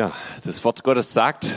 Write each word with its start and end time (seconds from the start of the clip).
Ja, 0.00 0.12
das 0.42 0.64
Wort 0.64 0.82
Gottes 0.82 1.12
sagt, 1.12 1.54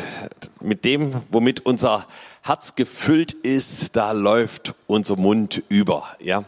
mit 0.60 0.84
dem, 0.84 1.22
womit 1.32 1.66
unser 1.66 2.06
Herz 2.42 2.76
gefüllt 2.76 3.32
ist, 3.32 3.96
da 3.96 4.12
läuft 4.12 4.76
unser 4.86 5.16
Mund 5.16 5.64
über. 5.70 6.04
Ja, 6.20 6.44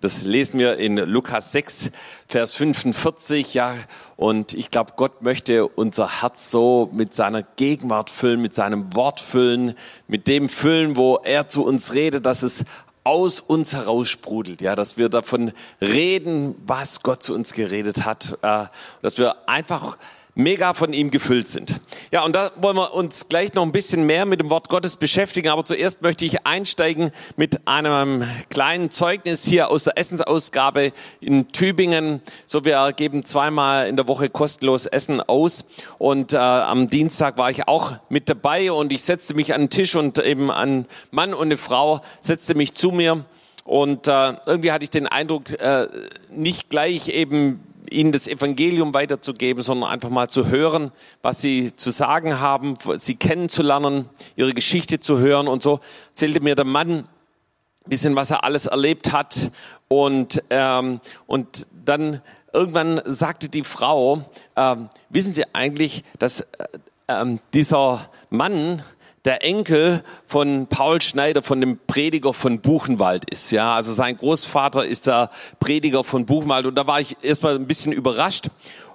das 0.00 0.22
lesen 0.22 0.60
wir 0.60 0.76
in 0.76 0.96
Lukas 0.96 1.50
6, 1.50 1.90
Vers 2.28 2.54
45. 2.54 3.52
Ja, 3.52 3.74
und 4.14 4.54
ich 4.54 4.70
glaube, 4.70 4.92
Gott 4.94 5.22
möchte 5.22 5.66
unser 5.66 6.22
Herz 6.22 6.52
so 6.52 6.88
mit 6.92 7.16
seiner 7.16 7.42
Gegenwart 7.42 8.10
füllen, 8.10 8.40
mit 8.40 8.54
seinem 8.54 8.94
Wort 8.94 9.18
füllen, 9.18 9.74
mit 10.06 10.28
dem 10.28 10.48
füllen, 10.48 10.94
wo 10.94 11.16
er 11.16 11.48
zu 11.48 11.64
uns 11.64 11.94
redet, 11.94 12.26
dass 12.26 12.44
es 12.44 12.64
aus 13.02 13.40
uns 13.40 13.72
heraussprudelt, 13.72 14.60
ja, 14.60 14.76
dass 14.76 14.98
wir 14.98 15.08
davon 15.08 15.50
reden, 15.80 16.54
was 16.64 17.02
Gott 17.02 17.24
zu 17.24 17.34
uns 17.34 17.54
geredet 17.54 18.04
hat, 18.04 18.38
äh, 18.42 18.66
dass 19.02 19.18
wir 19.18 19.48
einfach 19.48 19.96
mega 20.34 20.74
von 20.74 20.92
ihm 20.92 21.10
gefüllt 21.10 21.48
sind. 21.48 21.80
Ja, 22.12 22.24
und 22.24 22.34
da 22.34 22.50
wollen 22.56 22.76
wir 22.76 22.94
uns 22.94 23.28
gleich 23.28 23.54
noch 23.54 23.62
ein 23.62 23.72
bisschen 23.72 24.04
mehr 24.04 24.26
mit 24.26 24.40
dem 24.40 24.50
Wort 24.50 24.68
Gottes 24.68 24.96
beschäftigen. 24.96 25.48
Aber 25.48 25.64
zuerst 25.64 26.02
möchte 26.02 26.24
ich 26.24 26.46
einsteigen 26.46 27.10
mit 27.36 27.66
einem 27.66 28.24
kleinen 28.48 28.90
Zeugnis 28.90 29.44
hier 29.44 29.70
aus 29.70 29.84
der 29.84 29.98
Essensausgabe 29.98 30.92
in 31.20 31.52
Tübingen. 31.52 32.20
So, 32.46 32.64
wir 32.64 32.92
geben 32.92 33.24
zweimal 33.24 33.88
in 33.88 33.96
der 33.96 34.08
Woche 34.08 34.28
kostenlos 34.30 34.86
Essen 34.86 35.20
aus. 35.20 35.64
Und 35.98 36.32
äh, 36.32 36.38
am 36.38 36.88
Dienstag 36.88 37.38
war 37.38 37.50
ich 37.50 37.68
auch 37.68 37.94
mit 38.08 38.28
dabei 38.28 38.72
und 38.72 38.92
ich 38.92 39.02
setzte 39.02 39.34
mich 39.34 39.54
an 39.54 39.62
den 39.62 39.70
Tisch 39.70 39.94
und 39.94 40.18
eben 40.18 40.50
ein 40.50 40.86
Mann 41.10 41.34
und 41.34 41.46
eine 41.46 41.56
Frau 41.56 42.00
setzte 42.20 42.54
mich 42.54 42.74
zu 42.74 42.90
mir. 42.90 43.24
Und 43.64 44.08
äh, 44.08 44.32
irgendwie 44.46 44.72
hatte 44.72 44.84
ich 44.84 44.90
den 44.90 45.06
Eindruck, 45.06 45.50
äh, 45.52 45.86
nicht 46.30 46.70
gleich 46.70 47.08
eben 47.08 47.60
ihnen 47.92 48.12
das 48.12 48.28
Evangelium 48.28 48.94
weiterzugeben, 48.94 49.62
sondern 49.62 49.90
einfach 49.90 50.10
mal 50.10 50.28
zu 50.28 50.48
hören, 50.48 50.92
was 51.22 51.40
sie 51.40 51.74
zu 51.74 51.90
sagen 51.90 52.40
haben, 52.40 52.74
sie 52.98 53.16
kennenzulernen, 53.16 54.08
ihre 54.36 54.52
Geschichte 54.52 55.00
zu 55.00 55.18
hören. 55.18 55.48
Und 55.48 55.62
so 55.62 55.80
erzählte 56.10 56.40
mir 56.40 56.54
der 56.54 56.64
Mann 56.64 56.90
ein 56.90 57.08
bisschen, 57.86 58.16
was 58.16 58.30
er 58.30 58.44
alles 58.44 58.66
erlebt 58.66 59.12
hat. 59.12 59.50
Und, 59.88 60.42
ähm, 60.50 61.00
und 61.26 61.66
dann 61.84 62.22
irgendwann 62.52 63.00
sagte 63.04 63.48
die 63.48 63.64
Frau, 63.64 64.22
ähm, 64.56 64.88
wissen 65.08 65.34
Sie 65.34 65.44
eigentlich, 65.54 66.04
dass 66.18 66.40
äh, 66.40 66.46
ähm, 67.08 67.40
dieser 67.54 68.08
Mann, 68.30 68.82
der 69.24 69.44
Enkel 69.44 70.02
von 70.24 70.66
Paul 70.66 71.00
Schneider, 71.02 71.42
von 71.42 71.60
dem 71.60 71.78
Prediger 71.86 72.32
von 72.32 72.60
Buchenwald 72.60 73.28
ist. 73.30 73.52
Ja, 73.52 73.74
also 73.74 73.92
sein 73.92 74.16
Großvater 74.16 74.84
ist 74.84 75.06
der 75.06 75.30
Prediger 75.58 76.04
von 76.04 76.26
Buchenwald 76.26 76.66
und 76.66 76.74
da 76.74 76.86
war 76.86 77.00
ich 77.00 77.16
erstmal 77.22 77.54
ein 77.54 77.66
bisschen 77.66 77.92
überrascht. 77.92 78.48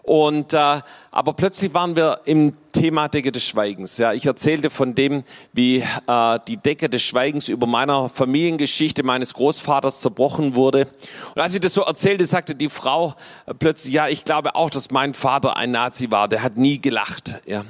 Und 0.05 0.53
äh, 0.53 0.81
aber 1.09 1.33
plötzlich 1.33 1.73
waren 1.73 1.95
wir 1.95 2.21
im 2.25 2.53
Thema 2.71 3.07
Decke 3.07 3.31
des 3.31 3.43
Schweigens. 3.43 3.97
Ja, 3.97 4.13
ich 4.13 4.27
erzählte 4.27 4.69
von 4.69 4.93
dem, 4.93 5.23
wie 5.51 5.77
äh, 6.07 6.39
die 6.47 6.57
Decke 6.57 6.89
des 6.89 7.01
Schweigens 7.01 7.49
über 7.49 7.65
meiner 7.65 8.07
Familiengeschichte 8.09 9.01
meines 9.01 9.33
Großvaters 9.33 10.01
zerbrochen 10.01 10.53
wurde. 10.53 10.87
Und 11.33 11.41
als 11.41 11.55
ich 11.55 11.59
das 11.59 11.73
so 11.73 11.81
erzählte, 11.81 12.25
sagte 12.25 12.53
die 12.53 12.69
Frau 12.69 13.15
äh, 13.47 13.55
plötzlich: 13.55 13.95
Ja, 13.95 14.07
ich 14.07 14.25
glaube 14.25 14.53
auch, 14.53 14.69
dass 14.69 14.91
mein 14.91 15.15
Vater 15.15 15.57
ein 15.57 15.71
Nazi 15.71 16.11
war. 16.11 16.27
Der 16.27 16.43
hat 16.43 16.55
nie 16.55 16.79
gelacht. 16.79 17.41
Ja, 17.47 17.65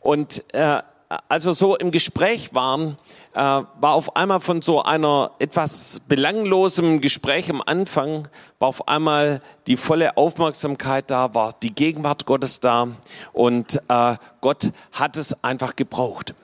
und 0.00 0.42
äh, 0.54 0.80
als 1.28 1.46
wir 1.46 1.54
so 1.54 1.76
im 1.76 1.90
Gespräch 1.90 2.54
waren, 2.54 2.98
äh, 3.32 3.38
war 3.38 3.94
auf 3.94 4.16
einmal 4.16 4.40
von 4.40 4.60
so 4.60 4.82
einer 4.82 5.30
etwas 5.38 6.02
belanglosem 6.06 7.00
Gespräch 7.00 7.48
am 7.48 7.62
Anfang, 7.64 8.28
war 8.58 8.68
auf 8.68 8.88
einmal 8.88 9.40
die 9.66 9.78
volle 9.78 10.18
Aufmerksamkeit 10.18 11.10
da, 11.10 11.34
war 11.34 11.54
die 11.62 11.74
Gegenwart 11.74 12.26
Gottes 12.26 12.60
da 12.60 12.88
und 13.32 13.80
äh, 13.88 14.16
Gott 14.42 14.70
hat 14.92 15.16
es 15.16 15.42
einfach 15.42 15.76
gebraucht. 15.76 16.34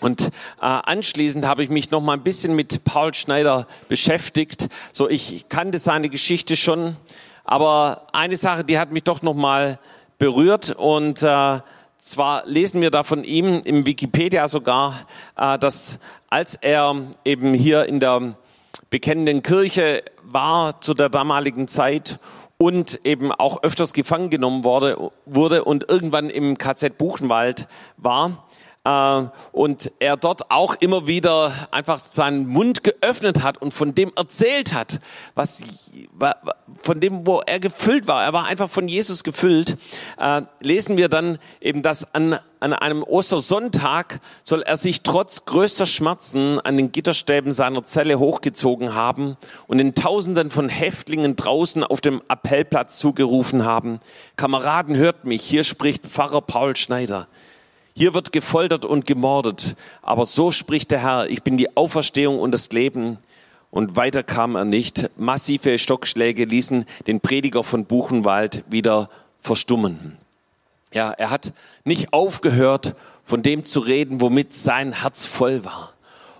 Und 0.00 0.22
äh, 0.22 0.30
anschließend 0.60 1.46
habe 1.46 1.62
ich 1.62 1.68
mich 1.68 1.90
noch 1.90 2.00
mal 2.00 2.14
ein 2.14 2.22
bisschen 2.22 2.56
mit 2.56 2.84
Paul 2.84 3.12
Schneider 3.12 3.66
beschäftigt. 3.88 4.68
So, 4.92 5.08
ich 5.08 5.48
kannte 5.48 5.78
seine 5.78 6.08
Geschichte 6.08 6.56
schon, 6.56 6.96
aber 7.44 8.06
eine 8.12 8.36
Sache, 8.36 8.64
die 8.64 8.78
hat 8.78 8.92
mich 8.92 9.04
doch 9.04 9.20
noch 9.22 9.34
mal 9.34 9.78
berührt 10.18 10.70
und 10.70 11.22
äh, 11.22 11.60
zwar 12.04 12.46
lesen 12.46 12.80
wir 12.80 12.90
da 12.90 13.02
von 13.02 13.24
ihm 13.24 13.62
im 13.64 13.86
Wikipedia 13.86 14.46
sogar, 14.48 15.06
äh, 15.36 15.58
dass 15.58 15.98
als 16.28 16.56
er 16.56 16.94
eben 17.24 17.54
hier 17.54 17.86
in 17.86 17.98
der 17.98 18.36
bekennenden 18.90 19.42
Kirche 19.42 20.04
war 20.22 20.80
zu 20.80 20.94
der 20.94 21.08
damaligen 21.08 21.66
Zeit 21.66 22.18
und 22.58 23.00
eben 23.04 23.32
auch 23.32 23.62
öfters 23.62 23.92
gefangen 23.92 24.30
genommen 24.30 24.64
wurde, 24.64 25.10
wurde 25.24 25.64
und 25.64 25.88
irgendwann 25.88 26.30
im 26.30 26.58
KZ 26.58 26.96
Buchenwald 26.98 27.66
war, 27.96 28.46
und 28.84 29.90
er 29.98 30.18
dort 30.18 30.50
auch 30.50 30.74
immer 30.74 31.06
wieder 31.06 31.52
einfach 31.70 32.00
seinen 32.04 32.46
Mund 32.46 32.84
geöffnet 32.84 33.42
hat 33.42 33.56
und 33.56 33.72
von 33.72 33.94
dem 33.94 34.12
erzählt 34.14 34.74
hat, 34.74 35.00
was 35.34 35.62
von 36.82 37.00
dem, 37.00 37.26
wo 37.26 37.40
er 37.46 37.60
gefüllt 37.60 38.06
war. 38.06 38.22
Er 38.22 38.34
war 38.34 38.44
einfach 38.44 38.68
von 38.68 38.86
Jesus 38.86 39.24
gefüllt. 39.24 39.78
Äh, 40.18 40.42
lesen 40.60 40.98
wir 40.98 41.08
dann 41.08 41.38
eben, 41.62 41.82
dass 41.82 42.14
an, 42.14 42.38
an 42.60 42.74
einem 42.74 43.02
Ostersonntag 43.02 44.20
soll 44.42 44.60
er 44.60 44.76
sich 44.76 45.00
trotz 45.00 45.46
größter 45.46 45.86
Schmerzen 45.86 46.60
an 46.60 46.76
den 46.76 46.92
Gitterstäben 46.92 47.52
seiner 47.52 47.84
Zelle 47.84 48.18
hochgezogen 48.18 48.94
haben 48.94 49.38
und 49.66 49.78
den 49.78 49.94
Tausenden 49.94 50.50
von 50.50 50.68
Häftlingen 50.68 51.36
draußen 51.36 51.84
auf 51.84 52.02
dem 52.02 52.22
Appellplatz 52.28 52.98
zugerufen 52.98 53.64
haben, 53.64 54.00
Kameraden, 54.36 54.96
hört 54.96 55.24
mich, 55.24 55.42
hier 55.42 55.64
spricht 55.64 56.04
Pfarrer 56.04 56.42
Paul 56.42 56.76
Schneider. 56.76 57.28
Hier 57.96 58.12
wird 58.12 58.32
gefoltert 58.32 58.84
und 58.84 59.06
gemordet, 59.06 59.76
aber 60.02 60.26
so 60.26 60.50
spricht 60.50 60.90
der 60.90 60.98
Herr, 61.00 61.30
ich 61.30 61.44
bin 61.44 61.56
die 61.56 61.76
Auferstehung 61.76 62.40
und 62.40 62.50
das 62.50 62.70
Leben. 62.72 63.18
Und 63.70 63.94
weiter 63.94 64.24
kam 64.24 64.56
er 64.56 64.64
nicht. 64.64 65.10
Massive 65.16 65.78
Stockschläge 65.78 66.44
ließen 66.44 66.86
den 67.06 67.20
Prediger 67.20 67.62
von 67.62 67.86
Buchenwald 67.86 68.64
wieder 68.68 69.08
verstummen. 69.38 70.18
Ja, 70.92 71.12
er 71.12 71.30
hat 71.30 71.52
nicht 71.84 72.12
aufgehört, 72.12 72.94
von 73.24 73.42
dem 73.42 73.64
zu 73.64 73.80
reden, 73.80 74.20
womit 74.20 74.52
sein 74.52 75.00
Herz 75.00 75.26
voll 75.26 75.64
war. 75.64 75.93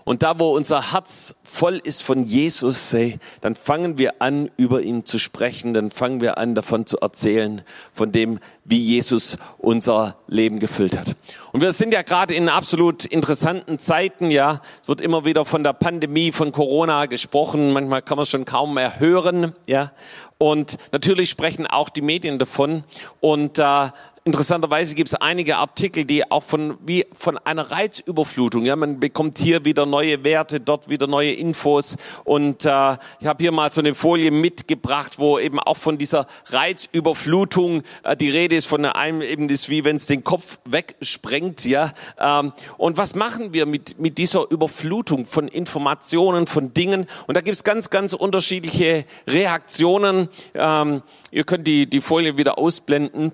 Und 0.07 0.21
da, 0.21 0.39
wo 0.39 0.55
unser 0.55 0.93
Herz 0.93 1.33
voll 1.43 1.77
ist 1.83 2.03
von 2.03 2.23
Jesus, 2.23 2.95
dann 3.41 3.55
fangen 3.55 3.97
wir 3.97 4.21
an, 4.21 4.51
über 4.55 4.81
ihn 4.81 5.03
zu 5.03 5.17
sprechen, 5.17 5.73
dann 5.73 5.89
fangen 5.89 6.21
wir 6.21 6.37
an, 6.37 6.53
davon 6.53 6.85
zu 6.85 6.99
erzählen, 6.99 7.63
von 7.91 8.11
dem, 8.11 8.39
wie 8.65 8.77
Jesus 8.77 9.37
unser 9.57 10.15
Leben 10.27 10.59
gefüllt 10.59 10.95
hat. 10.95 11.15
Und 11.53 11.61
wir 11.61 11.73
sind 11.73 11.91
ja 11.91 12.03
gerade 12.03 12.35
in 12.35 12.49
absolut 12.49 13.05
interessanten 13.05 13.79
Zeiten, 13.79 14.29
ja. 14.29 14.61
Es 14.83 14.87
wird 14.87 15.01
immer 15.01 15.25
wieder 15.25 15.43
von 15.43 15.63
der 15.63 15.73
Pandemie, 15.73 16.31
von 16.31 16.51
Corona 16.51 17.07
gesprochen. 17.07 17.73
Manchmal 17.73 18.03
kann 18.03 18.17
man 18.17 18.23
es 18.23 18.29
schon 18.29 18.45
kaum 18.45 18.75
mehr 18.75 18.99
hören, 18.99 19.53
ja. 19.65 19.91
Und 20.37 20.77
natürlich 20.91 21.31
sprechen 21.31 21.65
auch 21.65 21.89
die 21.89 22.03
Medien 22.03 22.37
davon. 22.37 22.83
Und 23.21 23.57
äh, 23.57 23.89
Interessanterweise 24.27 24.95
gibt 24.95 25.09
es 25.09 25.13
einige 25.13 25.57
Artikel, 25.57 26.03
die 26.03 26.31
auch 26.31 26.41
von, 26.41 26.79
wie 26.83 27.05
von 27.13 27.37
einer 27.37 27.69
Reizüberflutung, 27.69 28.65
ja, 28.65 28.75
man 28.75 28.99
bekommt 28.99 29.37
hier 29.37 29.65
wieder 29.65 29.85
neue 29.85 30.23
Werte, 30.23 30.59
dort 30.59 30.89
wieder 30.89 31.05
neue 31.05 31.33
Infos 31.33 31.95
und 32.23 32.65
äh, 32.65 32.97
ich 33.19 33.27
habe 33.27 33.43
hier 33.43 33.51
mal 33.51 33.69
so 33.69 33.81
eine 33.81 33.93
Folie 33.93 34.31
mitgebracht, 34.31 35.19
wo 35.19 35.37
eben 35.37 35.59
auch 35.59 35.77
von 35.77 35.99
dieser 35.99 36.25
Reizüberflutung 36.47 37.83
äh, 38.01 38.17
die 38.17 38.31
Rede 38.31 38.55
ist, 38.55 38.65
von 38.65 38.83
einem 38.85 39.21
eben 39.21 39.47
das 39.47 39.69
wie 39.69 39.85
wenn 39.85 39.97
es 39.97 40.07
den 40.07 40.23
Kopf 40.23 40.57
wegsprengt, 40.65 41.63
ja. 41.63 41.93
Ähm, 42.19 42.51
und 42.79 42.97
was 42.97 43.13
machen 43.13 43.53
wir 43.53 43.67
mit, 43.67 43.99
mit 43.99 44.17
dieser 44.17 44.49
Überflutung 44.49 45.27
von 45.27 45.47
Informationen, 45.47 46.47
von 46.47 46.73
Dingen? 46.73 47.05
Und 47.27 47.37
da 47.37 47.41
gibt 47.41 47.57
es 47.57 47.63
ganz, 47.63 47.91
ganz 47.91 48.13
unterschiedliche 48.13 49.05
Reaktionen. 49.27 50.29
Ähm, 50.55 51.03
ihr 51.29 51.43
könnt 51.43 51.67
die, 51.67 51.87
die 51.87 52.01
Folie 52.01 52.37
wieder 52.37 52.57
ausblenden. 52.57 53.31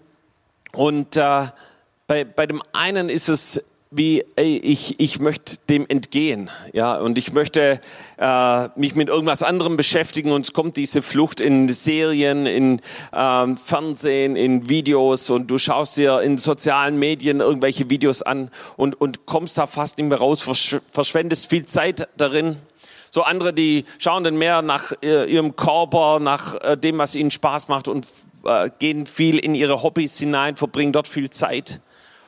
Und 0.73 1.15
äh, 1.17 1.47
bei, 2.07 2.23
bei 2.23 2.45
dem 2.45 2.61
einen 2.73 3.09
ist 3.09 3.29
es 3.29 3.61
wie, 3.93 4.23
ey, 4.37 4.57
ich, 4.57 5.01
ich 5.01 5.19
möchte 5.19 5.57
dem 5.67 5.85
entgehen, 5.89 6.49
ja, 6.71 6.97
und 6.97 7.17
ich 7.17 7.33
möchte 7.33 7.81
äh, 8.17 8.67
mich 8.77 8.95
mit 8.95 9.09
irgendwas 9.09 9.43
anderem 9.43 9.75
beschäftigen. 9.75 10.31
Und 10.31 10.45
es 10.45 10.53
kommt 10.53 10.77
diese 10.77 11.01
Flucht 11.01 11.41
in 11.41 11.67
Serien, 11.67 12.45
in 12.45 12.81
ähm, 13.13 13.57
Fernsehen, 13.57 14.37
in 14.37 14.69
Videos. 14.69 15.29
Und 15.29 15.51
du 15.51 15.57
schaust 15.57 15.97
dir 15.97 16.21
in 16.21 16.37
sozialen 16.37 16.97
Medien 16.97 17.41
irgendwelche 17.41 17.89
Videos 17.89 18.21
an 18.21 18.49
und, 18.77 18.99
und 18.99 19.25
kommst 19.25 19.57
da 19.57 19.67
fast 19.67 19.97
nicht 19.97 20.07
mehr 20.07 20.19
raus, 20.19 20.41
versch 20.41 20.77
verschwendest 20.89 21.49
viel 21.49 21.65
Zeit 21.65 22.07
darin. 22.15 22.55
So 23.13 23.23
andere, 23.23 23.53
die 23.53 23.83
schauen 23.97 24.23
dann 24.23 24.37
mehr 24.37 24.61
nach 24.61 24.93
äh, 25.03 25.25
ihrem 25.25 25.57
Körper, 25.57 26.19
nach 26.21 26.55
äh, 26.61 26.77
dem, 26.77 26.97
was 26.97 27.13
ihnen 27.13 27.29
Spaß 27.29 27.67
macht 27.67 27.89
und 27.89 28.07
äh, 28.45 28.69
gehen 28.79 29.05
viel 29.05 29.37
in 29.37 29.53
ihre 29.53 29.83
Hobbys 29.83 30.17
hinein, 30.17 30.55
verbringen 30.55 30.93
dort 30.93 31.09
viel 31.09 31.29
Zeit. 31.29 31.81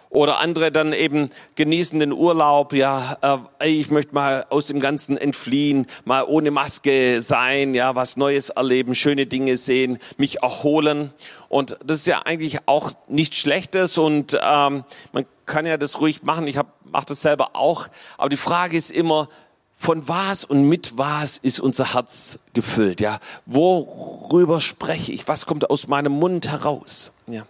Oder 0.10 0.40
andere 0.40 0.74
dann 0.74 0.92
eben 0.94 1.30
genießen 1.56 2.00
den 2.00 2.12
Urlaub, 2.12 2.74
ja, 2.74 3.18
ich 3.64 3.90
möchte 3.90 4.14
mal 4.14 4.46
aus 4.52 4.68
dem 4.68 4.80
Ganzen 4.80 5.18
entfliehen, 5.18 5.88
mal 6.06 6.24
ohne 6.28 6.52
Maske 6.52 7.20
sein, 7.20 7.74
ja, 7.74 7.96
was 7.96 8.16
Neues 8.16 8.50
erleben, 8.50 8.94
schöne 8.94 9.26
Dinge 9.26 9.58
sehen, 9.58 9.98
mich 10.18 10.44
erholen. 10.44 11.12
Und 11.50 11.80
das 11.84 12.02
ist 12.02 12.08
ja 12.08 12.22
eigentlich 12.26 12.60
auch 12.68 12.92
nichts 13.08 13.38
Schlechtes 13.38 13.98
und 13.98 14.40
ähm, 14.40 14.84
man 15.14 15.26
kann 15.48 15.66
ja 15.66 15.78
das 15.78 16.00
ruhig 16.00 16.22
machen. 16.22 16.46
Ich 16.46 16.58
mache 16.92 17.06
das 17.08 17.24
selber 17.24 17.56
auch. 17.56 17.88
Aber 18.20 18.30
die 18.30 18.38
Frage 18.38 18.78
ist 18.78 18.92
immer, 18.92 19.30
von 19.75 20.08
was 20.08 20.46
und 20.46 20.70
mit 20.70 20.98
was 20.98 21.38
ist 21.38 21.60
unser 21.60 21.94
Herz 21.94 22.40
gefüllt? 22.54 23.02
Ja, 23.02 23.20
worüber 23.46 24.62
spreche 24.62 25.12
ich? 25.12 25.28
Was 25.28 25.46
kommt 25.46 25.70
aus 25.70 25.88
meinem 25.88 26.14
Mund 26.14 26.48
heraus? 26.48 27.12
Ja. 27.28 27.46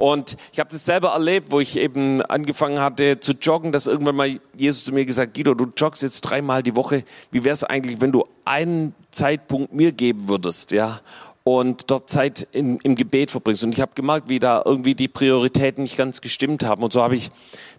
Und 0.00 0.38
ich 0.52 0.58
habe 0.58 0.70
das 0.70 0.86
selber 0.86 1.10
erlebt, 1.10 1.52
wo 1.52 1.60
ich 1.60 1.76
eben 1.76 2.22
angefangen 2.22 2.80
hatte 2.80 3.20
zu 3.20 3.32
joggen, 3.32 3.70
dass 3.70 3.86
irgendwann 3.86 4.16
mal 4.16 4.40
Jesus 4.56 4.84
zu 4.84 4.92
mir 4.92 5.04
gesagt, 5.04 5.34
Guido, 5.34 5.52
du 5.52 5.66
joggst 5.76 6.02
jetzt 6.02 6.22
dreimal 6.22 6.62
die 6.62 6.74
Woche. 6.74 7.04
Wie 7.30 7.44
wäre 7.44 7.52
es 7.52 7.64
eigentlich, 7.64 8.00
wenn 8.00 8.10
du 8.10 8.24
einen 8.46 8.94
Zeitpunkt 9.10 9.74
mir 9.74 9.92
geben 9.92 10.26
würdest, 10.26 10.70
ja? 10.70 11.00
Und 11.42 11.90
dort 11.90 12.10
Zeit 12.10 12.46
in, 12.52 12.78
im 12.80 12.94
Gebet 12.94 13.30
verbringst. 13.30 13.64
Und 13.64 13.72
ich 13.72 13.80
habe 13.80 13.92
gemerkt, 13.94 14.28
wie 14.28 14.38
da 14.38 14.62
irgendwie 14.64 14.94
die 14.94 15.08
Prioritäten 15.08 15.84
nicht 15.84 15.96
ganz 15.96 16.20
gestimmt 16.20 16.64
haben. 16.64 16.82
Und 16.82 16.92
so 16.92 17.02
habe 17.02 17.16
ich 17.16 17.30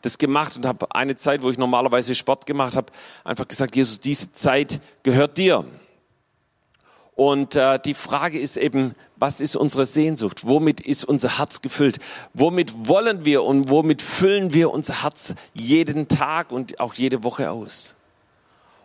das 0.02 0.18
gemacht 0.18 0.58
und 0.58 0.66
habe 0.66 0.94
eine 0.96 1.16
Zeit, 1.16 1.44
wo 1.44 1.50
ich 1.52 1.58
normalerweise 1.58 2.16
Sport 2.16 2.46
gemacht 2.46 2.76
habe, 2.76 2.92
einfach 3.24 3.48
gesagt, 3.48 3.76
Jesus, 3.76 4.00
diese 4.00 4.34
Zeit 4.34 4.80
gehört 5.04 5.38
dir. 5.38 5.64
Und 7.16 7.56
äh, 7.56 7.78
die 7.78 7.94
Frage 7.94 8.40
ist 8.40 8.58
eben, 8.58 8.96
was 9.16 9.42
ist 9.42 9.56
unsere 9.56 9.86
Sehnsucht? 9.86 10.48
Womit 10.48 10.82
ist 10.82 11.04
unser 11.04 11.38
Herz 11.38 11.62
gefüllt? 11.62 12.00
Womit 12.34 12.88
wollen 12.88 13.26
wir 13.26 13.44
und 13.44 13.70
womit 13.70 14.02
füllen 14.02 14.54
wir 14.54 14.72
unser 14.72 15.04
Herz 15.04 15.36
jeden 15.54 16.08
Tag 16.08 16.52
und 16.52 16.80
auch 16.80 16.96
jede 16.96 17.24
Woche 17.24 17.52
aus? 17.52 17.96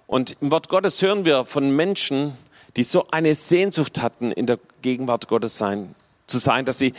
Und 0.07 0.37
im 0.41 0.51
Wort 0.51 0.69
Gottes 0.69 1.01
hören 1.03 1.25
wir 1.25 1.45
von 1.45 1.75
Menschen, 1.75 2.37
die 2.77 2.83
so 2.83 3.09
eine 3.11 3.35
Sehnsucht 3.35 4.03
hatten, 4.03 4.33
in 4.33 4.47
der 4.47 4.59
Gegenwart 4.83 5.29
Gottes 5.29 5.59
sein, 5.59 5.95
zu 6.27 6.39
sein, 6.39 6.65
dass 6.65 6.79
sie 6.79 6.93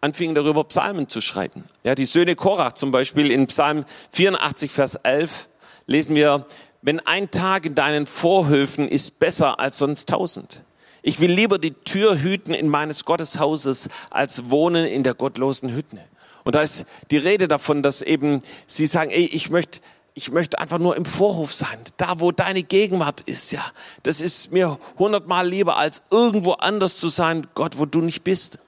anfingen 0.00 0.34
darüber 0.34 0.64
Psalmen 0.64 1.08
zu 1.08 1.20
schreiben. 1.20 1.64
Ja, 1.84 1.94
die 1.94 2.06
Söhne 2.06 2.36
Korach 2.36 2.72
zum 2.72 2.90
Beispiel 2.90 3.30
in 3.30 3.46
Psalm 3.46 3.84
84, 4.10 4.70
Vers 4.70 4.94
11 4.96 5.48
lesen 5.86 6.14
wir, 6.14 6.46
wenn 6.82 7.00
ein 7.00 7.30
Tag 7.30 7.66
in 7.66 7.74
deinen 7.74 8.06
Vorhöfen 8.06 8.88
ist 8.88 9.18
besser 9.18 9.58
als 9.58 9.78
sonst 9.78 10.08
tausend. 10.08 10.62
Ich 11.02 11.20
will 11.20 11.32
lieber 11.32 11.58
die 11.58 11.72
Tür 11.72 12.20
hüten 12.20 12.54
in 12.54 12.68
meines 12.68 13.04
Gotteshauses, 13.04 13.88
als 14.10 14.50
wohnen 14.50 14.86
in 14.86 15.02
der 15.02 15.14
gottlosen 15.14 15.72
Hütte. 15.74 15.98
Und 16.44 16.54
da 16.54 16.62
ist 16.62 16.86
die 17.10 17.18
Rede 17.18 17.48
davon, 17.48 17.82
dass 17.82 18.02
eben 18.02 18.42
sie 18.66 18.86
sagen, 18.86 19.10
ey, 19.10 19.24
ich 19.26 19.50
möchte, 19.50 19.80
ich 20.18 20.32
möchte 20.32 20.58
einfach 20.58 20.78
nur 20.78 20.96
im 20.96 21.04
Vorhof 21.04 21.54
sein, 21.54 21.78
da 21.96 22.18
wo 22.18 22.32
deine 22.32 22.64
Gegenwart 22.64 23.20
ist, 23.20 23.52
ja. 23.52 23.64
Das 24.02 24.20
ist 24.20 24.50
mir 24.50 24.76
hundertmal 24.98 25.48
lieber, 25.48 25.76
als 25.76 26.02
irgendwo 26.10 26.54
anders 26.54 26.96
zu 26.96 27.08
sein, 27.08 27.46
Gott, 27.54 27.78
wo 27.78 27.86
du 27.86 28.00
nicht 28.00 28.24
bist. 28.24 28.58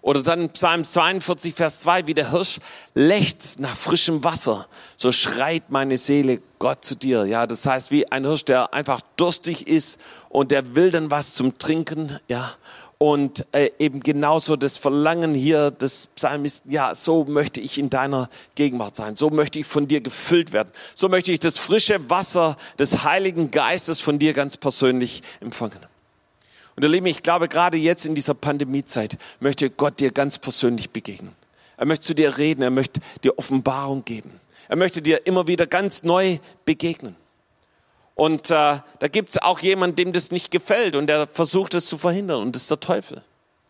Oder 0.00 0.22
dann 0.22 0.48
Psalm 0.50 0.84
42, 0.84 1.54
Vers 1.54 1.80
2, 1.80 2.06
wie 2.06 2.14
der 2.14 2.30
Hirsch 2.30 2.60
lechzt 2.94 3.60
nach 3.60 3.76
frischem 3.76 4.24
Wasser, 4.24 4.66
so 4.96 5.12
schreit 5.12 5.64
meine 5.68 5.98
Seele 5.98 6.40
Gott 6.58 6.82
zu 6.82 6.94
dir. 6.94 7.26
Ja, 7.26 7.46
das 7.46 7.66
heißt, 7.66 7.90
wie 7.90 8.10
ein 8.10 8.24
Hirsch, 8.24 8.46
der 8.46 8.72
einfach 8.72 9.02
durstig 9.16 9.66
ist 9.66 10.00
und 10.30 10.52
der 10.52 10.74
will 10.74 10.90
dann 10.90 11.10
was 11.10 11.34
zum 11.34 11.58
Trinken, 11.58 12.18
ja. 12.28 12.54
Und 12.98 13.44
äh, 13.52 13.70
eben 13.78 14.00
genauso 14.00 14.56
das 14.56 14.78
Verlangen 14.78 15.34
hier 15.34 15.70
des 15.70 16.06
Psalmisten, 16.06 16.72
ja, 16.72 16.94
so 16.94 17.24
möchte 17.24 17.60
ich 17.60 17.76
in 17.76 17.90
deiner 17.90 18.30
Gegenwart 18.54 18.96
sein. 18.96 19.16
So 19.16 19.28
möchte 19.28 19.58
ich 19.58 19.66
von 19.66 19.86
dir 19.86 20.00
gefüllt 20.00 20.52
werden. 20.52 20.70
So 20.94 21.10
möchte 21.10 21.30
ich 21.30 21.40
das 21.40 21.58
frische 21.58 22.08
Wasser 22.08 22.56
des 22.78 23.04
Heiligen 23.04 23.50
Geistes 23.50 24.00
von 24.00 24.18
dir 24.18 24.32
ganz 24.32 24.56
persönlich 24.56 25.22
empfangen. 25.40 25.78
Und 26.74 26.82
ihr 26.84 26.88
Lieben, 26.88 27.06
ich 27.06 27.22
glaube, 27.22 27.48
gerade 27.48 27.76
jetzt 27.76 28.06
in 28.06 28.14
dieser 28.14 28.34
Pandemiezeit 28.34 29.18
möchte 29.40 29.68
Gott 29.68 30.00
dir 30.00 30.10
ganz 30.10 30.38
persönlich 30.38 30.90
begegnen. 30.90 31.32
Er 31.76 31.84
möchte 31.84 32.06
zu 32.06 32.14
dir 32.14 32.38
reden, 32.38 32.62
er 32.62 32.70
möchte 32.70 33.00
dir 33.22 33.38
Offenbarung 33.38 34.06
geben. 34.06 34.30
Er 34.68 34.76
möchte 34.76 35.02
dir 35.02 35.26
immer 35.26 35.46
wieder 35.46 35.66
ganz 35.66 36.02
neu 36.02 36.38
begegnen. 36.64 37.14
Und 38.16 38.50
äh, 38.50 38.78
da 38.98 39.08
gibt 39.12 39.28
es 39.28 39.42
auch 39.42 39.60
jemanden, 39.60 39.94
dem 39.96 40.12
das 40.12 40.30
nicht 40.30 40.50
gefällt 40.50 40.96
und 40.96 41.06
der 41.06 41.26
versucht 41.26 41.74
es 41.74 41.84
zu 41.84 41.98
verhindern 41.98 42.42
und 42.42 42.56
das 42.56 42.62
ist 42.62 42.70
der 42.70 42.80
Teufel. 42.80 43.22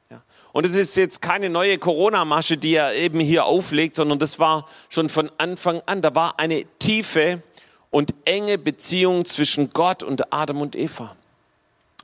Ja. 0.09 0.23
Und 0.53 0.65
es 0.65 0.75
ist 0.75 0.95
jetzt 0.95 1.21
keine 1.21 1.51
neue 1.51 1.79
Corona-Masche, 1.79 2.57
die 2.57 2.75
er 2.75 2.95
eben 2.95 3.19
hier 3.19 3.45
auflegt, 3.45 3.97
sondern 3.97 4.21
das 4.21 4.39
war 4.39 4.67
schon 4.89 5.09
von 5.09 5.33
Anfang 5.37 5.83
an. 5.87 6.01
Da 6.01 6.15
war 6.15 6.39
eine 6.39 6.65
tiefe 6.79 7.43
und 7.91 8.15
enge 8.25 8.57
Beziehung 8.57 9.25
zwischen 9.25 9.73
Gott 9.73 10.05
und 10.05 10.33
Adam 10.33 10.61
und 10.61 10.77
Eva. 10.77 11.17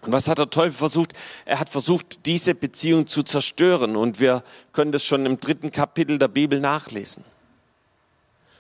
Und 0.03 0.11
was 0.13 0.27
hat 0.27 0.39
der 0.39 0.51
Teufel 0.51 0.73
versucht? 0.73 1.13
Er 1.45 1.61
hat 1.61 1.69
versucht, 1.69 2.27
diese 2.27 2.57
Beziehung 2.57 3.07
zu 3.07 3.23
zerstören. 3.23 3.95
Und 3.95 4.19
wir 4.19 4.43
können 4.73 4.91
das 4.91 5.05
schon 5.05 5.27
im 5.27 5.39
dritten 5.39 5.71
Kapitel 5.71 6.19
der 6.19 6.27
Bibel 6.27 6.59
nachlesen. 6.59 7.25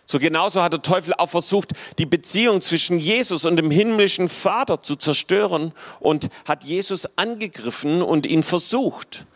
So 0.06 0.18
genauso 0.18 0.62
hat 0.62 0.72
der 0.72 0.82
Teufel 0.82 1.14
auch 1.14 1.28
versucht, 1.28 1.72
die 1.98 2.06
Beziehung 2.06 2.60
zwischen 2.60 2.98
Jesus 2.98 3.44
und 3.44 3.56
dem 3.56 3.70
himmlischen 3.70 4.28
Vater 4.28 4.82
zu 4.82 4.96
zerstören 4.96 5.72
und 6.00 6.28
hat 6.46 6.64
Jesus 6.64 7.08
angegriffen 7.16 8.02
und 8.02 8.26
ihn 8.26 8.42
versucht. 8.42 9.26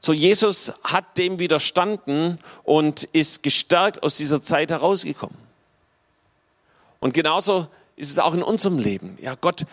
So 0.00 0.12
Jesus 0.12 0.72
hat 0.84 1.16
dem 1.18 1.38
widerstanden 1.38 2.38
und 2.62 3.04
ist 3.04 3.42
gestärkt 3.42 4.02
aus 4.02 4.16
dieser 4.16 4.40
Zeit 4.40 4.70
herausgekommen. 4.70 5.36
Und 7.00 7.14
genauso 7.14 7.68
ist 7.96 8.10
es 8.10 8.18
auch 8.18 8.34
in 8.34 8.42
unserem 8.42 8.78
Leben. 8.78 9.18
Ja, 9.20 9.34
Gott 9.34 9.66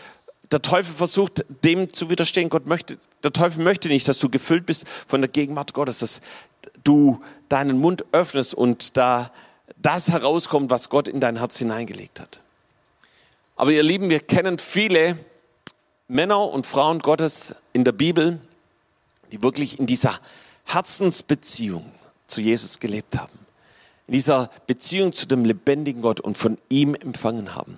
der 0.52 0.62
Teufel 0.62 0.94
versucht, 0.94 1.46
dem 1.64 1.94
zu 1.94 2.10
widerstehen. 2.10 2.50
Gott 2.50 2.66
möchte, 2.66 2.98
der 3.24 3.32
Teufel 3.32 3.64
möchte 3.64 3.88
nicht, 3.88 4.08
dass 4.08 4.20
du 4.20 4.30
gefüllt 4.30 4.66
bist 4.66 4.86
von 5.08 5.22
der 5.22 5.30
Gegenwart 5.30 5.74
Gottes, 5.74 6.00
dass 6.00 6.22
du 6.84 7.22
deinen 7.50 7.80
Mund 7.80 8.06
öffnest 8.12 8.54
und 8.54 8.98
da 8.98 9.32
das 9.82 10.10
herauskommt, 10.10 10.70
was 10.70 10.90
Gott 10.90 11.08
in 11.08 11.20
dein 11.20 11.38
Herz 11.38 11.58
hineingelegt 11.58 12.20
hat. 12.20 12.40
Aber 13.56 13.72
ihr 13.72 13.84
Lieben, 13.84 14.10
wir 14.10 14.20
kennen 14.20 14.58
viele 14.58 15.18
Männer 16.08 16.50
und 16.50 16.66
Frauen 16.66 17.00
Gottes 17.00 17.56
in 17.74 17.84
der 17.84 17.92
Bibel, 17.92 18.40
die 19.32 19.42
wirklich 19.44 19.80
in 19.80 19.86
dieser 19.86 20.20
Herzensbeziehung 20.66 21.90
zu 22.28 22.42
Jesus 22.42 22.80
gelebt 22.80 23.18
haben. 23.18 23.38
In 24.08 24.14
dieser 24.14 24.50
Beziehung 24.68 25.14
zu 25.14 25.26
dem 25.26 25.46
lebendigen 25.46 26.02
Gott 26.02 26.20
und 26.20 26.38
von 26.38 26.58
ihm 26.70 26.96
empfangen 26.96 27.56
haben. 27.56 27.78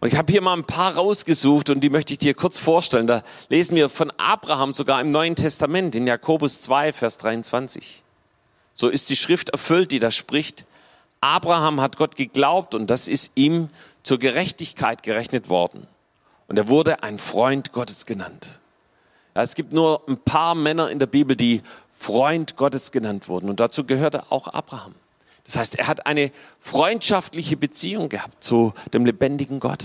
Und 0.00 0.08
ich 0.08 0.16
habe 0.16 0.30
hier 0.30 0.40
mal 0.40 0.56
ein 0.56 0.64
paar 0.64 0.94
rausgesucht 0.94 1.70
und 1.70 1.80
die 1.80 1.90
möchte 1.90 2.12
ich 2.12 2.18
dir 2.18 2.34
kurz 2.34 2.58
vorstellen. 2.58 3.08
Da 3.08 3.22
lesen 3.48 3.74
wir 3.74 3.88
von 3.88 4.12
Abraham 4.16 4.72
sogar 4.72 5.00
im 5.00 5.10
Neuen 5.10 5.34
Testament 5.34 5.94
in 5.96 6.06
Jakobus 6.06 6.60
2, 6.60 6.92
Vers 6.92 7.18
23. 7.18 8.02
So 8.74 8.88
ist 8.88 9.10
die 9.10 9.16
Schrift 9.16 9.48
erfüllt, 9.50 9.90
die 9.90 9.98
da 9.98 10.12
spricht. 10.12 10.64
Abraham 11.20 11.80
hat 11.80 11.96
Gott 11.96 12.16
geglaubt 12.16 12.74
und 12.74 12.88
das 12.88 13.08
ist 13.08 13.32
ihm 13.34 13.68
zur 14.02 14.18
Gerechtigkeit 14.18 15.02
gerechnet 15.02 15.48
worden. 15.48 15.86
Und 16.46 16.58
er 16.58 16.68
wurde 16.68 17.02
ein 17.02 17.18
Freund 17.18 17.72
Gottes 17.72 18.06
genannt. 18.06 18.60
Ja, 19.34 19.42
es 19.42 19.54
gibt 19.54 19.72
nur 19.72 20.02
ein 20.08 20.18
paar 20.18 20.54
Männer 20.54 20.90
in 20.90 20.98
der 20.98 21.06
Bibel, 21.06 21.36
die 21.36 21.62
Freund 21.90 22.56
Gottes 22.56 22.90
genannt 22.90 23.28
wurden. 23.28 23.48
Und 23.48 23.60
dazu 23.60 23.84
gehörte 23.84 24.30
auch 24.30 24.48
Abraham. 24.48 24.94
Das 25.44 25.56
heißt, 25.56 25.76
er 25.76 25.86
hat 25.86 26.06
eine 26.06 26.30
freundschaftliche 26.58 27.56
Beziehung 27.56 28.08
gehabt 28.08 28.42
zu 28.42 28.72
dem 28.92 29.06
lebendigen 29.06 29.60
Gott. 29.60 29.84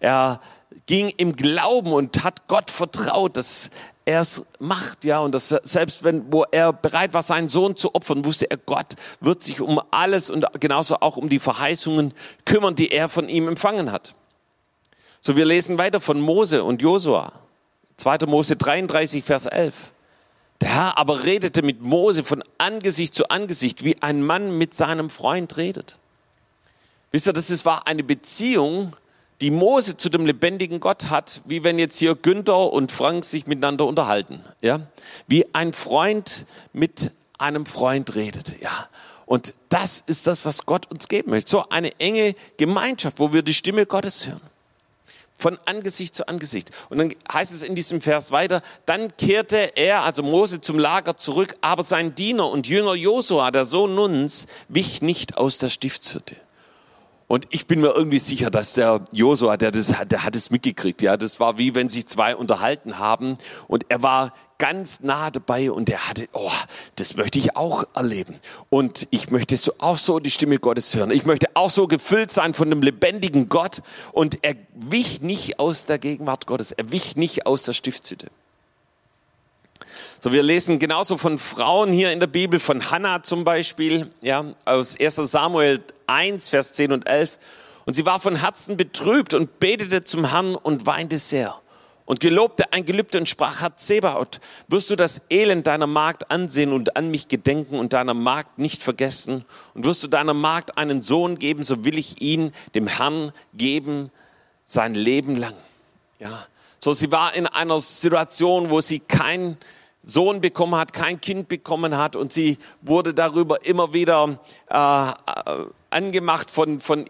Er 0.00 0.40
ging 0.86 1.10
im 1.16 1.36
Glauben 1.36 1.92
und 1.92 2.24
hat 2.24 2.48
Gott 2.48 2.70
vertraut, 2.70 3.36
dass 3.36 3.70
er 4.04 4.20
es 4.20 4.46
macht, 4.58 5.04
ja, 5.04 5.20
und 5.20 5.34
dass 5.34 5.48
selbst 5.48 6.02
wenn, 6.02 6.32
wo 6.32 6.44
er 6.50 6.72
bereit 6.72 7.14
war, 7.14 7.22
seinen 7.22 7.48
Sohn 7.48 7.76
zu 7.76 7.94
opfern, 7.94 8.24
wusste 8.24 8.50
er, 8.50 8.56
Gott 8.56 8.94
wird 9.20 9.42
sich 9.42 9.60
um 9.60 9.80
alles 9.90 10.30
und 10.30 10.46
genauso 10.60 10.96
auch 11.00 11.16
um 11.16 11.28
die 11.28 11.38
Verheißungen 11.38 12.12
kümmern, 12.44 12.74
die 12.74 12.90
er 12.90 13.08
von 13.08 13.28
ihm 13.28 13.48
empfangen 13.48 13.92
hat. 13.92 14.14
So, 15.20 15.36
wir 15.36 15.44
lesen 15.44 15.78
weiter 15.78 16.00
von 16.00 16.20
Mose 16.20 16.64
und 16.64 16.82
Josua. 16.82 17.32
2. 17.96 18.26
Mose 18.26 18.56
33, 18.56 19.22
Vers 19.22 19.46
11. 19.46 19.92
Der 20.60 20.74
Herr 20.74 20.98
aber 20.98 21.24
redete 21.24 21.62
mit 21.62 21.82
Mose 21.82 22.24
von 22.24 22.42
Angesicht 22.58 23.14
zu 23.14 23.28
Angesicht, 23.28 23.84
wie 23.84 24.00
ein 24.02 24.22
Mann 24.22 24.58
mit 24.58 24.74
seinem 24.74 25.10
Freund 25.10 25.56
redet. 25.56 25.98
Wisst 27.12 27.26
ihr, 27.26 27.32
das 27.32 27.50
ist, 27.50 27.64
war 27.64 27.86
eine 27.86 28.02
Beziehung, 28.02 28.96
die 29.42 29.50
Mose 29.50 29.96
zu 29.96 30.08
dem 30.08 30.24
lebendigen 30.24 30.78
Gott 30.78 31.10
hat, 31.10 31.42
wie 31.44 31.64
wenn 31.64 31.76
jetzt 31.76 31.98
hier 31.98 32.14
Günther 32.14 32.72
und 32.72 32.92
Frank 32.92 33.24
sich 33.24 33.48
miteinander 33.48 33.86
unterhalten, 33.86 34.40
ja? 34.60 34.86
Wie 35.26 35.52
ein 35.52 35.72
Freund 35.72 36.46
mit 36.72 37.10
einem 37.38 37.66
Freund 37.66 38.14
redet, 38.14 38.62
ja? 38.62 38.88
Und 39.26 39.52
das 39.68 40.04
ist 40.06 40.28
das, 40.28 40.44
was 40.44 40.64
Gott 40.64 40.88
uns 40.92 41.08
geben 41.08 41.30
möchte. 41.30 41.50
So 41.50 41.68
eine 41.70 41.98
enge 41.98 42.36
Gemeinschaft, 42.56 43.18
wo 43.18 43.32
wir 43.32 43.42
die 43.42 43.54
Stimme 43.54 43.84
Gottes 43.84 44.26
hören 44.28 44.40
Von 45.34 45.58
Angesicht 45.64 46.14
zu 46.14 46.28
Angesicht. 46.28 46.70
Und 46.88 46.98
dann 46.98 47.12
heißt 47.32 47.52
es 47.52 47.64
in 47.64 47.74
diesem 47.74 48.00
Vers 48.00 48.30
weiter, 48.30 48.62
dann 48.86 49.16
kehrte 49.16 49.76
er, 49.76 50.04
also 50.04 50.22
Mose, 50.22 50.60
zum 50.60 50.78
Lager 50.78 51.16
zurück, 51.16 51.56
aber 51.62 51.82
sein 51.82 52.14
Diener 52.14 52.48
und 52.48 52.68
Jünger 52.68 52.94
Josua, 52.94 53.50
der 53.50 53.64
Sohn 53.64 53.96
Nuns, 53.96 54.46
wich 54.68 55.02
nicht 55.02 55.36
aus 55.36 55.58
der 55.58 55.68
Stiftshütte. 55.68 56.36
Und 57.32 57.46
ich 57.48 57.66
bin 57.66 57.80
mir 57.80 57.94
irgendwie 57.96 58.18
sicher, 58.18 58.50
dass 58.50 58.74
der 58.74 59.00
Josua, 59.10 59.56
der 59.56 59.70
das, 59.70 59.94
der 60.06 60.22
hat 60.22 60.36
es 60.36 60.50
mitgekriegt. 60.50 61.00
Ja, 61.00 61.16
das 61.16 61.40
war 61.40 61.56
wie 61.56 61.74
wenn 61.74 61.88
sich 61.88 62.06
zwei 62.06 62.36
unterhalten 62.36 62.98
haben 62.98 63.36
und 63.68 63.86
er 63.88 64.02
war 64.02 64.34
ganz 64.58 65.00
nah 65.00 65.30
dabei 65.30 65.72
und 65.72 65.88
er 65.88 66.10
hatte, 66.10 66.28
oh, 66.34 66.52
das 66.96 67.16
möchte 67.16 67.38
ich 67.38 67.56
auch 67.56 67.84
erleben. 67.94 68.34
Und 68.68 69.08
ich 69.08 69.30
möchte 69.30 69.56
so, 69.56 69.72
auch 69.78 69.96
so 69.96 70.18
die 70.18 70.30
Stimme 70.30 70.58
Gottes 70.58 70.94
hören. 70.94 71.10
Ich 71.10 71.24
möchte 71.24 71.46
auch 71.54 71.70
so 71.70 71.86
gefüllt 71.86 72.30
sein 72.32 72.52
von 72.52 72.68
dem 72.68 72.82
lebendigen 72.82 73.48
Gott. 73.48 73.80
Und 74.12 74.40
er 74.42 74.54
wich 74.74 75.22
nicht 75.22 75.58
aus 75.58 75.86
der 75.86 75.98
Gegenwart 75.98 76.46
Gottes. 76.46 76.70
Er 76.70 76.92
wich 76.92 77.16
nicht 77.16 77.46
aus 77.46 77.62
der 77.62 77.72
Stiftshütte. 77.72 78.28
So, 80.20 80.32
wir 80.32 80.42
lesen 80.42 80.78
genauso 80.78 81.18
von 81.18 81.38
Frauen 81.38 81.92
hier 81.92 82.12
in 82.12 82.20
der 82.20 82.26
Bibel, 82.26 82.60
von 82.60 82.90
Hannah 82.90 83.22
zum 83.22 83.44
Beispiel, 83.44 84.10
ja, 84.20 84.44
aus 84.64 84.98
1 84.98 85.16
Samuel 85.16 85.82
1, 86.06 86.48
Vers 86.48 86.72
10 86.72 86.92
und 86.92 87.08
11. 87.08 87.38
Und 87.84 87.94
sie 87.94 88.06
war 88.06 88.20
von 88.20 88.36
Herzen 88.36 88.76
betrübt 88.76 89.34
und 89.34 89.58
betete 89.58 90.04
zum 90.04 90.30
Herrn 90.30 90.54
und 90.54 90.86
weinte 90.86 91.18
sehr. 91.18 91.54
Und 92.04 92.20
gelobte 92.20 92.72
ein 92.72 92.84
Gelübde 92.84 93.18
und 93.18 93.28
sprach, 93.28 93.60
Herr 93.60 93.76
Zebaoth, 93.76 94.40
wirst 94.68 94.90
du 94.90 94.96
das 94.96 95.22
Elend 95.30 95.66
deiner 95.66 95.86
Magd 95.86 96.30
ansehen 96.30 96.72
und 96.72 96.96
an 96.96 97.10
mich 97.10 97.28
gedenken 97.28 97.78
und 97.78 97.92
deiner 97.92 98.14
Magd 98.14 98.58
nicht 98.58 98.82
vergessen? 98.82 99.44
Und 99.74 99.84
wirst 99.84 100.02
du 100.02 100.08
deiner 100.08 100.34
Magd 100.34 100.76
einen 100.76 101.00
Sohn 101.00 101.38
geben, 101.38 101.62
so 101.62 101.84
will 101.84 101.98
ich 101.98 102.20
ihn 102.20 102.52
dem 102.74 102.86
Herrn 102.86 103.32
geben, 103.54 104.10
sein 104.66 104.94
Leben 104.94 105.36
lang. 105.36 105.54
Ja. 106.18 106.46
So, 106.80 106.94
sie 106.94 107.12
war 107.12 107.34
in 107.34 107.46
einer 107.46 107.78
Situation, 107.80 108.70
wo 108.70 108.80
sie 108.80 108.98
kein 108.98 109.56
Sohn 110.02 110.40
bekommen 110.40 110.74
hat, 110.74 110.92
kein 110.92 111.20
Kind 111.20 111.48
bekommen 111.48 111.96
hat 111.96 112.16
und 112.16 112.32
sie 112.32 112.58
wurde 112.80 113.14
darüber 113.14 113.64
immer 113.64 113.92
wieder 113.92 114.40
äh, 114.68 115.10
äh, 115.10 115.66
angemacht 115.90 116.50
von, 116.50 116.80
von 116.80 117.04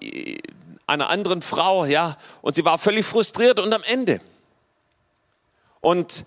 einer 0.87 1.09
anderen 1.09 1.41
Frau, 1.41 1.87
ja, 1.87 2.17
und 2.43 2.55
sie 2.55 2.65
war 2.65 2.79
völlig 2.79 3.07
frustriert 3.07 3.59
und 3.59 3.73
am 3.73 3.83
Ende. 3.85 4.21
Und, 5.81 6.27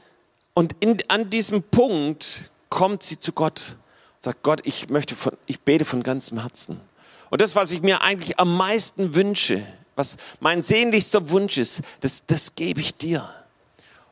und 0.53 0.75
in, 0.79 0.97
an 1.07 1.29
diesem 1.29 1.61
Punkt 1.63 2.49
kommt 2.69 3.03
sie 3.03 3.19
zu 3.19 3.31
Gott 3.31 3.77
und 4.15 4.23
sagt, 4.23 4.43
Gott, 4.43 4.61
ich 4.65 4.89
möchte 4.89 5.15
von, 5.15 5.33
ich 5.45 5.61
bete 5.61 5.85
von 5.85 6.01
ganzem 6.01 6.41
Herzen. 6.41 6.81
Und 7.29 7.41
das, 7.41 7.55
was 7.55 7.71
ich 7.71 7.81
mir 7.81 8.01
eigentlich 8.01 8.39
am 8.39 8.57
meisten 8.57 9.13
wünsche, 9.13 9.65
was 9.95 10.17
mein 10.39 10.63
sehnlichster 10.63 11.29
Wunsch 11.29 11.57
ist, 11.57 11.81
das, 12.01 12.25
das 12.25 12.55
gebe 12.55 12.81
ich 12.81 12.95
dir. 12.95 13.29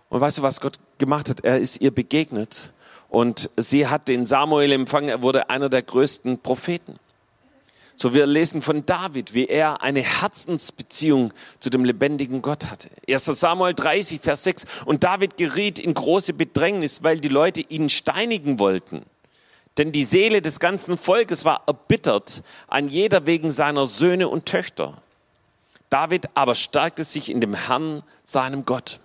Und 0.09 0.21
weißt 0.21 0.37
du, 0.37 0.41
was 0.43 0.61
Gott 0.61 0.77
gemacht 1.03 1.29
hat? 1.29 1.43
Er 1.43 1.59
ist 1.59 1.81
ihr 1.81 1.91
begegnet 1.91 2.71
und 3.09 3.49
sie 3.57 3.87
hat 3.87 4.07
den 4.07 4.25
Samuel 4.25 4.71
empfangen. 4.71 5.09
Er 5.09 5.21
wurde 5.21 5.49
einer 5.49 5.67
der 5.67 5.81
größten 5.81 6.39
Propheten. 6.39 6.95
So 7.97 8.13
wir 8.13 8.25
lesen 8.25 8.61
von 8.61 8.85
David, 8.85 9.33
wie 9.33 9.45
er 9.45 9.81
eine 9.81 10.01
Herzensbeziehung 10.01 11.33
zu 11.59 11.69
dem 11.69 11.83
lebendigen 11.83 12.41
Gott 12.41 12.67
hatte. 12.67 12.89
1. 13.07 13.25
Samuel 13.25 13.73
30, 13.73 14.21
Vers 14.21 14.45
6. 14.45 14.65
Und 14.85 15.03
David 15.03 15.35
geriet 15.35 15.77
in 15.77 15.93
große 15.93 16.33
Bedrängnis, 16.33 17.03
weil 17.03 17.19
die 17.19 17.27
Leute 17.27 17.61
ihn 17.61 17.89
steinigen 17.89 18.59
wollten. 18.59 19.03
Denn 19.77 19.91
die 19.91 20.05
Seele 20.05 20.41
des 20.41 20.59
ganzen 20.59 20.97
Volkes 20.97 21.43
war 21.43 21.63
erbittert, 21.67 22.43
an 22.67 22.87
jeder 22.87 23.25
wegen 23.25 23.51
seiner 23.51 23.87
Söhne 23.87 24.29
und 24.29 24.45
Töchter. 24.45 24.97
David 25.89 26.29
aber 26.33 26.55
stärkte 26.55 27.03
sich 27.03 27.29
in 27.29 27.41
dem 27.41 27.53
Herrn, 27.53 28.03
seinem 28.23 28.65
Gott. 28.65 28.99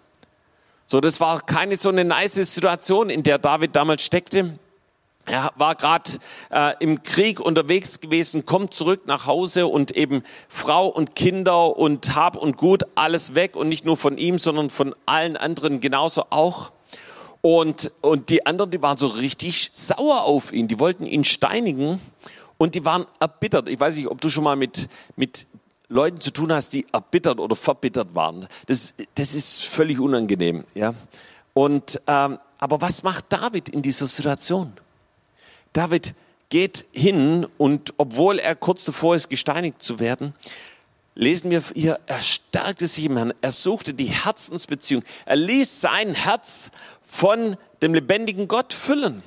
So, 0.90 1.02
das 1.02 1.20
war 1.20 1.42
keine 1.42 1.76
so 1.76 1.90
eine 1.90 2.02
nice 2.02 2.54
Situation, 2.54 3.10
in 3.10 3.22
der 3.22 3.36
David 3.36 3.76
damals 3.76 4.02
steckte. 4.02 4.58
Er 5.26 5.52
war 5.56 5.74
gerade 5.74 6.10
äh, 6.50 6.72
im 6.80 7.02
Krieg 7.02 7.40
unterwegs 7.40 8.00
gewesen, 8.00 8.46
kommt 8.46 8.72
zurück 8.72 9.02
nach 9.04 9.26
Hause 9.26 9.66
und 9.66 9.90
eben 9.90 10.22
Frau 10.48 10.86
und 10.88 11.14
Kinder 11.14 11.76
und 11.76 12.14
Hab 12.16 12.36
und 12.36 12.56
Gut, 12.56 12.84
alles 12.94 13.34
weg 13.34 13.54
und 13.54 13.68
nicht 13.68 13.84
nur 13.84 13.98
von 13.98 14.16
ihm, 14.16 14.38
sondern 14.38 14.70
von 14.70 14.94
allen 15.04 15.36
anderen 15.36 15.80
genauso 15.80 16.24
auch. 16.30 16.72
Und, 17.42 17.92
und 18.00 18.30
die 18.30 18.46
anderen, 18.46 18.70
die 18.70 18.80
waren 18.80 18.96
so 18.96 19.08
richtig 19.08 19.68
sauer 19.72 20.22
auf 20.22 20.54
ihn, 20.54 20.68
die 20.68 20.78
wollten 20.78 21.04
ihn 21.04 21.24
steinigen 21.24 22.00
und 22.56 22.74
die 22.74 22.86
waren 22.86 23.04
erbittert. 23.20 23.68
Ich 23.68 23.78
weiß 23.78 23.94
nicht, 23.96 24.08
ob 24.08 24.22
du 24.22 24.30
schon 24.30 24.44
mal 24.44 24.56
mit, 24.56 24.88
mit 25.16 25.46
Leuten 25.88 26.20
zu 26.20 26.30
tun 26.30 26.52
hast, 26.52 26.72
die 26.72 26.86
erbittert 26.92 27.40
oder 27.40 27.56
verbittert 27.56 28.14
waren. 28.14 28.46
Das, 28.66 28.94
das 29.14 29.34
ist 29.34 29.64
völlig 29.64 29.98
unangenehm. 29.98 30.64
Ja? 30.74 30.94
Und, 31.54 32.00
ähm, 32.06 32.38
aber 32.58 32.80
was 32.80 33.02
macht 33.02 33.26
David 33.30 33.68
in 33.68 33.82
dieser 33.82 34.06
Situation? 34.06 34.72
David 35.72 36.14
geht 36.50 36.86
hin 36.92 37.46
und 37.56 37.94
obwohl 37.98 38.38
er 38.38 38.54
kurz 38.54 38.84
davor 38.84 39.14
ist, 39.14 39.28
gesteinigt 39.28 39.82
zu 39.82 40.00
werden, 40.00 40.34
lesen 41.14 41.50
wir 41.50 41.62
hier, 41.74 42.00
er 42.06 42.20
stärkte 42.20 42.86
sich 42.86 43.04
im 43.04 43.16
Herrn, 43.16 43.34
er 43.40 43.52
suchte 43.52 43.92
die 43.92 44.06
Herzensbeziehung, 44.06 45.02
er 45.26 45.36
ließ 45.36 45.80
sein 45.80 46.14
Herz 46.14 46.70
von 47.02 47.56
dem 47.82 47.94
lebendigen 47.94 48.48
Gott 48.48 48.72
füllen. 48.72 49.22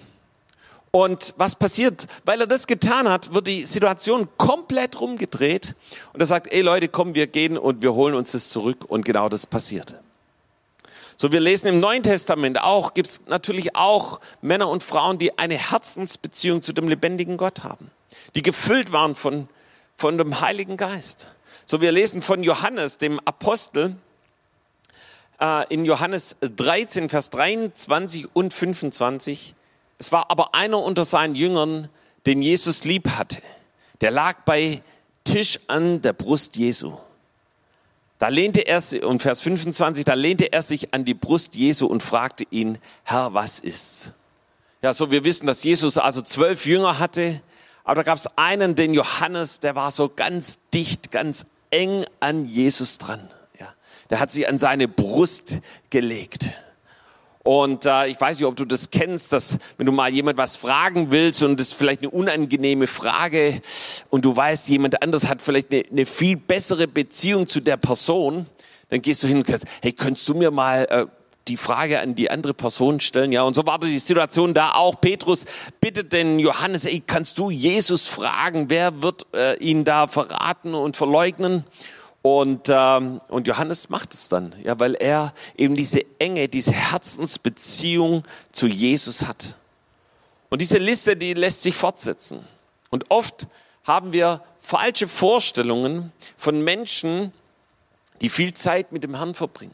Und 0.91 1.33
was 1.37 1.55
passiert? 1.55 2.07
Weil 2.25 2.41
er 2.41 2.47
das 2.47 2.67
getan 2.67 3.07
hat, 3.07 3.33
wird 3.33 3.47
die 3.47 3.63
Situation 3.63 4.27
komplett 4.37 4.99
rumgedreht. 4.99 5.73
Und 6.11 6.19
er 6.19 6.25
sagt, 6.25 6.51
ey 6.51 6.61
Leute, 6.61 6.89
komm, 6.89 7.15
wir 7.15 7.27
gehen 7.27 7.57
und 7.57 7.81
wir 7.81 7.93
holen 7.93 8.13
uns 8.13 8.33
das 8.33 8.49
zurück. 8.49 8.85
Und 8.87 9.05
genau 9.05 9.29
das 9.29 9.47
passiert. 9.47 9.95
So, 11.15 11.31
wir 11.31 11.39
lesen 11.39 11.67
im 11.67 11.79
Neuen 11.79 12.03
Testament 12.03 12.59
auch, 12.59 12.93
gibt 12.93 13.07
es 13.07 13.27
natürlich 13.27 13.75
auch 13.75 14.19
Männer 14.41 14.67
und 14.67 14.83
Frauen, 14.83 15.17
die 15.17 15.37
eine 15.37 15.55
Herzensbeziehung 15.55 16.61
zu 16.61 16.73
dem 16.73 16.89
lebendigen 16.89 17.37
Gott 17.37 17.63
haben. 17.63 17.91
Die 18.35 18.41
gefüllt 18.41 18.91
waren 18.91 19.15
von, 19.15 19.47
von 19.95 20.17
dem 20.17 20.41
Heiligen 20.41 20.77
Geist. 20.77 21.29
So, 21.65 21.79
wir 21.79 21.91
lesen 21.91 22.21
von 22.21 22.43
Johannes, 22.43 22.97
dem 22.97 23.19
Apostel, 23.19 23.95
äh, 25.39 25.71
in 25.73 25.85
Johannes 25.85 26.35
13, 26.41 27.07
Vers 27.07 27.29
23 27.29 28.35
und 28.35 28.51
25. 28.51 29.53
Es 30.01 30.11
war 30.11 30.31
aber 30.31 30.55
einer 30.55 30.79
unter 30.79 31.05
seinen 31.05 31.35
Jüngern, 31.35 31.87
den 32.25 32.41
Jesus 32.41 32.85
lieb 32.85 33.07
hatte. 33.19 33.37
Der 34.01 34.09
lag 34.09 34.45
bei 34.45 34.81
Tisch 35.23 35.59
an 35.67 36.01
der 36.01 36.13
Brust 36.13 36.57
Jesu. 36.57 36.97
Da 38.17 38.29
lehnte 38.29 38.61
er, 38.61 38.81
und 39.03 39.21
Vers 39.21 39.41
25, 39.41 40.03
da 40.03 40.15
lehnte 40.15 40.51
er 40.51 40.63
sich 40.63 40.95
an 40.95 41.05
die 41.05 41.13
Brust 41.13 41.53
Jesu 41.53 41.85
und 41.85 42.01
fragte 42.01 42.47
ihn, 42.49 42.79
Herr, 43.03 43.35
was 43.35 43.59
ist's? 43.59 44.13
Ja, 44.81 44.91
so 44.91 45.11
wir 45.11 45.23
wissen, 45.23 45.45
dass 45.45 45.63
Jesus 45.63 45.99
also 45.99 46.23
zwölf 46.23 46.65
Jünger 46.65 46.97
hatte, 46.97 47.39
aber 47.83 47.97
da 47.97 48.01
gab 48.01 48.17
es 48.17 48.25
einen, 48.37 48.73
den 48.73 48.95
Johannes, 48.95 49.59
der 49.59 49.75
war 49.75 49.91
so 49.91 50.09
ganz 50.09 50.57
dicht, 50.73 51.11
ganz 51.11 51.45
eng 51.69 52.07
an 52.19 52.45
Jesus 52.45 52.97
dran. 52.97 53.29
Ja, 53.59 53.71
der 54.09 54.19
hat 54.19 54.31
sich 54.31 54.47
an 54.47 54.57
seine 54.57 54.87
Brust 54.87 55.59
gelegt. 55.91 56.55
Und 57.43 57.85
äh, 57.85 58.07
ich 58.07 58.21
weiß 58.21 58.37
nicht, 58.37 58.47
ob 58.47 58.55
du 58.55 58.65
das 58.65 58.91
kennst, 58.91 59.33
dass 59.33 59.57
wenn 59.77 59.87
du 59.87 59.91
mal 59.91 60.13
jemand 60.13 60.37
was 60.37 60.57
fragen 60.57 61.09
willst 61.09 61.41
und 61.41 61.59
das 61.59 61.69
ist 61.69 61.73
vielleicht 61.73 62.01
eine 62.01 62.11
unangenehme 62.11 62.85
Frage 62.85 63.61
und 64.09 64.25
du 64.25 64.35
weißt, 64.35 64.69
jemand 64.69 65.01
anders 65.01 65.27
hat 65.27 65.41
vielleicht 65.41 65.71
eine, 65.71 65.83
eine 65.89 66.05
viel 66.05 66.37
bessere 66.37 66.87
Beziehung 66.87 67.49
zu 67.49 67.59
der 67.59 67.77
Person, 67.77 68.45
dann 68.89 69.01
gehst 69.01 69.23
du 69.23 69.27
hin 69.27 69.37
und 69.37 69.47
sagst, 69.47 69.65
hey, 69.81 69.91
könntest 69.91 70.29
du 70.29 70.35
mir 70.35 70.51
mal 70.51 70.85
äh, 70.89 71.05
die 71.47 71.57
Frage 71.57 71.99
an 71.99 72.13
die 72.13 72.29
andere 72.29 72.53
Person 72.53 72.99
stellen? 72.99 73.31
Ja, 73.31 73.41
und 73.41 73.55
so 73.55 73.65
war 73.65 73.79
die 73.79 73.97
Situation 73.97 74.53
da 74.53 74.73
auch. 74.73 75.01
Petrus 75.01 75.45
bittet 75.79 76.13
den 76.13 76.37
Johannes, 76.37 76.85
ey, 76.85 77.01
kannst 77.05 77.39
du 77.39 77.49
Jesus 77.49 78.07
fragen, 78.07 78.69
wer 78.69 79.01
wird 79.01 79.25
äh, 79.33 79.57
ihn 79.57 79.83
da 79.83 80.07
verraten 80.07 80.75
und 80.75 80.95
verleugnen? 80.95 81.63
Und, 82.21 82.69
ähm, 82.69 83.19
und 83.29 83.47
Johannes 83.47 83.89
macht 83.89 84.13
es 84.13 84.29
dann, 84.29 84.53
ja, 84.63 84.79
weil 84.79 84.93
er 84.95 85.33
eben 85.57 85.75
diese 85.75 86.05
enge, 86.19 86.47
diese 86.47 86.71
Herzensbeziehung 86.71 88.23
zu 88.51 88.67
Jesus 88.67 89.27
hat. 89.27 89.55
Und 90.49 90.61
diese 90.61 90.77
Liste, 90.77 91.15
die 91.15 91.33
lässt 91.33 91.63
sich 91.63 91.75
fortsetzen. 91.75 92.45
Und 92.89 93.09
oft 93.09 93.47
haben 93.83 94.13
wir 94.13 94.43
falsche 94.59 95.07
Vorstellungen 95.07 96.11
von 96.37 96.61
Menschen, 96.63 97.33
die 98.21 98.29
viel 98.29 98.53
Zeit 98.53 98.91
mit 98.91 99.03
dem 99.03 99.15
Herrn 99.15 99.33
verbringen, 99.33 99.73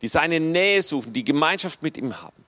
die 0.00 0.08
seine 0.08 0.38
Nähe 0.38 0.82
suchen, 0.82 1.12
die 1.12 1.24
Gemeinschaft 1.24 1.82
mit 1.82 1.96
ihm 1.96 2.22
haben. 2.22 2.44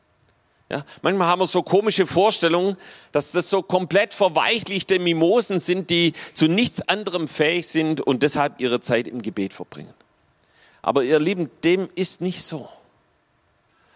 Ja, 0.70 0.84
manchmal 1.02 1.26
haben 1.26 1.40
wir 1.40 1.46
so 1.46 1.64
komische 1.64 2.06
Vorstellungen, 2.06 2.76
dass 3.10 3.32
das 3.32 3.50
so 3.50 3.60
komplett 3.60 4.14
verweichlichte 4.14 5.00
Mimosen 5.00 5.58
sind, 5.58 5.90
die 5.90 6.12
zu 6.34 6.46
nichts 6.46 6.80
anderem 6.88 7.26
fähig 7.26 7.66
sind 7.66 8.00
und 8.00 8.22
deshalb 8.22 8.60
ihre 8.60 8.80
Zeit 8.80 9.08
im 9.08 9.20
Gebet 9.20 9.52
verbringen. 9.52 9.92
Aber 10.80 11.02
ihr 11.02 11.18
Lieben, 11.18 11.50
dem 11.64 11.88
ist 11.96 12.20
nicht 12.20 12.44
so. 12.44 12.68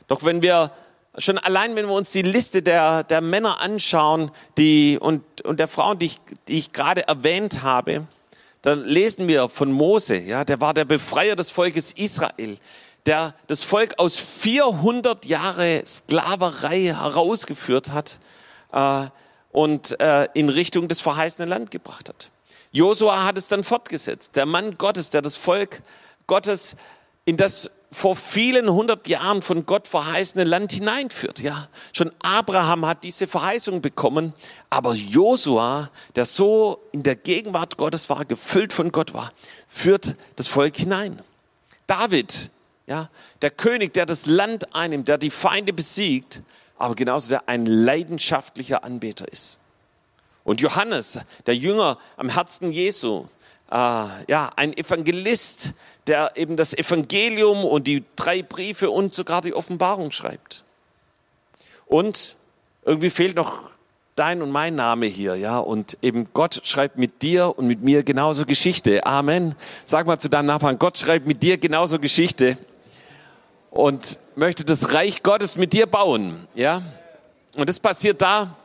Doch 0.08 0.24
wenn 0.24 0.42
wir 0.42 0.72
schon 1.16 1.38
allein, 1.38 1.76
wenn 1.76 1.86
wir 1.86 1.94
uns 1.94 2.10
die 2.10 2.22
Liste 2.22 2.60
der, 2.60 3.04
der 3.04 3.20
Männer 3.20 3.60
anschauen, 3.60 4.32
die, 4.58 4.98
und, 5.00 5.42
und 5.42 5.60
der 5.60 5.68
Frauen, 5.68 6.00
die 6.00 6.06
ich, 6.06 6.16
die 6.48 6.58
ich 6.58 6.72
gerade 6.72 7.06
erwähnt 7.06 7.62
habe, 7.62 8.06
dann 8.62 8.84
lesen 8.84 9.28
wir 9.28 9.48
von 9.48 9.70
Mose, 9.70 10.18
ja, 10.18 10.44
der 10.44 10.60
war 10.60 10.74
der 10.74 10.86
Befreier 10.86 11.36
des 11.36 11.50
Volkes 11.50 11.92
Israel, 11.92 12.56
der 13.06 13.34
das 13.46 13.62
Volk 13.62 13.98
aus 13.98 14.18
400 14.18 15.26
Jahre 15.26 15.82
Sklaverei 15.86 16.86
herausgeführt 16.86 17.90
hat 17.90 18.18
äh, 18.72 19.06
und 19.52 19.98
äh, 20.00 20.28
in 20.34 20.48
Richtung 20.48 20.88
des 20.88 21.00
verheißenen 21.00 21.48
Land 21.48 21.70
gebracht 21.70 22.08
hat. 22.08 22.30
Josua 22.72 23.24
hat 23.24 23.38
es 23.38 23.48
dann 23.48 23.62
fortgesetzt, 23.62 24.36
der 24.36 24.46
Mann 24.46 24.76
Gottes, 24.78 25.10
der 25.10 25.22
das 25.22 25.36
Volk 25.36 25.82
Gottes 26.26 26.76
in 27.24 27.36
das 27.36 27.70
vor 27.94 28.16
vielen 28.16 28.68
hundert 28.68 29.06
Jahren 29.06 29.40
von 29.40 29.66
Gott 29.66 29.86
verheißene 29.86 30.42
Land 30.42 30.72
hineinführt. 30.72 31.40
Ja, 31.40 31.68
schon 31.92 32.10
Abraham 32.22 32.86
hat 32.86 33.04
diese 33.04 33.28
Verheißung 33.28 33.80
bekommen, 33.80 34.34
aber 34.68 34.94
Josua, 34.94 35.90
der 36.16 36.24
so 36.24 36.80
in 36.90 37.04
der 37.04 37.14
Gegenwart 37.14 37.76
Gottes 37.76 38.10
war, 38.10 38.24
gefüllt 38.24 38.72
von 38.72 38.90
Gott 38.90 39.14
war, 39.14 39.30
führt 39.68 40.16
das 40.34 40.48
Volk 40.48 40.76
hinein. 40.76 41.22
David, 41.86 42.50
ja, 42.86 43.08
der 43.42 43.50
König, 43.50 43.94
der 43.94 44.06
das 44.06 44.26
Land 44.26 44.74
einnimmt, 44.74 45.08
der 45.08 45.18
die 45.18 45.30
Feinde 45.30 45.72
besiegt, 45.72 46.42
aber 46.76 46.94
genauso 46.94 47.28
der 47.28 47.48
ein 47.48 47.66
leidenschaftlicher 47.66 48.84
Anbeter 48.84 49.30
ist. 49.30 49.58
Und 50.44 50.60
Johannes, 50.60 51.18
der 51.46 51.56
Jünger 51.56 51.98
am 52.16 52.28
Herzen 52.28 52.70
Jesu, 52.70 53.26
äh, 53.70 53.74
ja, 53.74 54.50
ein 54.56 54.76
Evangelist, 54.76 55.72
der 56.06 56.32
eben 56.36 56.56
das 56.56 56.74
Evangelium 56.74 57.64
und 57.64 57.86
die 57.86 58.04
drei 58.16 58.42
Briefe 58.42 58.90
und 58.90 59.14
sogar 59.14 59.40
die 59.40 59.54
Offenbarung 59.54 60.10
schreibt. 60.10 60.64
Und 61.86 62.36
irgendwie 62.84 63.08
fehlt 63.08 63.36
noch 63.36 63.70
dein 64.14 64.42
und 64.42 64.52
mein 64.52 64.74
Name 64.74 65.06
hier, 65.06 65.36
ja, 65.36 65.58
und 65.58 65.96
eben 66.02 66.28
Gott 66.34 66.60
schreibt 66.64 66.98
mit 66.98 67.22
dir 67.22 67.58
und 67.58 67.66
mit 67.66 67.82
mir 67.82 68.02
genauso 68.04 68.44
Geschichte. 68.44 69.06
Amen. 69.06 69.54
Sag 69.86 70.06
mal 70.06 70.18
zu 70.18 70.28
deinem 70.28 70.46
Nachbarn, 70.46 70.78
Gott 70.78 70.98
schreibt 70.98 71.26
mit 71.26 71.42
dir 71.42 71.56
genauso 71.56 71.98
Geschichte 71.98 72.58
und 73.74 74.18
möchte 74.36 74.64
das 74.64 74.92
Reich 74.92 75.22
Gottes 75.24 75.56
mit 75.56 75.72
dir 75.72 75.86
bauen, 75.86 76.46
ja. 76.54 76.80
Und 77.56 77.68
das 77.68 77.80
passiert 77.80 78.22
da, 78.22 78.56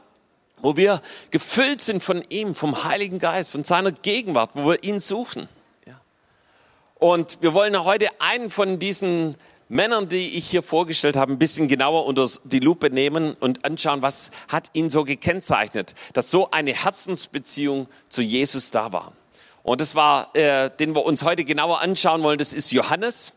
wo 0.57 0.77
wir 0.77 1.01
gefüllt 1.31 1.81
sind 1.81 2.03
von 2.03 2.23
ihm, 2.29 2.53
vom 2.53 2.83
Heiligen 2.83 3.17
Geist, 3.17 3.51
von 3.51 3.63
seiner 3.63 3.91
Gegenwart, 3.91 4.51
wo 4.53 4.69
wir 4.69 4.83
ihn 4.83 4.99
suchen. 4.99 5.47
Ja. 5.87 5.99
Und 6.95 7.39
wir 7.41 7.53
wollen 7.55 7.83
heute 7.83 8.07
einen 8.19 8.51
von 8.51 8.77
diesen 8.77 9.35
Männern, 9.67 10.09
die 10.09 10.37
ich 10.37 10.47
hier 10.49 10.61
vorgestellt 10.61 11.15
habe, 11.15 11.31
ein 11.31 11.39
bisschen 11.39 11.67
genauer 11.67 12.05
unter 12.05 12.27
die 12.43 12.59
Lupe 12.59 12.91
nehmen 12.91 13.33
und 13.39 13.65
anschauen, 13.65 14.03
was 14.03 14.29
hat 14.47 14.69
ihn 14.73 14.91
so 14.91 15.03
gekennzeichnet, 15.03 15.95
dass 16.13 16.29
so 16.29 16.51
eine 16.51 16.73
Herzensbeziehung 16.73 17.87
zu 18.09 18.21
Jesus 18.21 18.69
da 18.69 18.91
war. 18.91 19.13
Und 19.63 19.81
das 19.81 19.95
war, 19.95 20.35
äh, 20.35 20.69
den 20.79 20.95
wir 20.95 21.03
uns 21.03 21.23
heute 21.23 21.45
genauer 21.45 21.81
anschauen 21.81 22.21
wollen, 22.21 22.37
das 22.37 22.53
ist 22.53 22.71
Johannes. 22.71 23.33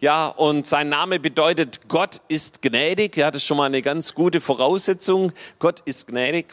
Ja, 0.00 0.28
und 0.28 0.64
sein 0.64 0.88
Name 0.88 1.18
bedeutet, 1.18 1.88
Gott 1.88 2.20
ist 2.28 2.62
gnädig. 2.62 3.16
Ja, 3.16 3.32
das 3.32 3.42
ist 3.42 3.48
schon 3.48 3.56
mal 3.56 3.64
eine 3.64 3.82
ganz 3.82 4.14
gute 4.14 4.40
Voraussetzung. 4.40 5.32
Gott 5.58 5.80
ist 5.86 6.06
gnädig. 6.06 6.46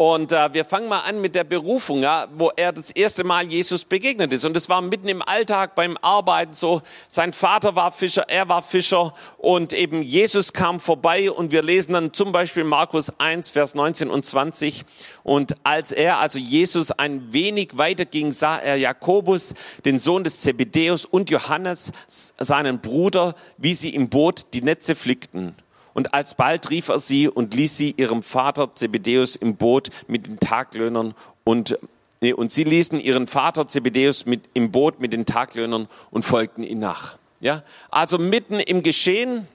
Und 0.00 0.32
äh, 0.32 0.54
wir 0.54 0.64
fangen 0.64 0.88
mal 0.88 1.00
an 1.00 1.20
mit 1.20 1.34
der 1.34 1.44
Berufung, 1.44 2.00
ja, 2.00 2.26
wo 2.32 2.50
er 2.56 2.72
das 2.72 2.90
erste 2.90 3.22
Mal 3.22 3.44
Jesus 3.44 3.84
begegnet 3.84 4.32
ist. 4.32 4.46
Und 4.46 4.56
es 4.56 4.70
war 4.70 4.80
mitten 4.80 5.08
im 5.08 5.20
Alltag 5.20 5.74
beim 5.74 5.98
Arbeiten 6.00 6.54
so. 6.54 6.80
Sein 7.06 7.34
Vater 7.34 7.76
war 7.76 7.92
Fischer, 7.92 8.24
er 8.26 8.48
war 8.48 8.62
Fischer 8.62 9.12
und 9.36 9.74
eben 9.74 10.00
Jesus 10.00 10.54
kam 10.54 10.80
vorbei. 10.80 11.30
Und 11.30 11.52
wir 11.52 11.62
lesen 11.62 11.92
dann 11.92 12.14
zum 12.14 12.32
Beispiel 12.32 12.64
Markus 12.64 13.12
1, 13.20 13.50
Vers 13.50 13.74
19 13.74 14.08
und 14.08 14.24
20. 14.24 14.86
Und 15.22 15.54
als 15.64 15.92
er, 15.92 16.16
also 16.16 16.38
Jesus, 16.38 16.92
ein 16.92 17.34
wenig 17.34 17.76
weiter 17.76 18.06
ging, 18.06 18.30
sah 18.30 18.56
er 18.56 18.76
Jakobus, 18.76 19.52
den 19.84 19.98
Sohn 19.98 20.24
des 20.24 20.40
Zebedäus, 20.40 21.04
und 21.04 21.28
Johannes, 21.28 21.92
seinen 22.06 22.80
Bruder, 22.80 23.34
wie 23.58 23.74
sie 23.74 23.94
im 23.94 24.08
Boot 24.08 24.54
die 24.54 24.62
Netze 24.62 24.94
flickten. 24.94 25.54
Und 26.00 26.14
alsbald 26.14 26.70
rief 26.70 26.88
er 26.88 26.98
sie 26.98 27.28
und 27.28 27.52
ließ 27.52 27.76
sie 27.76 27.90
ihrem 27.98 28.22
Vater 28.22 28.74
Zebedeus 28.74 29.36
im 29.36 29.56
Boot 29.56 29.90
mit 30.08 30.26
den 30.26 30.40
Taglöhnern 30.40 31.12
und 31.44 31.78
nee, 32.22 32.32
und 32.32 32.50
sie 32.52 32.64
ließen 32.64 32.98
ihren 32.98 33.26
Vater 33.26 33.68
Zebedeus 33.68 34.24
mit, 34.24 34.48
im 34.54 34.72
Boot 34.72 34.98
mit 35.00 35.12
den 35.12 35.26
Taglöhnern 35.26 35.88
und 36.10 36.24
folgten 36.24 36.62
ihm 36.62 36.78
nach. 36.78 37.18
Ja, 37.40 37.62
also 37.90 38.16
mitten 38.16 38.60
im 38.60 38.82
Geschehen, 38.82 39.46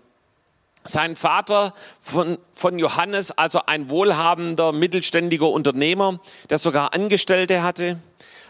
sein 0.83 1.15
Vater 1.15 1.73
von, 1.99 2.37
von 2.53 2.77
Johannes, 2.77 3.31
also 3.31 3.61
ein 3.65 3.89
wohlhabender, 3.89 4.71
mittelständiger 4.71 5.49
Unternehmer, 5.49 6.19
der 6.51 6.59
sogar 6.59 6.93
Angestellte 6.93 7.63
hatte. 7.63 7.97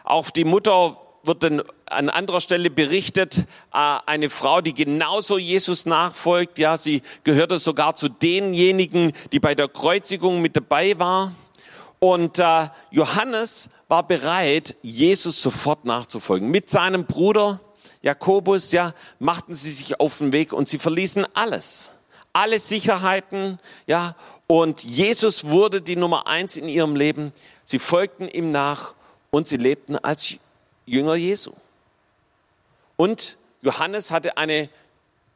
Auch 0.04 0.32
die 0.32 0.44
Mutter 0.44 0.98
wird 1.26 1.44
dann 1.44 1.64
an 1.86 2.10
anderer 2.10 2.42
Stelle 2.42 2.70
berichtet, 2.70 3.46
äh, 3.74 3.98
eine 4.06 4.30
Frau, 4.30 4.62
die 4.62 4.74
genauso 4.74 5.38
Jesus 5.38 5.86
nachfolgt. 5.86 6.60
Ja, 6.60 6.78
sie 6.78 7.02
gehörte 7.24 7.60
sogar 7.60 7.96
zu 7.96 8.10
denjenigen, 8.10 9.14
die 9.32 9.40
bei 9.40 9.56
der 9.56 9.68
Kreuzigung 9.68 10.42
mit 10.42 10.56
dabei 10.56 10.98
war. 11.00 11.32
Und 12.00 12.40
äh, 12.40 12.68
Johannes 12.92 13.70
war 13.88 14.08
bereit, 14.08 14.76
Jesus 14.82 15.42
sofort 15.42 15.86
nachzufolgen. 15.86 16.50
Mit 16.50 16.70
seinem 16.70 17.06
Bruder 17.06 17.60
Jakobus, 18.06 18.72
ja, 18.72 18.94
machten 19.18 19.56
sie 19.56 19.72
sich 19.72 20.00
auf 20.00 20.20
den 20.20 20.32
Weg 20.32 20.54
und 20.54 20.70
sie 20.70 20.78
verließen 20.78 21.26
alles. 21.34 21.94
Alle 22.34 22.60
Sicherheiten, 22.60 23.60
ja, 23.88 24.16
und 24.46 24.84
Jesus 24.84 25.46
wurde 25.46 25.82
die 25.82 25.96
Nummer 25.96 26.28
eins 26.28 26.56
in 26.56 26.70
ihrem 26.70 26.96
Leben. 26.96 27.34
Sie 27.64 27.80
folgten 27.80 28.28
ihm 28.28 28.52
nach 28.52 28.94
und 29.32 29.48
sie 29.48 29.58
lebten 29.58 29.98
als 29.98 30.38
Jünger 30.86 31.16
Jesu. 31.16 31.54
Und 32.98 33.38
Johannes 33.62 34.12
hatte 34.12 34.38
eine 34.38 34.70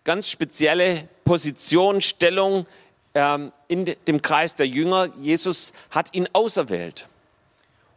ganz 0.03 0.29
spezielle 0.29 1.07
Position, 1.23 2.01
Stellung 2.01 2.65
ähm, 3.13 3.51
in 3.67 3.85
dem 4.07 4.21
Kreis 4.21 4.55
der 4.55 4.67
Jünger. 4.67 5.09
Jesus 5.19 5.73
hat 5.91 6.15
ihn 6.15 6.27
auserwählt. 6.33 7.07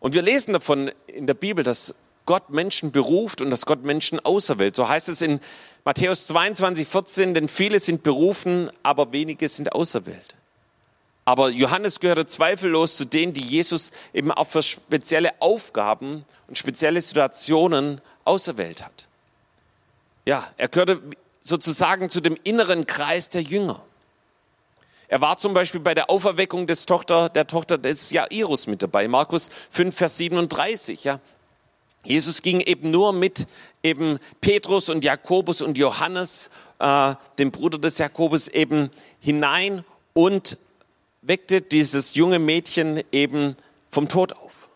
Und 0.01 0.15
wir 0.15 0.23
lesen 0.23 0.53
davon 0.53 0.91
in 1.07 1.27
der 1.27 1.35
Bibel, 1.35 1.63
dass 1.63 1.95
Gott 2.27 2.51
Menschen 2.51 2.93
beruft 2.93 3.41
und 3.41 3.51
dass 3.51 3.67
Gott 3.67 3.85
Menschen 3.85 4.21
auserwählt. 4.21 4.77
So 4.77 4.89
heißt 4.89 5.09
es 5.09 5.23
in 5.23 5.41
Matthäus 5.85 6.27
22, 6.27 6.87
14, 6.87 7.35
denn 7.35 7.49
viele 7.49 7.81
sind 7.81 8.03
berufen, 8.03 8.71
aber 8.83 9.13
wenige 9.13 9.49
sind 9.49 9.73
auserwählt. 9.73 10.37
Aber 11.25 11.51
Johannes 11.51 12.01
gehörte 12.01 12.27
zweifellos 12.27 12.97
zu 12.97 13.05
denen, 13.05 13.33
die 13.33 13.45
Jesus 13.45 13.93
eben 14.13 14.33
auch 14.33 14.47
für 14.47 14.63
spezielle 14.63 15.41
Aufgaben 15.41 16.25
und 16.49 16.59
spezielle 16.59 17.01
Situationen 17.01 18.01
auserwählt 18.25 18.85
hat. 18.85 19.09
Ja, 20.27 20.51
er 20.57 20.69
gehörte 20.69 21.01
sozusagen 21.41 22.11
zu 22.11 22.21
dem 22.21 22.37
inneren 22.43 22.87
Kreis 22.87 23.29
der 23.29 23.43
Jünger. 23.43 23.83
Er 25.09 25.21
war 25.21 25.37
zum 25.37 25.53
Beispiel 25.53 25.81
bei 25.81 25.95
der 25.95 26.09
Auferweckung 26.11 26.67
des 26.67 26.87
Tochter, 26.87 27.29
der 27.29 27.47
Tochter 27.47 27.77
des 27.77 28.11
Jairus 28.11 28.67
mit 28.67 28.83
dabei. 28.83 29.09
Markus 29.09 29.51
5, 29.71 29.95
Vers 29.95 30.17
37, 30.17 31.05
ja. 31.05 31.21
Jesus 32.05 32.43
ging 32.43 32.61
eben 32.61 32.91
nur 32.91 33.13
mit 33.13 33.47
eben 33.83 34.19
Petrus 34.41 34.89
und 34.89 35.05
Jakobus 35.05 35.61
und 35.61 35.79
Johannes, 35.79 36.51
äh, 36.81 37.15
dem 37.39 37.53
Bruder 37.53 37.79
des 37.79 37.99
Jakobus, 37.99 38.49
eben 38.49 38.91
hinein 39.21 39.85
und 40.15 40.57
weckte 41.23 41.61
dieses 41.61 42.15
junge 42.15 42.39
Mädchen 42.39 43.03
eben 43.13 43.57
vom 43.89 44.09
Tod 44.09 44.33
auf. 44.33 44.69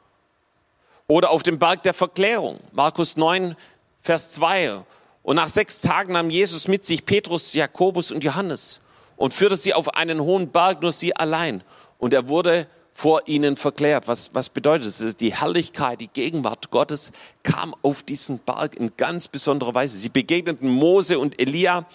Oder 1.09 1.31
auf 1.31 1.43
dem 1.43 1.59
Berg 1.59 1.83
der 1.83 1.95
Verklärung, 1.95 2.59
Markus 2.73 3.17
9, 3.17 3.57
Vers 4.01 4.31
2. 4.33 4.83
Und 5.23 5.37
nach 5.37 5.49
sechs 5.49 5.81
Tagen 5.81 6.13
nahm 6.13 6.31
Jesus 6.31 6.69
mit 6.69 6.85
sich 6.85 7.05
Petrus, 7.05 7.53
Jakobus 7.53 8.13
und 8.13 8.25
Johannes 8.25 8.81
und 9.17 9.35
führte 9.35 9.57
sie 9.57 9.75
auf 9.75 9.95
einen 9.95 10.21
hohen 10.21 10.51
Berg, 10.51 10.83
nur 10.83 10.93
sie 10.93 11.15
allein. 11.17 11.63
Und 11.99 12.15
er 12.15 12.29
wurde 12.29 12.69
vor 12.91 13.23
ihnen 13.27 13.57
verklärt. 13.57 14.09
Was, 14.09 14.35
was 14.35 14.49
bedeutet 14.49 14.87
das? 14.87 15.17
Die 15.17 15.35
Herrlichkeit, 15.35 16.01
die 16.01 16.09
Gegenwart 16.09 16.71
Gottes 16.71 17.13
kam 17.43 17.75
auf 17.83 18.03
diesen 18.03 18.39
Berg 18.39 18.75
in 18.75 18.97
ganz 18.97 19.29
besonderer 19.29 19.75
Weise. 19.75 19.97
Sie 19.97 20.09
begegneten 20.09 20.71
Mose 20.71 21.19
und 21.19 21.41
Elia 21.41 21.87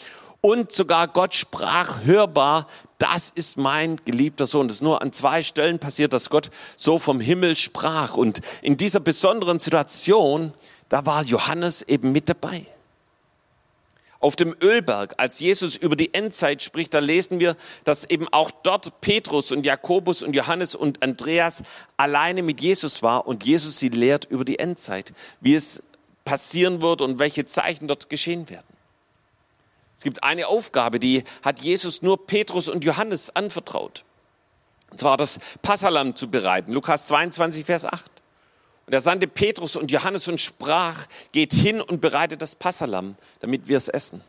und 0.41 0.71
sogar 0.71 1.07
Gott 1.07 1.35
sprach 1.35 2.03
hörbar, 2.03 2.67
das 2.97 3.29
ist 3.29 3.57
mein 3.57 3.97
geliebter 4.05 4.47
Sohn. 4.47 4.67
Das 4.67 4.77
ist 4.77 4.81
nur 4.81 5.01
an 5.01 5.13
zwei 5.13 5.43
Stellen 5.43 5.79
passiert, 5.79 6.13
dass 6.13 6.29
Gott 6.29 6.49
so 6.77 6.99
vom 6.99 7.19
Himmel 7.19 7.55
sprach. 7.55 8.15
Und 8.15 8.41
in 8.61 8.77
dieser 8.77 8.99
besonderen 8.99 9.59
Situation, 9.59 10.53
da 10.89 11.05
war 11.05 11.23
Johannes 11.23 11.83
eben 11.83 12.11
mit 12.11 12.27
dabei. 12.27 12.65
Auf 14.19 14.35
dem 14.35 14.55
Ölberg, 14.61 15.15
als 15.17 15.39
Jesus 15.39 15.75
über 15.75 15.95
die 15.95 16.13
Endzeit 16.13 16.61
spricht, 16.61 16.93
da 16.93 16.99
lesen 16.99 17.39
wir, 17.39 17.55
dass 17.85 18.07
eben 18.07 18.27
auch 18.31 18.51
dort 18.51 19.01
Petrus 19.01 19.51
und 19.51 19.65
Jakobus 19.65 20.21
und 20.21 20.35
Johannes 20.35 20.75
und 20.75 21.01
Andreas 21.01 21.63
alleine 21.97 22.43
mit 22.43 22.61
Jesus 22.61 23.01
war 23.01 23.25
und 23.25 23.43
Jesus 23.43 23.79
sie 23.79 23.89
lehrt 23.89 24.25
über 24.25 24.45
die 24.45 24.59
Endzeit, 24.59 25.13
wie 25.39 25.55
es 25.55 25.81
passieren 26.23 26.83
wird 26.83 27.01
und 27.01 27.17
welche 27.17 27.47
Zeichen 27.47 27.87
dort 27.87 28.09
geschehen 28.09 28.47
werden. 28.47 28.70
Es 30.01 30.03
gibt 30.03 30.23
eine 30.23 30.47
Aufgabe, 30.47 30.99
die 30.99 31.23
hat 31.43 31.59
Jesus 31.59 32.01
nur 32.01 32.25
Petrus 32.25 32.69
und 32.69 32.83
Johannes 32.83 33.35
anvertraut. 33.35 34.03
Und 34.89 34.99
zwar 34.99 35.15
das 35.15 35.37
Passalam 35.61 36.15
zu 36.15 36.27
bereiten. 36.27 36.73
Lukas 36.73 37.05
22, 37.05 37.63
Vers 37.63 37.85
8. 37.85 38.09
Und 38.87 38.93
er 38.93 38.99
sandte 38.99 39.27
Petrus 39.27 39.75
und 39.75 39.91
Johannes 39.91 40.27
und 40.27 40.41
sprach, 40.41 41.05
geht 41.33 41.53
hin 41.53 41.81
und 41.81 42.01
bereitet 42.01 42.41
das 42.41 42.55
Passalam, 42.55 43.15
damit 43.41 43.67
wir 43.67 43.77
es 43.77 43.89
essen. 43.89 44.21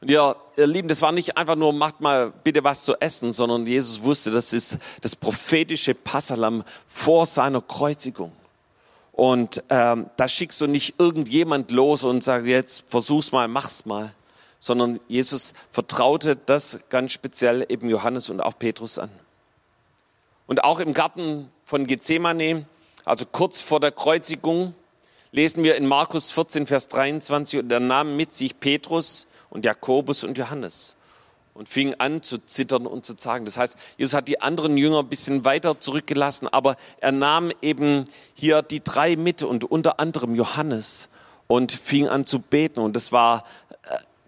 Und 0.00 0.10
ihr, 0.10 0.34
ihr 0.56 0.66
Lieben, 0.66 0.88
das 0.88 1.02
war 1.02 1.12
nicht 1.12 1.36
einfach 1.36 1.54
nur, 1.54 1.72
macht 1.72 2.00
mal 2.00 2.32
bitte 2.42 2.64
was 2.64 2.82
zu 2.82 3.00
essen, 3.00 3.32
sondern 3.32 3.64
Jesus 3.64 4.02
wusste, 4.02 4.32
das 4.32 4.52
ist 4.52 4.76
das 5.02 5.14
prophetische 5.14 5.94
Passalam 5.94 6.64
vor 6.88 7.26
seiner 7.26 7.60
Kreuzigung. 7.60 8.32
Und 9.12 9.62
ähm, 9.70 10.10
da 10.16 10.26
schickst 10.26 10.60
du 10.60 10.66
nicht 10.66 10.96
irgendjemand 10.98 11.70
los 11.70 12.02
und 12.02 12.24
sagst, 12.24 12.48
jetzt 12.48 12.86
versuch's 12.88 13.30
mal, 13.30 13.46
mach's 13.46 13.86
mal, 13.86 14.12
sondern 14.64 15.00
Jesus 15.08 15.54
vertraute 15.72 16.36
das 16.36 16.78
ganz 16.88 17.10
speziell 17.10 17.66
eben 17.68 17.90
Johannes 17.90 18.30
und 18.30 18.40
auch 18.40 18.56
Petrus 18.56 18.96
an. 19.00 19.10
Und 20.46 20.62
auch 20.62 20.78
im 20.78 20.94
Garten 20.94 21.50
von 21.64 21.84
Gethsemane, 21.88 22.64
also 23.04 23.24
kurz 23.26 23.60
vor 23.60 23.80
der 23.80 23.90
Kreuzigung, 23.90 24.72
lesen 25.32 25.64
wir 25.64 25.74
in 25.74 25.84
Markus 25.86 26.30
14, 26.30 26.68
Vers 26.68 26.86
23, 26.86 27.58
und 27.58 27.72
er 27.72 27.80
nahm 27.80 28.16
mit 28.16 28.34
sich 28.34 28.60
Petrus 28.60 29.26
und 29.50 29.64
Jakobus 29.64 30.22
und 30.22 30.38
Johannes 30.38 30.94
und 31.54 31.68
fing 31.68 31.94
an 31.94 32.22
zu 32.22 32.38
zittern 32.38 32.86
und 32.86 33.04
zu 33.04 33.14
zagen. 33.14 33.44
Das 33.44 33.58
heißt, 33.58 33.76
Jesus 33.98 34.14
hat 34.14 34.28
die 34.28 34.40
anderen 34.40 34.76
Jünger 34.76 35.00
ein 35.00 35.08
bisschen 35.08 35.44
weiter 35.44 35.80
zurückgelassen, 35.80 36.46
aber 36.46 36.76
er 37.00 37.10
nahm 37.10 37.50
eben 37.62 38.04
hier 38.34 38.62
die 38.62 38.80
drei 38.80 39.16
mit 39.16 39.42
und 39.42 39.64
unter 39.64 39.98
anderem 39.98 40.36
Johannes 40.36 41.08
und 41.52 41.72
fing 41.72 42.08
an 42.08 42.24
zu 42.24 42.38
beten. 42.38 42.80
Und 42.80 42.96
das 42.96 43.12
war 43.12 43.44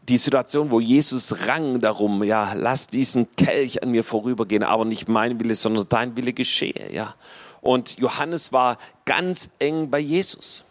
die 0.09 0.19
Situation, 0.19 0.71
wo 0.71 0.81
Jesus 0.81 1.49
rang 1.49 1.81
darum, 1.81 2.23
ja, 2.23 2.53
lass 2.55 2.87
diesen 2.87 3.35
Kelch 3.37 3.83
an 3.83 3.91
mir 3.91 4.05
vorübergehen, 4.05 4.63
aber 4.63 4.85
nicht 4.85 5.09
mein 5.09 5.41
Wille, 5.41 5.55
sondern 5.55 5.89
dein 5.89 6.17
Wille 6.17 6.33
geschehe, 6.33 6.93
ja. 6.93 7.15
Und 7.61 7.97
Johannes 7.99 8.53
war 8.53 8.77
ganz 9.07 9.49
eng 9.59 9.89
bei 9.89 9.99
Jesus. 9.99 10.65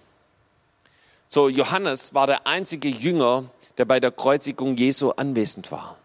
So, 1.28 1.50
Johannes 1.50 2.14
war 2.14 2.28
der 2.28 2.46
einzige 2.46 2.88
Jünger, 2.88 3.46
der 3.80 3.86
bei 3.86 4.00
der 4.00 4.12
Kreuzigung 4.12 4.78
Jesu 4.78 5.10
anwesend 5.10 5.72
war. 5.72 5.98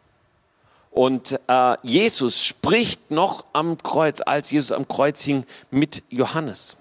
Und 0.90 1.38
äh, 1.48 1.76
Jesus 1.82 2.42
spricht 2.42 3.10
noch 3.10 3.44
am 3.52 3.76
Kreuz, 3.76 4.22
als 4.24 4.50
Jesus 4.50 4.72
am 4.72 4.88
Kreuz 4.88 5.20
hing, 5.20 5.44
mit 5.70 6.02
Johannes. 6.08 6.78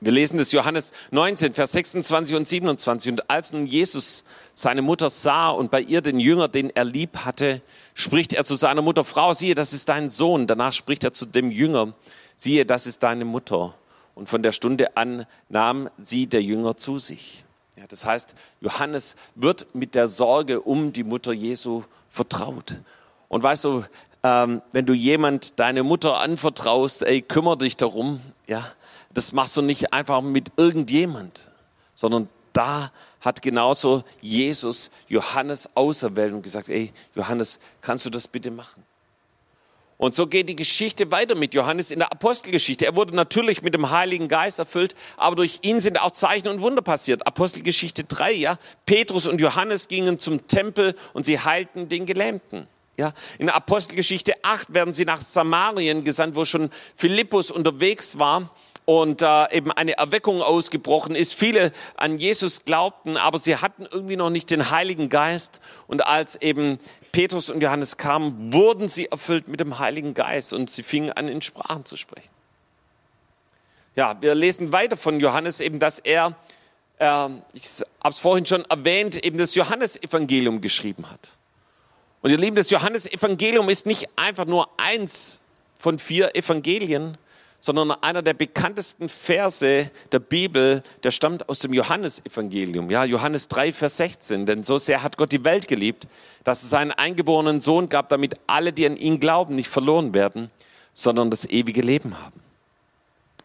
Wir 0.00 0.12
lesen 0.12 0.36
das 0.36 0.52
Johannes 0.52 0.92
19, 1.10 1.54
Vers 1.54 1.72
26 1.72 2.36
und 2.36 2.46
27. 2.46 3.12
Und 3.12 3.30
als 3.30 3.52
nun 3.52 3.66
Jesus 3.66 4.24
seine 4.52 4.82
Mutter 4.82 5.08
sah 5.08 5.48
und 5.48 5.70
bei 5.70 5.80
ihr 5.80 6.02
den 6.02 6.20
Jünger, 6.20 6.48
den 6.48 6.68
er 6.74 6.84
lieb 6.84 7.18
hatte, 7.24 7.62
spricht 7.94 8.34
er 8.34 8.44
zu 8.44 8.56
seiner 8.56 8.82
Mutter, 8.82 9.04
Frau, 9.04 9.32
siehe, 9.32 9.54
das 9.54 9.72
ist 9.72 9.88
dein 9.88 10.10
Sohn. 10.10 10.46
Danach 10.46 10.74
spricht 10.74 11.02
er 11.02 11.14
zu 11.14 11.24
dem 11.24 11.50
Jünger, 11.50 11.94
siehe, 12.36 12.66
das 12.66 12.86
ist 12.86 13.02
deine 13.02 13.24
Mutter. 13.24 13.74
Und 14.14 14.28
von 14.28 14.42
der 14.42 14.52
Stunde 14.52 14.96
an 14.98 15.26
nahm 15.48 15.88
sie 15.96 16.26
der 16.26 16.42
Jünger 16.42 16.76
zu 16.76 16.98
sich. 16.98 17.44
Ja, 17.78 17.86
das 17.86 18.04
heißt, 18.04 18.34
Johannes 18.60 19.16
wird 19.34 19.74
mit 19.74 19.94
der 19.94 20.08
Sorge 20.08 20.60
um 20.60 20.92
die 20.92 21.04
Mutter 21.04 21.32
Jesu 21.32 21.84
vertraut. 22.10 22.76
Und 23.28 23.42
weißt 23.42 23.64
du, 23.64 23.84
ähm, 24.22 24.62
wenn 24.72 24.86
du 24.86 24.92
jemand 24.92 25.58
deine 25.58 25.82
Mutter 25.82 26.18
anvertraust, 26.18 27.02
ey, 27.02 27.22
kümmere 27.22 27.58
dich 27.58 27.76
darum, 27.76 28.20
ja, 28.46 28.64
das 29.16 29.32
machst 29.32 29.56
du 29.56 29.62
nicht 29.62 29.94
einfach 29.94 30.20
mit 30.20 30.52
irgendjemand, 30.58 31.50
sondern 31.94 32.28
da 32.52 32.92
hat 33.22 33.40
genauso 33.40 34.04
Jesus 34.20 34.90
Johannes 35.08 35.70
auserwählt 35.74 36.34
und 36.34 36.42
gesagt, 36.42 36.68
ey, 36.68 36.92
Johannes, 37.14 37.58
kannst 37.80 38.04
du 38.04 38.10
das 38.10 38.28
bitte 38.28 38.50
machen? 38.50 38.84
Und 39.96 40.14
so 40.14 40.26
geht 40.26 40.50
die 40.50 40.56
Geschichte 40.56 41.10
weiter 41.10 41.34
mit 41.34 41.54
Johannes 41.54 41.90
in 41.90 42.00
der 42.00 42.12
Apostelgeschichte. 42.12 42.84
Er 42.84 42.94
wurde 42.94 43.16
natürlich 43.16 43.62
mit 43.62 43.72
dem 43.72 43.90
Heiligen 43.90 44.28
Geist 44.28 44.58
erfüllt, 44.58 44.94
aber 45.16 45.36
durch 45.36 45.60
ihn 45.62 45.80
sind 45.80 45.98
auch 45.98 46.10
Zeichen 46.10 46.48
und 46.48 46.60
Wunder 46.60 46.82
passiert. 46.82 47.26
Apostelgeschichte 47.26 48.04
3, 48.04 48.32
ja. 48.32 48.58
Petrus 48.84 49.26
und 49.26 49.40
Johannes 49.40 49.88
gingen 49.88 50.18
zum 50.18 50.46
Tempel 50.46 50.94
und 51.14 51.24
sie 51.24 51.40
heilten 51.40 51.88
den 51.88 52.04
Gelähmten. 52.04 52.66
Ja, 52.98 53.14
in 53.38 53.46
der 53.46 53.56
Apostelgeschichte 53.56 54.34
8 54.42 54.74
werden 54.74 54.92
sie 54.92 55.06
nach 55.06 55.22
Samarien 55.22 56.04
gesandt, 56.04 56.36
wo 56.36 56.44
schon 56.44 56.68
Philippus 56.94 57.50
unterwegs 57.50 58.18
war 58.18 58.50
und 58.86 59.20
äh, 59.20 59.52
eben 59.52 59.72
eine 59.72 59.98
Erweckung 59.98 60.40
ausgebrochen 60.40 61.14
ist. 61.14 61.34
Viele 61.34 61.72
an 61.96 62.18
Jesus 62.18 62.64
glaubten, 62.64 63.16
aber 63.16 63.38
sie 63.38 63.56
hatten 63.56 63.84
irgendwie 63.84 64.16
noch 64.16 64.30
nicht 64.30 64.48
den 64.48 64.70
Heiligen 64.70 65.08
Geist. 65.08 65.60
Und 65.88 66.06
als 66.06 66.40
eben 66.40 66.78
Petrus 67.12 67.50
und 67.50 67.60
Johannes 67.60 67.96
kamen, 67.96 68.52
wurden 68.52 68.88
sie 68.88 69.06
erfüllt 69.06 69.48
mit 69.48 69.58
dem 69.58 69.80
Heiligen 69.80 70.14
Geist 70.14 70.52
und 70.52 70.70
sie 70.70 70.84
fingen 70.84 71.12
an, 71.12 71.28
in 71.28 71.42
Sprachen 71.42 71.84
zu 71.84 71.96
sprechen. 71.96 72.30
Ja, 73.96 74.16
wir 74.20 74.34
lesen 74.36 74.72
weiter 74.72 74.96
von 74.96 75.18
Johannes 75.18 75.60
eben, 75.60 75.80
dass 75.80 75.98
er, 75.98 76.36
äh, 76.98 77.28
ich 77.54 77.82
habe 78.04 78.10
es 78.10 78.18
vorhin 78.18 78.46
schon 78.46 78.64
erwähnt, 78.66 79.24
eben 79.24 79.36
das 79.36 79.56
Johannesevangelium 79.56 80.60
geschrieben 80.60 81.10
hat. 81.10 81.36
Und 82.22 82.30
ihr 82.30 82.38
Lieben, 82.38 82.54
das 82.54 82.70
Johannesevangelium 82.70 83.68
ist 83.68 83.86
nicht 83.86 84.08
einfach 84.14 84.44
nur 84.44 84.68
eins 84.78 85.40
von 85.76 85.98
vier 85.98 86.36
Evangelien, 86.36 87.18
sondern 87.66 87.90
einer 87.90 88.22
der 88.22 88.34
bekanntesten 88.34 89.08
Verse 89.08 89.90
der 90.12 90.18
Bibel, 90.20 90.84
der 91.02 91.10
stammt 91.10 91.48
aus 91.48 91.58
dem 91.58 91.72
Johannesevangelium. 91.72 92.92
Ja, 92.92 93.02
Johannes 93.04 93.48
3, 93.48 93.72
Vers 93.72 93.96
16. 93.96 94.46
Denn 94.46 94.62
so 94.62 94.78
sehr 94.78 95.02
hat 95.02 95.16
Gott 95.16 95.32
die 95.32 95.42
Welt 95.42 95.66
geliebt, 95.66 96.06
dass 96.44 96.62
es 96.62 96.70
seinen 96.70 96.92
eingeborenen 96.92 97.60
Sohn 97.60 97.88
gab, 97.88 98.08
damit 98.08 98.36
alle, 98.46 98.72
die 98.72 98.86
an 98.86 98.96
ihn 98.96 99.18
glauben, 99.18 99.56
nicht 99.56 99.66
verloren 99.66 100.14
werden, 100.14 100.48
sondern 100.94 101.28
das 101.28 101.44
ewige 101.44 101.80
Leben 101.80 102.16
haben. 102.22 102.40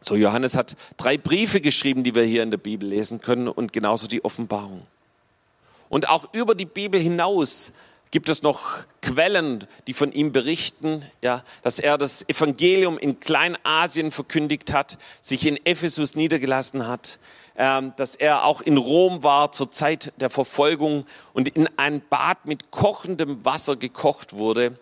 So, 0.01 0.15
Johannes 0.15 0.55
hat 0.55 0.75
drei 0.97 1.17
Briefe 1.17 1.59
geschrieben, 1.59 2.03
die 2.03 2.13
wir 2.13 2.23
hier 2.23 2.43
in 2.43 2.51
der 2.51 2.59
Bibel 2.59 2.87
lesen 2.87 3.21
können 3.21 3.47
und 3.47 3.73
genauso 3.73 4.05
die 4.05 4.23
Offenbarung. 4.23 4.85
Und 5.89 6.09
auch 6.09 6.31
über 6.31 6.53
die 6.53 6.65
Bibel 6.67 7.01
hinaus 7.01 7.71
gibt 8.11 8.27
es 8.27 8.43
noch 8.43 8.79
Quellen, 9.01 9.65
die 9.87 9.93
von 9.93 10.11
ihm 10.11 10.31
berichten, 10.31 11.05
ja, 11.21 11.43
dass 11.63 11.79
er 11.79 11.97
das 11.97 12.27
Evangelium 12.27 12.97
in 12.97 13.19
Kleinasien 13.19 14.11
verkündigt 14.11 14.73
hat, 14.73 14.97
sich 15.21 15.47
in 15.47 15.57
Ephesus 15.65 16.15
niedergelassen 16.15 16.87
hat, 16.87 17.19
ähm, 17.57 17.93
dass 17.95 18.15
er 18.15 18.43
auch 18.45 18.61
in 18.61 18.77
Rom 18.77 19.23
war 19.23 19.51
zur 19.53 19.71
Zeit 19.71 20.13
der 20.17 20.29
Verfolgung 20.29 21.05
und 21.33 21.47
in 21.49 21.69
ein 21.77 22.01
Bad 22.09 22.45
mit 22.45 22.69
kochendem 22.69 23.43
Wasser 23.45 23.77
gekocht 23.77 24.33
wurde. 24.33 24.77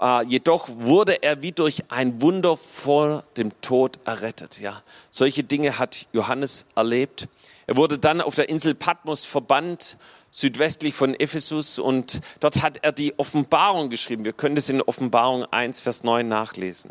Äh, 0.00 0.24
jedoch 0.26 0.68
wurde 0.68 1.22
er 1.22 1.42
wie 1.42 1.52
durch 1.52 1.90
ein 1.90 2.20
Wunder 2.20 2.56
vor 2.56 3.22
dem 3.36 3.52
Tod 3.60 4.00
errettet. 4.04 4.60
Ja, 4.60 4.82
solche 5.12 5.44
Dinge 5.44 5.78
hat 5.78 6.08
Johannes 6.12 6.66
erlebt. 6.74 7.28
Er 7.66 7.76
wurde 7.76 7.98
dann 7.98 8.20
auf 8.20 8.34
der 8.34 8.48
Insel 8.48 8.74
Patmos 8.74 9.24
verbannt 9.24 9.96
südwestlich 10.34 10.94
von 10.94 11.14
Ephesus 11.14 11.78
und 11.78 12.20
dort 12.40 12.60
hat 12.60 12.80
er 12.82 12.90
die 12.90 13.16
Offenbarung 13.18 13.88
geschrieben. 13.88 14.24
Wir 14.24 14.32
können 14.32 14.56
das 14.56 14.68
in 14.68 14.82
Offenbarung 14.82 15.44
1, 15.44 15.80
Vers 15.80 16.02
9 16.02 16.26
nachlesen. 16.28 16.90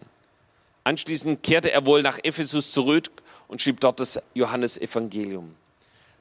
Anschließend 0.86 1.43
kehrte 1.43 1.71
er 1.71 1.86
wohl 1.86 2.01
nach 2.01 2.19
Ephesus 2.23 2.71
zurück 2.71 3.10
und 3.49 3.62
schrieb 3.62 3.82
dort 3.82 3.99
das 3.99 4.21
Johannesevangelium. 4.34 5.56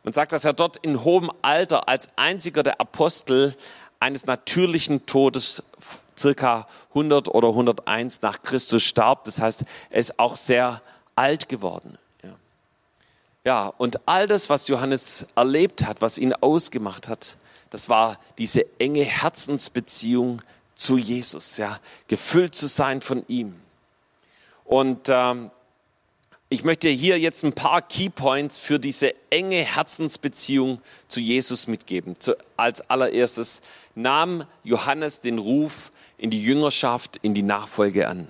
Man 0.03 0.13
sagt, 0.13 0.33
dass 0.33 0.45
er 0.45 0.53
dort 0.53 0.79
in 0.79 1.05
hohem 1.05 1.31
Alter 1.43 1.89
als 1.89 2.09
einziger 2.17 2.65
der 2.65 2.81
Apostel 2.81 3.55
eines 4.01 4.27
natürlichen 4.27 5.07
Todes 5.07 5.63
circa 6.19 6.67
100 6.89 7.29
oder 7.29 7.49
101 7.49 8.21
nach 8.23 8.43
Christus 8.43 8.83
starb. 8.83 9.25
Das 9.25 9.41
heißt, 9.41 9.63
er 9.91 10.01
ist 10.01 10.19
auch 10.19 10.35
sehr 10.35 10.83
alt 11.15 11.49
geworden. 11.49 11.99
Ja, 13.45 13.67
und 13.67 14.07
all 14.07 14.27
das, 14.27 14.51
was 14.51 14.69
Johannes 14.69 15.27
erlebt 15.35 15.85
hat, 15.85 16.01
was 16.01 16.19
ihn 16.19 16.33
ausgemacht 16.33 17.09
hat, 17.09 17.37
das 17.71 17.89
war 17.89 18.19
diese 18.39 18.65
enge 18.79 19.03
Herzensbeziehung 19.03 20.43
zu 20.77 20.97
Jesus, 20.97 21.57
ja, 21.57 21.79
gefüllt 22.07 22.55
zu 22.55 22.69
sein 22.69 23.01
von 23.01 23.25
ihm. 23.29 23.55
Und 24.65 25.09
ähm, 25.09 25.51
ich 26.51 26.65
möchte 26.65 26.89
hier 26.89 27.19
jetzt 27.19 27.45
ein 27.45 27.55
paar 27.55 27.81
Keypoints 27.81 28.59
für 28.59 28.79
diese 28.79 29.15
enge 29.31 29.57
Herzensbeziehung 29.57 30.83
zu 31.09 31.19
Jesus 31.19 31.67
mitgeben. 31.67 32.21
Zu, 32.21 32.37
als 32.59 32.83
allererstes 32.91 33.63
nahm 33.95 34.45
Johannes 34.63 35.21
den 35.21 35.39
Ruf 35.39 35.93
in 36.19 36.31
die 36.31 36.43
Jüngerschaft, 36.43 37.17
in 37.23 37.33
die 37.33 37.43
Nachfolge 37.43 38.07
an. 38.07 38.29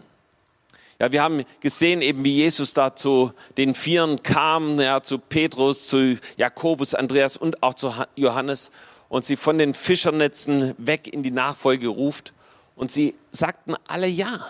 Ja, 1.03 1.11
wir 1.11 1.21
haben 1.21 1.45
gesehen 1.59 2.01
eben, 2.01 2.25
wie 2.25 2.37
Jesus 2.37 2.75
da 2.75 2.95
zu 2.95 3.33
den 3.57 3.75
Vieren 3.75 4.23
kam, 4.23 4.79
ja, 4.79 5.03
zu 5.03 5.19
Petrus, 5.19 5.89
zu 5.89 6.17
Jakobus, 6.37 6.95
Andreas 6.95 7.37
und 7.37 7.61
auch 7.65 7.75
zu 7.75 7.93
Johannes 8.15 8.71
und 9.09 9.25
sie 9.25 9.35
von 9.35 9.59
den 9.59 9.75
Fischernetzen 9.75 10.77
weg 10.79 11.13
in 11.13 11.25
die 11.25 11.33
Nachfolge 11.33 11.89
ruft. 11.89 12.33
Und 12.77 12.93
sie 12.93 13.17
sagten 13.33 13.75
alle 13.89 14.07
Ja. 14.07 14.47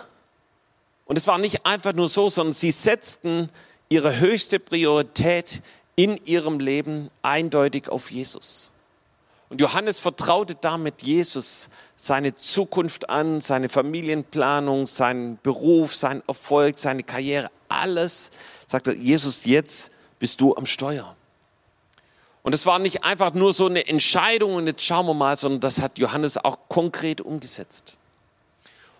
Und 1.05 1.17
es 1.17 1.25
war 1.25 1.39
nicht 1.39 1.65
einfach 1.65 1.93
nur 1.93 2.07
so, 2.07 2.29
sondern 2.29 2.53
sie 2.53 2.69
setzten 2.69 3.49
ihre 3.89 4.19
höchste 4.19 4.59
Priorität 4.59 5.63
in 5.95 6.23
ihrem 6.23 6.59
Leben 6.59 7.07
eindeutig 7.23 7.89
auf 7.89 8.11
Jesus. 8.11 8.72
Und 9.49 9.61
Johannes 9.61 9.99
vertraute 9.99 10.55
damit 10.55 11.03
Jesus 11.03 11.69
seine 11.95 12.35
Zukunft 12.35 13.09
an, 13.09 13.39
seine 13.39 13.69
Familienplanung, 13.69 14.87
seinen 14.87 15.37
Beruf, 15.43 15.95
seinen 15.95 16.23
Erfolg, 16.27 16.79
seine 16.79 17.03
Karriere, 17.03 17.51
alles. 17.69 18.31
Sagte 18.67 18.93
Jesus, 18.93 19.45
jetzt 19.45 19.91
bist 20.17 20.41
du 20.41 20.55
am 20.55 20.65
Steuer. 20.65 21.15
Und 22.41 22.53
es 22.53 22.65
war 22.65 22.79
nicht 22.79 23.03
einfach 23.05 23.33
nur 23.33 23.53
so 23.53 23.67
eine 23.67 23.87
Entscheidung 23.87 24.55
und 24.55 24.67
jetzt 24.67 24.83
schauen 24.83 25.05
wir 25.05 25.13
mal, 25.13 25.37
sondern 25.37 25.61
das 25.61 25.79
hat 25.81 25.97
Johannes 25.97 26.37
auch 26.37 26.57
konkret 26.67 27.21
umgesetzt. 27.21 27.95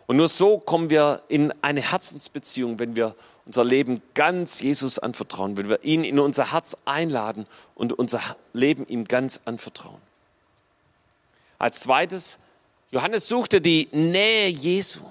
Und 0.06 0.18
nur 0.18 0.30
so 0.30 0.60
kommen 0.60 0.90
wir 0.90 1.24
in 1.28 1.54
eine 1.62 1.82
Herzensbeziehung, 1.82 2.78
wenn 2.78 2.96
wir 2.96 3.16
unser 3.46 3.64
Leben 3.64 4.02
ganz 4.14 4.62
Jesus 4.62 5.00
anvertrauen, 5.00 5.58
wenn 5.58 5.70
wir 5.70 5.84
ihn 5.84 6.04
in 6.04 6.20
unser 6.20 6.52
Herz 6.52 6.78
einladen 6.86 7.48
und 7.76 7.94
unser 7.94 8.22
Leben 8.54 8.86
ihm 8.88 9.06
ganz 9.06 9.42
anvertrauen. 9.46 10.03
Als 11.64 11.80
zweites, 11.80 12.40
Johannes 12.92 13.28
suchte 13.28 13.62
die 13.62 13.88
Nähe 13.92 14.50
Jesu, 14.50 15.02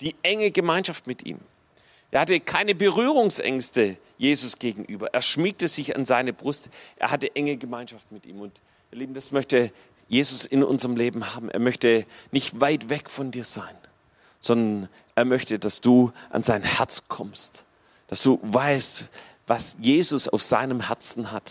die 0.00 0.16
enge 0.22 0.50
Gemeinschaft 0.50 1.06
mit 1.06 1.24
ihm. 1.24 1.38
Er 2.10 2.20
hatte 2.22 2.40
keine 2.40 2.74
Berührungsängste 2.74 3.96
Jesus 4.18 4.58
gegenüber. 4.58 5.14
Er 5.14 5.22
schmiegte 5.22 5.68
sich 5.68 5.94
an 5.94 6.04
seine 6.04 6.32
Brust. 6.32 6.70
Er 6.96 7.12
hatte 7.12 7.34
enge 7.36 7.56
Gemeinschaft 7.56 8.10
mit 8.10 8.26
ihm. 8.26 8.40
Und 8.40 8.60
ihr 8.90 8.98
Lieben, 8.98 9.14
das 9.14 9.30
möchte 9.30 9.72
Jesus 10.08 10.44
in 10.44 10.64
unserem 10.64 10.96
Leben 10.96 11.34
haben. 11.34 11.48
Er 11.50 11.60
möchte 11.60 12.04
nicht 12.32 12.60
weit 12.60 12.90
weg 12.90 13.08
von 13.08 13.30
dir 13.30 13.44
sein 13.44 13.76
sondern 14.42 14.88
er 15.14 15.24
möchte, 15.24 15.58
dass 15.58 15.80
du 15.80 16.12
an 16.30 16.42
sein 16.42 16.62
Herz 16.62 17.04
kommst, 17.08 17.64
dass 18.08 18.22
du 18.22 18.40
weißt, 18.42 19.08
was 19.46 19.76
Jesus 19.80 20.28
auf 20.28 20.42
seinem 20.42 20.88
Herzen 20.88 21.32
hat, 21.32 21.50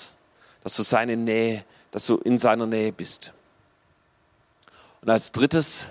dass 0.64 0.76
du 0.76 0.84
seine 0.84 1.18
Nähe, 1.18 1.64
dass 1.92 2.06
du 2.06 2.18
in 2.18 2.38
seiner 2.38 2.68
Nähe 2.68 2.92
bist. 2.92 3.34
Und 5.02 5.10
als 5.10 5.32
drittes, 5.32 5.88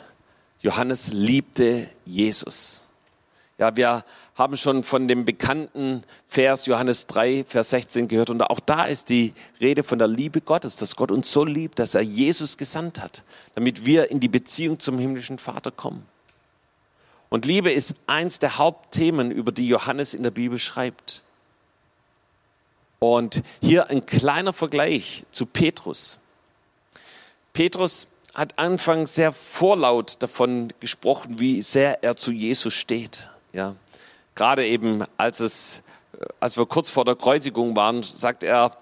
Johannes 0.60 1.08
liebte 1.12 1.88
Jesus. 2.04 2.86
Ja, 3.58 3.74
wir 3.74 4.04
haben 4.36 4.56
schon 4.56 4.84
von 4.84 5.08
dem 5.08 5.24
bekannten 5.24 6.02
Vers 6.24 6.66
Johannes 6.66 7.08
3, 7.08 7.44
Vers 7.44 7.70
16 7.70 8.08
gehört. 8.08 8.30
Und 8.30 8.40
auch 8.42 8.60
da 8.60 8.84
ist 8.84 9.08
die 9.08 9.34
Rede 9.60 9.82
von 9.82 9.98
der 9.98 10.08
Liebe 10.08 10.40
Gottes, 10.40 10.76
dass 10.76 10.96
Gott 10.96 11.10
uns 11.10 11.30
so 11.30 11.44
liebt, 11.44 11.78
dass 11.78 11.94
er 11.94 12.02
Jesus 12.02 12.56
gesandt 12.56 13.02
hat, 13.02 13.24
damit 13.56 13.84
wir 13.84 14.10
in 14.10 14.20
die 14.20 14.28
Beziehung 14.28 14.78
zum 14.78 14.98
himmlischen 14.98 15.38
Vater 15.38 15.72
kommen. 15.72 16.06
Und 17.28 17.44
Liebe 17.44 17.70
ist 17.70 17.96
eins 18.06 18.38
der 18.38 18.58
Hauptthemen, 18.58 19.30
über 19.30 19.52
die 19.52 19.68
Johannes 19.68 20.14
in 20.14 20.22
der 20.22 20.30
Bibel 20.30 20.58
schreibt. 20.58 21.22
Und 22.98 23.42
hier 23.60 23.90
ein 23.90 24.06
kleiner 24.06 24.52
Vergleich 24.52 25.24
zu 25.32 25.46
Petrus. 25.46 26.20
Petrus 27.52 28.06
hat 28.34 28.58
anfangs 28.58 29.14
sehr 29.14 29.32
vorlaut 29.32 30.22
davon 30.22 30.72
gesprochen, 30.80 31.38
wie 31.38 31.62
sehr 31.62 32.02
er 32.02 32.16
zu 32.16 32.32
Jesus 32.32 32.74
steht. 32.74 33.28
Ja, 33.52 33.74
gerade 34.34 34.66
eben 34.66 35.04
als 35.16 35.40
es, 35.40 35.82
als 36.38 36.56
wir 36.56 36.66
kurz 36.66 36.90
vor 36.90 37.04
der 37.04 37.16
Kreuzigung 37.16 37.74
waren, 37.76 38.02
sagt 38.02 38.42
er 38.42 38.76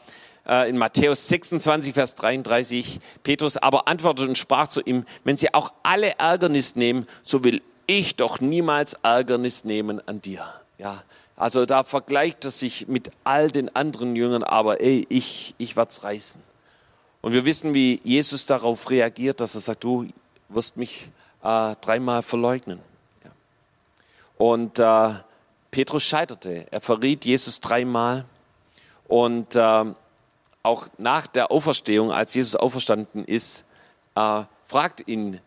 äh, 0.46 0.68
in 0.68 0.76
Matthäus 0.76 1.28
26, 1.28 1.94
Vers 1.94 2.14
33, 2.16 3.00
Petrus 3.22 3.56
aber 3.56 3.88
antwortete 3.88 4.28
und 4.28 4.38
sprach 4.38 4.68
zu 4.68 4.80
ihm, 4.82 5.04
wenn 5.24 5.36
sie 5.36 5.54
auch 5.54 5.72
alle 5.82 6.18
Ärgernis 6.18 6.76
nehmen, 6.76 7.06
so 7.22 7.44
will 7.44 7.62
ich 7.86 8.16
doch 8.16 8.40
niemals 8.40 8.94
Ärgernis 9.02 9.64
nehmen 9.64 10.06
an 10.06 10.20
dir. 10.20 10.46
Ja, 10.78 11.02
also 11.36 11.66
da 11.66 11.84
vergleicht 11.84 12.44
er 12.44 12.50
sich 12.50 12.88
mit 12.88 13.10
all 13.24 13.50
den 13.50 13.74
anderen 13.74 14.14
Jüngern, 14.14 14.42
aber 14.42 14.80
ey, 14.80 15.06
ich, 15.08 15.54
ich 15.58 15.76
werd's 15.76 16.04
reißen. 16.04 16.47
Und 17.20 17.32
wir 17.32 17.44
wissen, 17.44 17.74
wie 17.74 18.00
Jesus 18.04 18.46
darauf 18.46 18.90
reagiert, 18.90 19.40
dass 19.40 19.54
er 19.54 19.60
sagt, 19.60 19.84
du 19.84 20.08
wirst 20.48 20.76
mich 20.76 21.10
äh, 21.42 21.74
dreimal 21.80 22.22
verleugnen. 22.22 22.80
Ja. 23.24 23.30
Und 24.38 24.78
äh, 24.78 25.14
Petrus 25.70 26.04
scheiterte. 26.04 26.66
Er 26.70 26.80
verriet 26.80 27.24
Jesus 27.24 27.60
dreimal. 27.60 28.24
Und 29.06 29.56
äh, 29.56 29.84
auch 30.62 30.88
nach 30.98 31.26
der 31.26 31.50
Auferstehung, 31.50 32.12
als 32.12 32.34
Jesus 32.34 32.54
auferstanden 32.54 33.24
ist, 33.24 33.64
äh, 34.14 34.44
fragt 34.62 35.08
ihn 35.08 35.40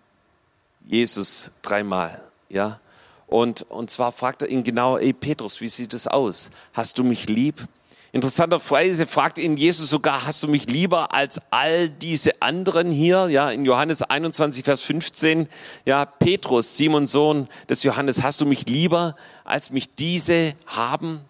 Jesus 0.86 1.52
dreimal. 1.62 2.22
Ja? 2.50 2.80
Und, 3.28 3.64
und 3.70 3.90
zwar 3.92 4.12
fragt 4.12 4.42
er 4.42 4.50
ihn 4.50 4.64
genau, 4.64 4.98
ey 4.98 5.14
Petrus, 5.14 5.62
wie 5.62 5.70
sieht 5.70 5.94
es 5.94 6.08
aus? 6.08 6.50
Hast 6.74 6.98
du 6.98 7.04
mich 7.04 7.30
lieb? 7.30 7.66
Interessanterweise 8.14 9.08
fragt 9.08 9.38
ihn 9.38 9.56
Jesus 9.56 9.90
sogar, 9.90 10.26
hast 10.26 10.44
du 10.44 10.50
mich 10.50 10.70
lieber 10.70 11.14
als 11.14 11.42
all 11.50 11.90
diese 11.90 12.42
anderen 12.42 12.92
hier? 12.92 13.30
Ja, 13.30 13.50
in 13.50 13.64
Johannes 13.64 14.02
21, 14.02 14.66
Vers 14.66 14.82
15. 14.82 15.48
Ja, 15.86 16.04
Petrus, 16.04 16.76
Simon 16.76 17.08
Sohn 17.08 17.48
des 17.70 17.84
Johannes, 17.84 18.22
hast 18.22 18.42
du 18.42 18.46
mich 18.46 18.68
lieber 18.68 19.16
als 19.46 19.70
mich 19.70 19.96
diese 19.96 20.54
haben? 20.66 21.22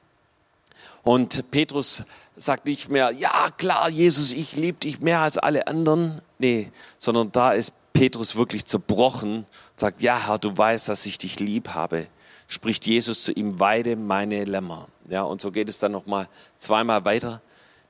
Und 1.04 1.52
Petrus 1.52 2.02
sagt 2.36 2.65
nicht 2.65 2.89
mehr, 2.89 3.12
ja 3.12 3.50
klar, 3.58 3.88
Jesus, 3.89 4.32
ich 4.32 4.56
liebe 4.56 4.80
dich 4.80 5.02
mehr 5.02 5.20
als 5.20 5.38
alle 5.38 5.67
anderen. 5.67 6.20
Nee, 6.39 6.72
sondern 6.98 7.32
da 7.32 7.52
ist 7.52 7.74
Petrus 7.94 8.36
wirklich 8.36 8.65
zerbrochen 8.65 9.38
und 9.38 9.46
sagt, 9.76 10.02
ja 10.02 10.28
Herr, 10.28 10.39
du 10.39 10.58
weißt, 10.58 10.89
dass 10.89 11.06
ich 11.06 11.20
dich 11.20 11.39
lieb 11.39 11.70
habe, 11.70 12.08
spricht 12.52 12.86
Jesus 12.86 13.24
zu 13.24 13.32
ihm, 13.32 13.60
weide 13.62 13.96
meine 13.96 14.44
Lämmer. 14.44 14.90
Ja, 15.08 15.24
und 15.24 15.42
so 15.42 15.52
geht 15.52 15.70
es 15.70 15.80
dann 15.80 15.94
nochmal 15.94 16.28
zweimal 16.58 17.06
weiter. 17.06 17.42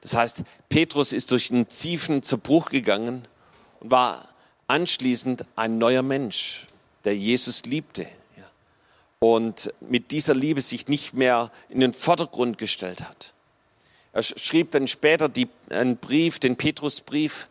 Das 0.01 0.15
heißt, 0.15 0.43
Petrus 0.69 1.13
ist 1.13 1.31
durch 1.31 1.51
einen 1.51 1.67
tiefen 1.67 2.21
Zerbruch 2.21 2.69
gegangen 2.69 3.27
und 3.79 3.91
war 3.91 4.27
anschließend 4.67 5.45
ein 5.55 5.79
neuer 5.79 6.03
Mensch, 6.03 6.67
der 7.05 7.17
Jesus 7.17 7.65
liebte. 7.65 8.03
Ja. 8.37 8.43
Und 9.17 9.73
mit 9.81 10.11
dieser 10.11 10.35
Liebe 10.35 10.61
sich 10.61 10.87
nicht 10.87 11.15
mehr 11.15 11.51
in 11.69 11.79
den 11.79 11.91
Vordergrund 11.91 12.59
gestellt 12.59 13.01
hat. 13.01 13.33
Er 14.13 14.21
schrieb 14.21 14.71
dann 14.71 14.87
später 14.87 15.27
die, 15.27 15.47
einen 15.69 15.97
Brief, 15.97 16.37
den 16.37 16.55
Petrusbrief, 16.55 17.47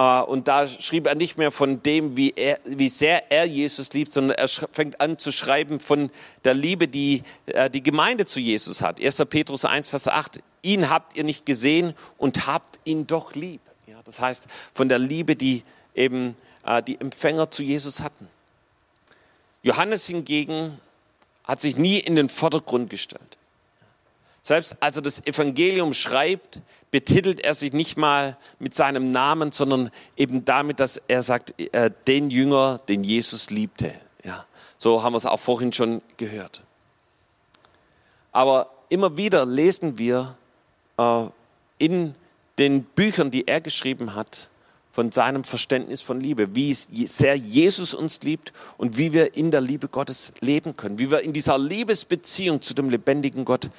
und 0.00 0.48
da 0.48 0.66
schrieb 0.66 1.06
er 1.06 1.14
nicht 1.14 1.38
mehr 1.38 1.52
von 1.52 1.82
dem, 1.82 2.16
wie, 2.16 2.32
er, 2.34 2.58
wie 2.64 2.88
sehr 2.88 3.30
er 3.30 3.44
Jesus 3.44 3.92
liebt, 3.92 4.12
sondern 4.12 4.36
er 4.36 4.48
fängt 4.48 5.00
an 5.00 5.18
zu 5.18 5.30
schreiben 5.30 5.78
von 5.78 6.10
der 6.44 6.54
Liebe, 6.54 6.88
die 6.88 7.22
äh, 7.46 7.70
die 7.70 7.82
Gemeinde 7.82 8.26
zu 8.26 8.40
Jesus 8.40 8.82
hat. 8.82 9.00
1. 9.00 9.16
Petrus 9.30 9.64
1, 9.64 9.88
Vers 9.88 10.08
8. 10.08 10.40
Ihn 10.62 10.90
habt 10.90 11.16
ihr 11.16 11.22
nicht 11.22 11.46
gesehen 11.46 11.94
und 12.18 12.48
habt 12.48 12.80
ihn 12.84 13.06
doch 13.06 13.34
lieb. 13.34 13.60
Ja, 13.86 14.00
das 14.04 14.20
heißt, 14.20 14.48
von 14.72 14.88
der 14.88 14.98
Liebe, 14.98 15.36
die 15.36 15.62
eben 15.94 16.34
äh, 16.64 16.82
die 16.82 17.00
Empfänger 17.00 17.50
zu 17.52 17.62
Jesus 17.62 18.00
hatten. 18.00 18.28
Johannes 19.62 20.06
hingegen 20.06 20.80
hat 21.44 21.60
sich 21.60 21.76
nie 21.76 21.98
in 21.98 22.16
den 22.16 22.28
Vordergrund 22.28 22.90
gestellt. 22.90 23.38
Selbst 24.46 24.76
als 24.80 24.96
er 24.96 25.02
das 25.02 25.26
Evangelium 25.26 25.94
schreibt, 25.94 26.60
betitelt 26.90 27.40
er 27.40 27.54
sich 27.54 27.72
nicht 27.72 27.96
mal 27.96 28.36
mit 28.58 28.74
seinem 28.74 29.10
Namen, 29.10 29.52
sondern 29.52 29.90
eben 30.18 30.44
damit, 30.44 30.80
dass 30.80 31.00
er 31.08 31.22
sagt, 31.22 31.58
äh, 31.58 31.90
den 32.06 32.28
Jünger, 32.28 32.78
den 32.86 33.04
Jesus 33.04 33.48
liebte. 33.48 33.94
Ja, 34.22 34.44
so 34.76 35.02
haben 35.02 35.14
wir 35.14 35.16
es 35.16 35.24
auch 35.24 35.40
vorhin 35.40 35.72
schon 35.72 36.02
gehört. 36.18 36.62
Aber 38.32 38.70
immer 38.90 39.16
wieder 39.16 39.46
lesen 39.46 39.96
wir 39.96 40.36
äh, 40.98 41.24
in 41.78 42.14
den 42.58 42.84
Büchern, 42.84 43.30
die 43.30 43.48
er 43.48 43.62
geschrieben 43.62 44.14
hat, 44.14 44.50
von 44.90 45.10
seinem 45.10 45.42
Verständnis 45.42 46.02
von 46.02 46.20
Liebe, 46.20 46.54
wie 46.54 46.74
sehr 46.74 47.34
Jesus 47.34 47.94
uns 47.94 48.20
liebt 48.22 48.52
und 48.76 48.98
wie 48.98 49.14
wir 49.14 49.36
in 49.36 49.50
der 49.50 49.62
Liebe 49.62 49.88
Gottes 49.88 50.34
leben 50.40 50.76
können, 50.76 50.98
wie 50.98 51.10
wir 51.10 51.22
in 51.22 51.32
dieser 51.32 51.58
Liebesbeziehung 51.58 52.60
zu 52.60 52.74
dem 52.74 52.90
lebendigen 52.90 53.44
Gott 53.44 53.70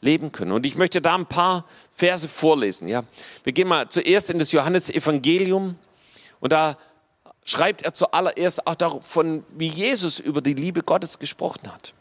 leben 0.00 0.32
können. 0.32 0.52
Und 0.52 0.66
ich 0.66 0.76
möchte 0.76 1.00
da 1.00 1.14
ein 1.14 1.26
paar 1.26 1.64
Verse 1.90 2.28
vorlesen. 2.28 2.88
Ja, 2.88 3.04
wir 3.44 3.52
gehen 3.52 3.68
mal 3.68 3.88
zuerst 3.88 4.30
in 4.30 4.38
das 4.38 4.52
Johannesevangelium 4.52 5.76
und 6.40 6.52
da 6.52 6.76
schreibt 7.44 7.82
er 7.82 7.94
zuallererst 7.94 8.66
auch 8.66 8.74
davon, 8.74 9.44
wie 9.56 9.68
Jesus 9.68 10.20
über 10.20 10.40
die 10.40 10.54
Liebe 10.54 10.82
Gottes 10.82 11.18
gesprochen 11.18 11.72
hat. 11.72 11.94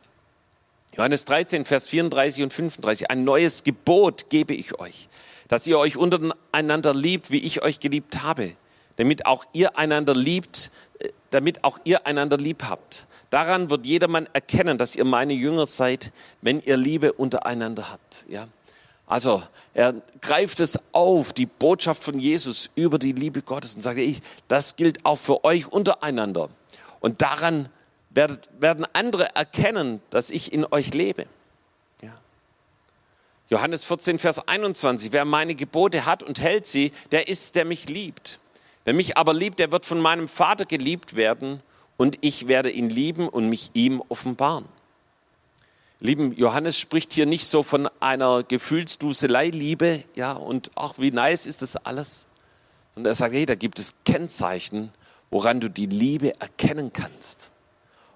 Johannes 0.95 1.25
13, 1.25 1.65
Vers 1.65 1.87
34 1.89 2.43
und 2.43 2.53
35. 2.53 3.11
Ein 3.11 3.23
neues 3.23 3.63
Gebot 3.63 4.29
gebe 4.29 4.53
ich 4.53 4.79
euch, 4.79 5.07
dass 5.47 5.65
ihr 5.67 5.77
euch 5.79 5.95
untereinander 5.95 6.93
liebt, 6.93 7.31
wie 7.31 7.39
ich 7.39 7.61
euch 7.61 7.79
geliebt 7.79 8.23
habe, 8.23 8.53
damit 8.97 9.25
auch 9.25 9.45
ihr 9.53 9.77
einander 9.77 10.15
liebt, 10.15 10.71
äh, 10.99 11.09
damit 11.29 11.63
auch 11.63 11.79
ihr 11.83 12.07
einander 12.07 12.37
lieb 12.37 12.63
habt. 12.63 13.06
Daran 13.29 13.69
wird 13.69 13.85
jedermann 13.85 14.27
erkennen, 14.31 14.77
dass 14.77 14.95
ihr 14.95 15.05
meine 15.05 15.33
Jünger 15.33 15.65
seid, 15.65 16.11
wenn 16.41 16.61
ihr 16.61 16.77
Liebe 16.77 17.13
untereinander 17.13 17.91
habt. 17.91 18.25
Ja? 18.29 18.47
Also 19.05 19.43
er 19.73 19.95
greift 20.21 20.59
es 20.59 20.79
auf, 20.93 21.33
die 21.33 21.45
Botschaft 21.45 22.03
von 22.03 22.19
Jesus 22.19 22.69
über 22.75 22.99
die 22.99 23.11
Liebe 23.11 23.41
Gottes 23.41 23.75
und 23.75 23.81
sagt, 23.81 23.99
ich, 23.99 24.21
das 24.47 24.75
gilt 24.75 25.05
auch 25.05 25.17
für 25.17 25.43
euch 25.43 25.67
untereinander. 25.67 26.49
Und 26.99 27.21
daran 27.21 27.69
werden 28.11 28.85
andere 28.93 29.35
erkennen, 29.35 30.01
dass 30.09 30.29
ich 30.29 30.51
in 30.51 30.65
euch 30.71 30.93
lebe. 30.93 31.25
Ja. 32.01 32.17
Johannes 33.49 33.83
14, 33.83 34.19
Vers 34.19 34.47
21, 34.47 35.11
wer 35.11 35.25
meine 35.25 35.55
Gebote 35.55 36.05
hat 36.05 36.23
und 36.23 36.41
hält 36.41 36.65
sie, 36.65 36.91
der 37.11 37.27
ist, 37.27 37.55
der 37.55 37.65
mich 37.65 37.89
liebt. 37.89 38.39
Wer 38.85 38.93
mich 38.93 39.17
aber 39.17 39.33
liebt, 39.33 39.59
der 39.59 39.71
wird 39.71 39.85
von 39.85 39.99
meinem 39.99 40.27
Vater 40.27 40.65
geliebt 40.65 41.15
werden 41.15 41.61
und 41.97 42.17
ich 42.21 42.47
werde 42.47 42.69
ihn 42.69 42.89
lieben 42.89 43.27
und 43.27 43.49
mich 43.49 43.71
ihm 43.73 44.01
offenbaren. 44.07 44.65
Lieben, 45.99 46.33
Johannes 46.33 46.77
spricht 46.77 47.13
hier 47.13 47.25
nicht 47.25 47.47
so 47.47 47.63
von 47.63 47.89
einer 47.99 48.43
Gefühlsduselei-Liebe, 48.43 50.03
ja, 50.15 50.33
und 50.33 50.69
ach, 50.75 50.93
wie 50.97 51.09
nice 51.09 51.47
ist 51.47 51.63
das 51.63 51.75
alles. 51.75 52.25
Sondern 52.93 53.11
er 53.11 53.15
sagt, 53.15 53.33
hey, 53.33 53.47
da 53.47 53.55
gibt 53.55 53.79
es 53.79 53.95
Kennzeichen, 54.05 54.91
woran 55.31 55.59
du 55.59 55.69
die 55.69 55.87
Liebe 55.87 56.39
erkennen 56.39 56.93
kannst. 56.93 57.51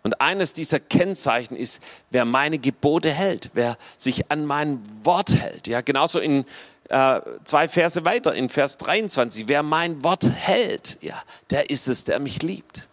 Und 0.04 0.22
eines 0.22 0.54
dieser 0.54 0.80
Kennzeichen 0.80 1.56
ist, 1.56 1.82
wer 2.12 2.26
meine 2.26 2.60
Gebote 2.60 3.12
hält, 3.12 3.52
wer 3.54 3.78
sich 3.98 4.32
an 4.32 4.46
mein 4.46 4.80
Wort 5.04 5.34
hält. 5.34 5.68
Ja, 5.68 5.82
genauso 5.82 6.20
in 6.20 6.46
äh, 6.90 7.22
zwei 7.44 7.68
Verse 7.68 8.04
weiter, 8.06 8.34
in 8.34 8.50
Vers 8.50 8.78
23, 8.78 9.48
wer 9.48 9.64
mein 9.64 10.04
Wort 10.04 10.28
hält, 10.30 10.98
ja, 11.02 11.22
der 11.50 11.70
ist 11.70 11.88
es, 11.88 12.04
der 12.04 12.20
mich 12.20 12.42
liebt. 12.42 12.88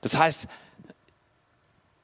Das 0.00 0.16
heißt, 0.16 0.48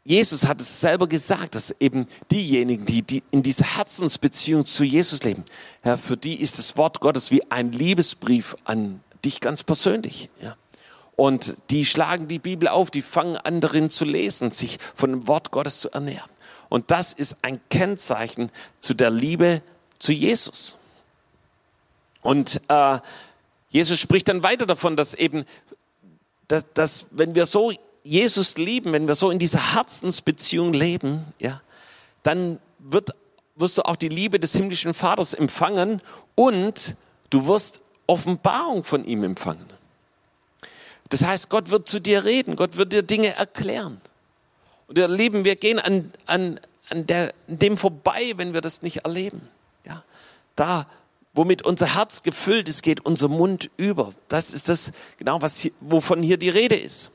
Jesus 0.05 0.47
hat 0.47 0.61
es 0.61 0.81
selber 0.81 1.07
gesagt, 1.07 1.55
dass 1.55 1.71
eben 1.79 2.07
diejenigen, 2.31 2.85
die, 2.87 3.23
in 3.31 3.43
dieser 3.43 3.77
Herzensbeziehung 3.77 4.67
zu 4.67 4.83
Jesus 4.83 5.23
leben, 5.23 5.45
ja, 5.85 5.97
für 5.97 6.17
die 6.17 6.41
ist 6.41 6.59
das 6.59 6.77
Wort 6.77 7.01
Gottes 7.01 7.31
wie 7.31 7.49
ein 7.51 7.71
Liebesbrief 7.71 8.57
an 8.65 9.01
dich 9.25 9.41
ganz 9.41 9.63
persönlich. 9.63 10.29
Ja. 10.41 10.57
Und 11.15 11.57
die 11.71 11.85
schlagen 11.85 12.27
die 12.27 12.41
Bibel 12.41 12.67
auf, 12.67 12.91
die 12.91 13.03
fangen 13.03 13.37
an 13.37 13.61
darin 13.61 13.91
zu 13.91 14.05
lesen, 14.05 14.51
sich 14.51 14.79
von 14.95 15.11
dem 15.11 15.29
Wort 15.29 15.53
Gottes 15.53 15.79
zu 15.79 15.91
ernähren. 15.91 16.31
Und 16.69 16.91
das 16.91 17.13
ist 17.13 17.37
ein 17.43 17.61
Kennzeichen 17.71 18.51
zu 18.81 18.95
der 18.95 19.11
Liebe 19.11 19.63
zu 19.99 20.11
Jesus. 20.11 20.79
Und 22.23 22.61
äh, 22.69 22.99
Jesus 23.69 24.01
spricht 24.01 24.29
dann 24.29 24.43
weiter 24.43 24.67
davon, 24.67 24.97
dass 24.97 25.15
eben, 25.15 25.45
dass, 26.53 26.67
dass 26.75 27.07
wenn 27.13 27.35
wir 27.35 27.47
so 27.47 27.73
Jesus 28.03 28.59
lieben, 28.59 28.93
wenn 28.93 29.09
wir 29.09 29.15
so 29.15 29.31
in 29.31 29.39
dieser 29.39 29.75
Herzensbeziehung 29.75 30.75
leben, 30.75 31.25
ja, 31.39 31.63
dann 32.23 32.59
wird, 32.79 33.15
wirst 33.57 33.79
du 33.79 33.83
auch 33.83 33.97
die 33.97 34.11
Liebe 34.11 34.39
des 34.39 34.53
himmlischen 34.53 34.93
Vaters 34.93 35.33
empfangen 35.33 36.03
und 36.35 36.95
du 37.31 37.47
wirst 37.47 37.81
Offenbarung 38.07 38.85
von 38.85 39.07
ihm 39.07 39.25
empfangen. 39.25 39.65
Das 41.09 41.25
heißt, 41.25 41.49
Gott 41.49 41.71
wird 41.71 41.89
zu 41.89 42.01
dir 42.01 42.25
reden, 42.25 42.57
Gott 42.57 42.77
wird 42.77 42.93
dir 42.93 43.03
Dinge 43.03 43.35
erklären. 43.35 43.99
Und 44.89 44.99
ihr 44.99 45.09
Lieben, 45.09 45.47
wir 45.47 45.57
gehen 45.57 45.79
an, 45.79 46.13
an, 46.27 46.61
an, 46.91 47.07
der, 47.07 47.33
dem 47.47 47.79
vorbei, 47.79 48.35
wenn 48.37 48.53
wir 48.53 48.61
das 48.61 48.83
nicht 48.83 49.07
erleben. 49.07 49.49
Ja, 49.87 50.05
da, 50.55 50.87
womit 51.35 51.65
unser 51.65 51.95
Herz 51.95 52.23
gefüllt 52.23 52.69
ist, 52.69 52.83
geht 52.83 53.05
unser 53.05 53.29
Mund 53.29 53.71
über. 53.77 54.13
Das 54.29 54.53
ist 54.53 54.69
das 54.69 54.93
genau, 55.17 55.41
was 55.41 55.59
hier, 55.59 55.73
wovon 55.81 56.23
hier 56.23 56.37
die 56.37 56.51
Rede 56.51 56.77
ist. 56.77 57.11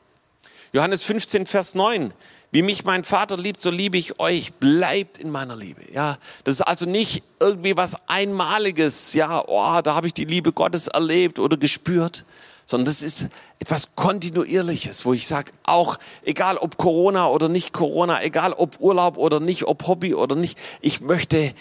Johannes 0.73 1.03
15, 1.03 1.45
Vers 1.45 1.75
9. 1.75 2.13
Wie 2.51 2.62
mich 2.62 2.86
mein 2.86 3.03
Vater 3.03 3.38
liebt, 3.38 3.60
so 3.60 3.69
liebe 3.69 3.97
ich 3.97 4.19
euch. 4.19 4.53
Bleibt 4.53 5.17
in 5.17 5.30
meiner 5.30 5.56
Liebe. 5.56 5.82
Ja, 5.93 6.17
das 6.45 6.56
ist 6.56 6.62
also 6.62 6.86
nicht 6.86 7.23
irgendwie 7.39 7.75
was 7.75 7.97
Einmaliges. 8.08 9.13
Ja, 9.13 9.43
oh, 9.45 9.82
da 9.82 9.95
habe 9.95 10.08
ich 10.08 10.13
die 10.13 10.25
Liebe 10.25 10.53
Gottes 10.53 10.88
erlebt 10.88 11.39
oder 11.39 11.58
gespürt, 11.58 12.25
sondern 12.65 12.86
das 12.86 13.01
ist 13.01 13.27
etwas 13.60 13.95
Kontinuierliches, 13.95 15.06
wo 15.06 15.13
ich 15.13 15.27
sage, 15.27 15.51
auch 15.63 15.97
egal 16.23 16.58
ob 16.58 16.77
Corona 16.77 17.27
oder 17.27 17.49
nicht 17.49 17.73
Corona, 17.73 18.23
egal 18.23 18.53
ob 18.53 18.80
Urlaub 18.80 19.17
oder 19.17 19.39
nicht, 19.39 19.65
ob 19.65 19.88
Hobby 19.88 20.13
oder 20.13 20.36
nicht, 20.36 20.58
ich 20.82 21.01
möchte 21.01 21.53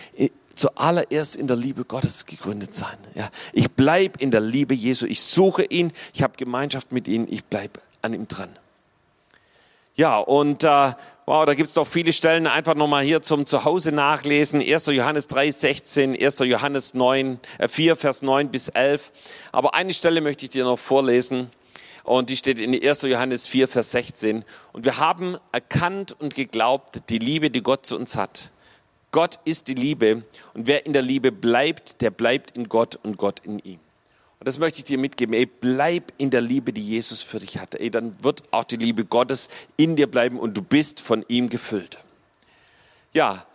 zuallererst 0.57 1.37
in 1.37 1.47
der 1.47 1.57
Liebe 1.57 1.85
Gottes 1.85 2.27
gegründet 2.27 2.75
sein. 2.75 2.97
Ja, 3.14 3.31
ich 3.53 3.71
bleib 3.71 4.21
in 4.21 4.31
der 4.31 4.40
Liebe 4.40 4.75
Jesu. 4.75 5.07
Ich 5.07 5.21
suche 5.21 5.64
ihn. 5.64 5.92
Ich 6.14 6.23
habe 6.23 6.35
Gemeinschaft 6.37 6.92
mit 6.92 7.07
ihm. 7.07 7.27
Ich 7.31 7.45
bleib 7.45 7.81
an 8.03 8.14
ihm 8.14 8.27
dran. 8.27 8.49
Ja, 9.95 10.19
und 10.19 10.62
äh, 10.62 10.92
wow, 11.25 11.47
da 11.47 11.55
gibt's 11.55 11.73
doch 11.73 11.87
viele 11.87 12.12
Stellen, 12.12 12.47
einfach 12.47 12.75
nochmal 12.75 13.03
hier 13.03 13.23
zum 13.23 13.47
Zuhause 13.47 13.92
nachlesen. 13.92 14.61
1. 14.61 14.87
Johannes 14.88 15.27
3, 15.27 15.51
16, 15.51 16.23
1. 16.23 16.38
Johannes 16.40 16.92
9, 16.92 17.40
äh, 17.57 17.66
4, 17.66 17.97
Vers 17.97 18.21
9 18.21 18.51
bis 18.51 18.69
11. 18.69 19.11
Aber 19.53 19.75
eine 19.75 19.95
Stelle 19.95 20.21
möchte 20.21 20.45
ich 20.45 20.51
dir 20.51 20.64
noch 20.64 20.79
vorlesen. 20.79 21.51
Und 22.05 22.29
die 22.29 22.37
steht 22.37 22.59
in 22.59 22.75
1. 22.75 23.03
Johannes 23.03 23.47
4, 23.47 23.69
Vers 23.69 23.90
16. 23.92 24.45
Und 24.73 24.85
wir 24.85 24.99
haben 24.99 25.38
erkannt 25.51 26.14
und 26.19 26.35
geglaubt, 26.35 27.09
die 27.09 27.19
Liebe, 27.19 27.51
die 27.51 27.62
Gott 27.62 27.87
zu 27.87 27.97
uns 27.97 28.16
hat. 28.16 28.51
Gott 29.16 29.38
ist 29.46 29.68
die 29.68 29.74
Liebe. 29.74 30.24
Und 30.52 30.66
wer 30.66 30.85
in 30.85 30.92
der 30.92 31.00
Liebe 31.00 31.33
bleibt, 31.33 32.02
der 32.02 32.11
bleibt 32.11 32.50
in 32.50 32.68
Gott 32.68 32.98
und 33.02 33.16
Gott 33.16 33.40
in 33.46 33.61
ihm. 33.61 33.81
Und 34.38 34.46
das 34.46 34.59
möchte 34.59 34.81
ich 34.81 34.85
dir 34.85 34.98
mitgeben. 34.98 35.33
Ey, 35.33 35.46
bleib 35.46 36.12
in 36.18 36.29
der 36.29 36.42
Liebe, 36.42 36.70
die 36.74 36.83
Jesus 36.83 37.22
für 37.22 37.38
dich 37.38 37.57
hatte. 37.57 37.81
Ey, 37.81 37.90
dann 37.90 38.22
wird 38.22 38.42
auch 38.50 38.64
die 38.64 38.76
Liebe 38.76 39.07
Gottes 39.07 39.48
in 39.79 39.96
dir 39.96 40.07
bleiben 40.07 40.38
und 40.38 40.55
du 40.55 40.61
bist 40.61 41.00
von 41.00 41.24
ihm 41.29 41.48
gefüllt. 41.48 41.96
Ja. 43.14 43.46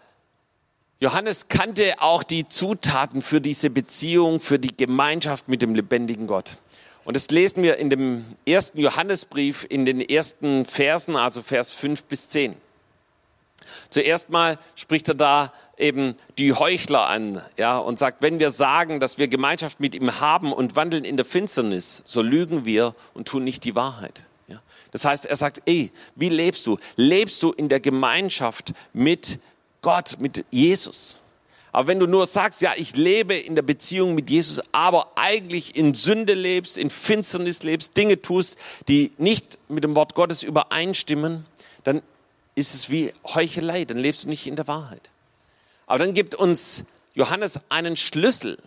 Johannes 1.00 1.48
kannte 1.48 1.94
auch 2.00 2.24
die 2.24 2.50
Zutaten 2.50 3.22
für 3.22 3.40
diese 3.40 3.70
Beziehung, 3.70 4.40
für 4.40 4.58
die 4.58 4.76
Gemeinschaft 4.76 5.48
mit 5.48 5.62
dem 5.62 5.76
lebendigen 5.76 6.26
Gott. 6.26 6.58
Und 7.06 7.16
das 7.16 7.30
lesen 7.30 7.62
wir 7.62 7.78
in 7.78 7.92
dem 7.92 8.26
ersten 8.48 8.80
Johannesbrief 8.80 9.68
in 9.70 9.86
den 9.86 10.02
ersten 10.02 10.66
Versen, 10.66 11.16
also 11.16 11.44
Vers 11.44 11.70
5 11.70 12.06
bis 12.06 12.30
10. 12.30 12.56
Zuerst 13.90 14.30
mal 14.30 14.58
spricht 14.76 15.08
er 15.08 15.16
da 15.16 15.54
eben 15.78 16.16
die 16.38 16.54
Heuchler 16.54 17.08
an, 17.08 17.42
ja, 17.58 17.78
und 17.78 18.00
sagt, 18.00 18.22
wenn 18.22 18.40
wir 18.40 18.52
sagen, 18.52 19.00
dass 19.00 19.18
wir 19.18 19.28
Gemeinschaft 19.28 19.80
mit 19.80 19.96
ihm 19.96 20.20
haben 20.20 20.54
und 20.54 20.76
wandeln 20.76 21.04
in 21.04 21.18
der 21.18 21.26
Finsternis, 21.26 22.04
so 22.06 22.22
lügen 22.22 22.66
wir 22.66 22.96
und 23.14 23.28
tun 23.28 23.44
nicht 23.44 23.64
die 23.64 23.76
Wahrheit. 23.76 24.24
Ja. 24.48 24.62
Das 24.92 25.06
heißt, 25.06 25.26
er 25.26 25.36
sagt, 25.36 25.62
ey, 25.66 25.92
wie 26.16 26.30
lebst 26.30 26.68
du? 26.68 26.78
Lebst 26.96 27.42
du 27.44 27.52
in 27.52 27.70
der 27.70 27.80
Gemeinschaft 27.80 28.74
mit 28.94 29.40
Gott, 29.82 30.18
mit 30.20 30.46
Jesus? 30.52 31.22
Aber 31.72 31.88
wenn 31.88 32.00
du 32.00 32.08
nur 32.08 32.26
sagst, 32.26 32.62
ja, 32.62 32.74
ich 32.76 32.96
lebe 32.98 33.34
in 33.34 33.56
der 33.56 33.62
Beziehung 33.62 34.14
mit 34.14 34.30
Jesus, 34.30 34.62
aber 34.74 35.14
eigentlich 35.16 35.76
in 35.76 35.94
Sünde 35.94 36.34
lebst, 36.34 36.78
in 36.78 36.90
Finsternis 36.90 37.64
lebst, 37.64 37.96
Dinge 37.96 38.22
tust, 38.22 38.58
die 38.88 39.12
nicht 39.18 39.58
mit 39.70 39.84
dem 39.84 39.96
Wort 39.96 40.14
Gottes 40.14 40.44
übereinstimmen, 40.44 41.46
dann 41.84 42.02
ist 42.62 42.74
es 42.74 42.90
wie 42.90 43.14
Heuchelei, 43.26 43.84
dann 43.86 43.98
lebst 43.98 44.24
du 44.24 44.30
nicht 44.30 44.48
in 44.48 44.56
der 44.56 44.68
Wahrheit. 44.68 45.10
Aber 45.88 46.00
dann 46.00 46.14
gibt 46.14 46.36
uns 46.36 46.86
Johannes 47.16 47.60
einen 47.68 47.98
Schlüssel, 47.98 48.58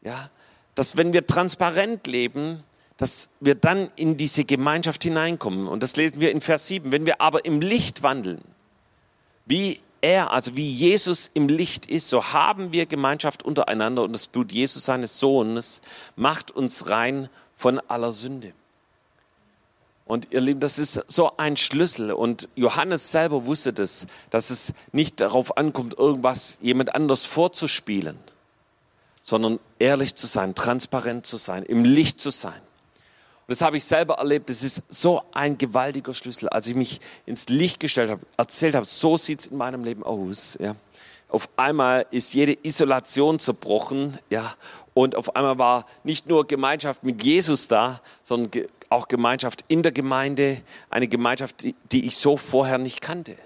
ja, 0.00 0.30
dass 0.74 0.96
wenn 0.96 1.12
wir 1.12 1.26
transparent 1.26 2.06
leben, 2.06 2.62
dass 2.96 3.28
wir 3.40 3.54
dann 3.54 3.90
in 3.96 4.16
diese 4.16 4.44
Gemeinschaft 4.44 5.02
hineinkommen. 5.02 5.68
Und 5.68 5.82
das 5.82 5.96
lesen 5.96 6.20
wir 6.20 6.30
in 6.30 6.40
Vers 6.40 6.68
7. 6.68 6.92
Wenn 6.92 7.04
wir 7.04 7.20
aber 7.20 7.44
im 7.44 7.60
Licht 7.60 8.02
wandeln, 8.02 8.40
wie 9.44 9.80
er, 10.00 10.32
also 10.32 10.56
wie 10.56 10.70
Jesus 10.70 11.30
im 11.34 11.48
Licht 11.48 11.86
ist, 11.86 12.08
so 12.08 12.32
haben 12.32 12.72
wir 12.72 12.86
Gemeinschaft 12.86 13.42
untereinander 13.42 14.02
und 14.02 14.12
das 14.12 14.28
Blut 14.28 14.52
Jesus 14.52 14.84
seines 14.84 15.18
Sohnes 15.18 15.80
macht 16.14 16.50
uns 16.50 16.88
rein 16.88 17.28
von 17.52 17.80
aller 17.88 18.12
Sünde. 18.12 18.52
Und 20.06 20.28
ihr 20.30 20.40
Lieben, 20.40 20.60
das 20.60 20.78
ist 20.78 21.04
so 21.08 21.36
ein 21.36 21.56
Schlüssel. 21.56 22.12
Und 22.12 22.48
Johannes 22.54 23.10
selber 23.10 23.44
wusste 23.44 23.72
das, 23.72 24.06
dass 24.30 24.50
es 24.50 24.72
nicht 24.92 25.20
darauf 25.20 25.56
ankommt, 25.56 25.98
irgendwas 25.98 26.58
jemand 26.60 26.94
anders 26.94 27.24
vorzuspielen, 27.24 28.16
sondern 29.22 29.58
ehrlich 29.80 30.14
zu 30.14 30.28
sein, 30.28 30.54
transparent 30.54 31.26
zu 31.26 31.36
sein, 31.38 31.64
im 31.64 31.84
Licht 31.84 32.20
zu 32.20 32.30
sein. 32.30 32.54
Und 32.54 33.52
das 33.52 33.62
habe 33.62 33.76
ich 33.76 33.84
selber 33.84 34.14
erlebt. 34.14 34.48
Das 34.48 34.62
ist 34.62 34.82
so 34.88 35.22
ein 35.32 35.58
gewaltiger 35.58 36.14
Schlüssel. 36.14 36.48
Als 36.48 36.68
ich 36.68 36.76
mich 36.76 37.00
ins 37.26 37.48
Licht 37.48 37.80
gestellt 37.80 38.10
habe, 38.10 38.22
erzählt 38.36 38.76
habe, 38.76 38.86
so 38.86 39.16
sieht's 39.16 39.46
in 39.46 39.56
meinem 39.56 39.82
Leben 39.82 40.04
aus. 40.04 40.56
Ja. 40.60 40.76
Auf 41.28 41.48
einmal 41.56 42.06
ist 42.12 42.34
jede 42.34 42.56
Isolation 42.62 43.40
zerbrochen, 43.40 44.16
ja, 44.30 44.54
und 44.94 45.14
auf 45.14 45.36
einmal 45.36 45.58
war 45.58 45.84
nicht 46.04 46.26
nur 46.26 46.46
Gemeinschaft 46.46 47.02
mit 47.04 47.22
Jesus 47.22 47.68
da, 47.68 48.00
sondern 48.22 48.64
auch 48.90 49.08
Gemeinschaft 49.08 49.64
in 49.68 49.82
der 49.82 49.92
Gemeinde, 49.92 50.60
eine 50.90 51.08
Gemeinschaft, 51.08 51.62
die, 51.62 51.74
die 51.92 52.06
ich 52.06 52.16
so 52.16 52.36
vorher 52.36 52.78
nicht 52.78 53.00
kannte. 53.00 53.36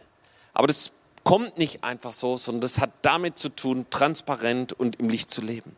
Aber 0.53 0.67
das 0.67 0.93
kommt 1.25 1.59
nicht 1.59 1.85
einfach 1.85 2.13
so, 2.13 2.37
sondern 2.37 2.61
das 2.63 2.79
hat 2.79 2.91
damit 3.03 3.39
zu 3.39 3.49
tun, 3.51 3.87
transparent 3.91 4.73
und 4.73 4.97
im 4.97 5.09
Licht 5.09 5.31
zu 5.31 5.41
leben. 5.43 5.77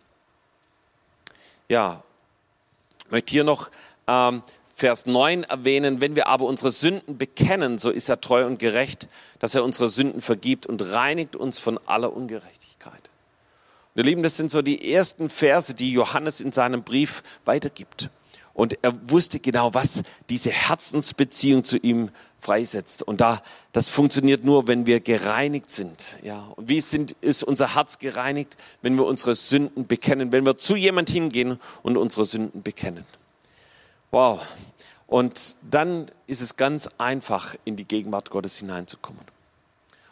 Ja, 1.68 2.02
ich 3.04 3.10
möchte 3.10 3.32
hier 3.32 3.44
noch 3.44 3.70
ähm, 4.06 4.42
Vers 4.74 5.06
9 5.06 5.44
erwähnen, 5.44 6.00
wenn 6.00 6.16
wir 6.16 6.28
aber 6.28 6.46
unsere 6.46 6.70
Sünden 6.70 7.18
bekennen, 7.18 7.78
so 7.78 7.90
ist 7.90 8.08
er 8.08 8.20
treu 8.20 8.46
und 8.46 8.58
gerecht, 8.58 9.08
dass 9.38 9.54
er 9.54 9.64
unsere 9.64 9.88
Sünden 9.88 10.20
vergibt 10.20 10.66
und 10.66 10.80
reinigt 10.80 11.36
uns 11.36 11.58
von 11.58 11.78
aller 11.86 12.12
Ungerechtigkeit. 12.12 13.10
Und 13.94 14.00
ihr 14.00 14.04
Lieben, 14.04 14.22
das 14.22 14.36
sind 14.36 14.50
so 14.50 14.62
die 14.62 14.92
ersten 14.92 15.28
Verse, 15.28 15.74
die 15.74 15.92
Johannes 15.92 16.40
in 16.40 16.52
seinem 16.52 16.82
Brief 16.82 17.22
weitergibt. 17.44 18.08
Und 18.54 18.76
er 18.82 18.92
wusste 19.10 19.38
genau, 19.38 19.72
was 19.74 20.02
diese 20.28 20.50
Herzensbeziehung 20.50 21.64
zu 21.64 21.78
ihm 21.78 22.10
freisetzt. 22.38 23.02
Und 23.02 23.20
da, 23.20 23.40
das 23.72 23.88
funktioniert 23.88 24.44
nur, 24.44 24.68
wenn 24.68 24.84
wir 24.84 25.00
gereinigt 25.00 25.70
sind. 25.70 26.18
Ja. 26.22 26.48
Und 26.56 26.68
wie 26.68 26.80
sind, 26.80 27.12
ist 27.20 27.44
unser 27.44 27.74
Herz 27.74 27.98
gereinigt, 27.98 28.56
wenn 28.82 28.96
wir 28.96 29.06
unsere 29.06 29.34
Sünden 29.34 29.86
bekennen, 29.86 30.32
wenn 30.32 30.44
wir 30.44 30.58
zu 30.58 30.76
jemand 30.76 31.08
hingehen 31.08 31.58
und 31.82 31.96
unsere 31.96 32.24
Sünden 32.26 32.62
bekennen. 32.62 33.04
Wow. 34.10 34.46
Und 35.06 35.56
dann 35.70 36.10
ist 36.26 36.40
es 36.40 36.56
ganz 36.56 36.88
einfach, 36.98 37.54
in 37.64 37.76
die 37.76 37.86
Gegenwart 37.86 38.30
Gottes 38.30 38.58
hineinzukommen. 38.58 39.22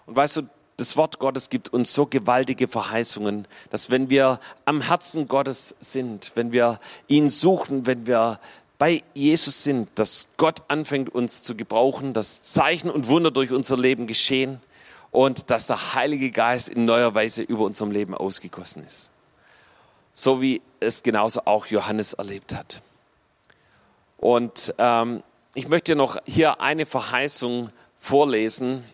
Und 0.07 0.17
weißt 0.17 0.39
du, 0.39 0.43
das 0.81 0.97
Wort 0.97 1.19
Gottes 1.19 1.51
gibt 1.51 1.73
uns 1.73 1.93
so 1.93 2.07
gewaltige 2.07 2.67
Verheißungen, 2.67 3.47
dass 3.71 3.91
wenn 3.91 4.09
wir 4.09 4.41
am 4.65 4.81
Herzen 4.81 5.29
Gottes 5.29 5.75
sind, 5.79 6.33
wenn 6.35 6.53
wir 6.53 6.81
ihn 7.07 7.29
suchen, 7.29 7.87
wenn 7.87 8.07
wir 8.07 8.41
bei 8.79 9.03
Jesus 9.13 9.63
sind, 9.63 9.91
dass 9.97 10.29
Gott 10.39 10.63
anfängt 10.69 11.15
uns 11.15 11.43
zu 11.43 11.55
gebrauchen, 11.55 12.15
dass 12.15 12.43
Zeichen 12.43 12.91
und 12.91 13.09
Wunder 13.09 13.31
durch 13.31 13.53
unser 13.53 13.77
Leben 13.77 14.07
geschehen 14.07 14.59
und 15.11 15.51
dass 15.51 15.67
der 15.67 15.95
Heilige 15.95 16.31
Geist 16.31 16.71
in 16.71 16.87
neuer 16.87 17.15
Weise 17.15 17.43
über 17.43 17.65
unserem 17.65 17.91
Leben 17.91 18.15
ausgegossen 18.15 18.83
ist. 18.83 19.11
So 20.15 20.41
wie 20.41 20.63
es 20.81 21.03
genauso 21.03 21.43
auch 21.45 21.67
Johannes 21.67 22.15
erlebt 22.15 22.55
hat. 22.55 22.81
Und 24.17 24.75
ähm, 24.79 25.23
ich 25.55 25.69
möchte 25.69 25.95
noch 25.95 26.17
hier 26.25 26.63
eine 26.63 26.87
Verheißung 26.87 27.71
vorlesen. 27.99 28.85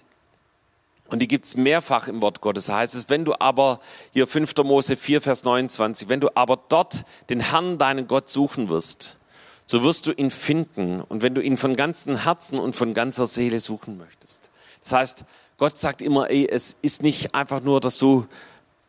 Und 1.09 1.21
die 1.21 1.29
gibt's 1.29 1.57
mehrfach 1.57 2.09
im 2.09 2.21
Wort 2.21 2.41
Gottes. 2.41 2.67
Da 2.67 2.79
heißt 2.79 2.95
es, 2.95 3.09
wenn 3.09 3.25
du 3.25 3.35
aber, 3.39 3.81
hier 4.13 4.27
5. 4.27 4.55
Mose 4.65 4.97
4, 4.97 5.21
Vers 5.21 5.45
29, 5.45 6.09
wenn 6.09 6.21
du 6.21 6.31
aber 6.35 6.59
dort 6.69 7.05
den 7.31 7.41
Herrn, 7.41 7.79
deinen 7.79 8.07
Gott, 8.09 8.29
suchen 8.29 8.69
wirst, 8.69 9.19
so 9.67 9.83
wirst 9.83 10.07
du 10.07 10.13
ihn 10.13 10.31
finden. 10.31 11.01
Und 11.01 11.23
wenn 11.23 11.35
du 11.35 11.41
ihn 11.41 11.57
von 11.57 11.77
ganzem 11.77 12.25
Herzen 12.25 12.59
und 12.59 12.75
von 12.75 12.95
ganzer 12.95 13.27
Seele 13.27 13.61
suchen 13.61 13.99
möchtest. 13.99 14.51
Das 14.83 14.93
heißt, 14.93 15.25
Gott 15.59 15.79
sagt 15.79 16.03
immer, 16.03 16.31
ey, 16.31 16.47
es 16.49 16.77
ist 16.83 17.03
nicht 17.03 17.35
einfach 17.35 17.63
nur, 17.63 17.81
dass 17.81 17.99
du 17.99 18.27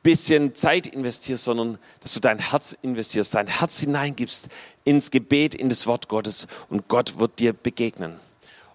bisschen 0.07 0.55
Zeit 0.55 0.87
investierst, 0.87 1.43
sondern 1.43 1.77
dass 1.99 2.13
du 2.13 2.21
dein 2.21 2.39
Herz 2.39 2.77
investierst, 2.81 3.35
dein 3.35 3.47
Herz 3.47 3.79
hineingibst 3.79 4.47
ins 4.85 5.11
Gebet, 5.11 5.53
in 5.53 5.67
das 5.67 5.85
Wort 5.85 6.07
Gottes 6.07 6.47
und 6.69 6.87
Gott 6.87 7.19
wird 7.19 7.39
dir 7.39 7.51
begegnen. 7.51 8.15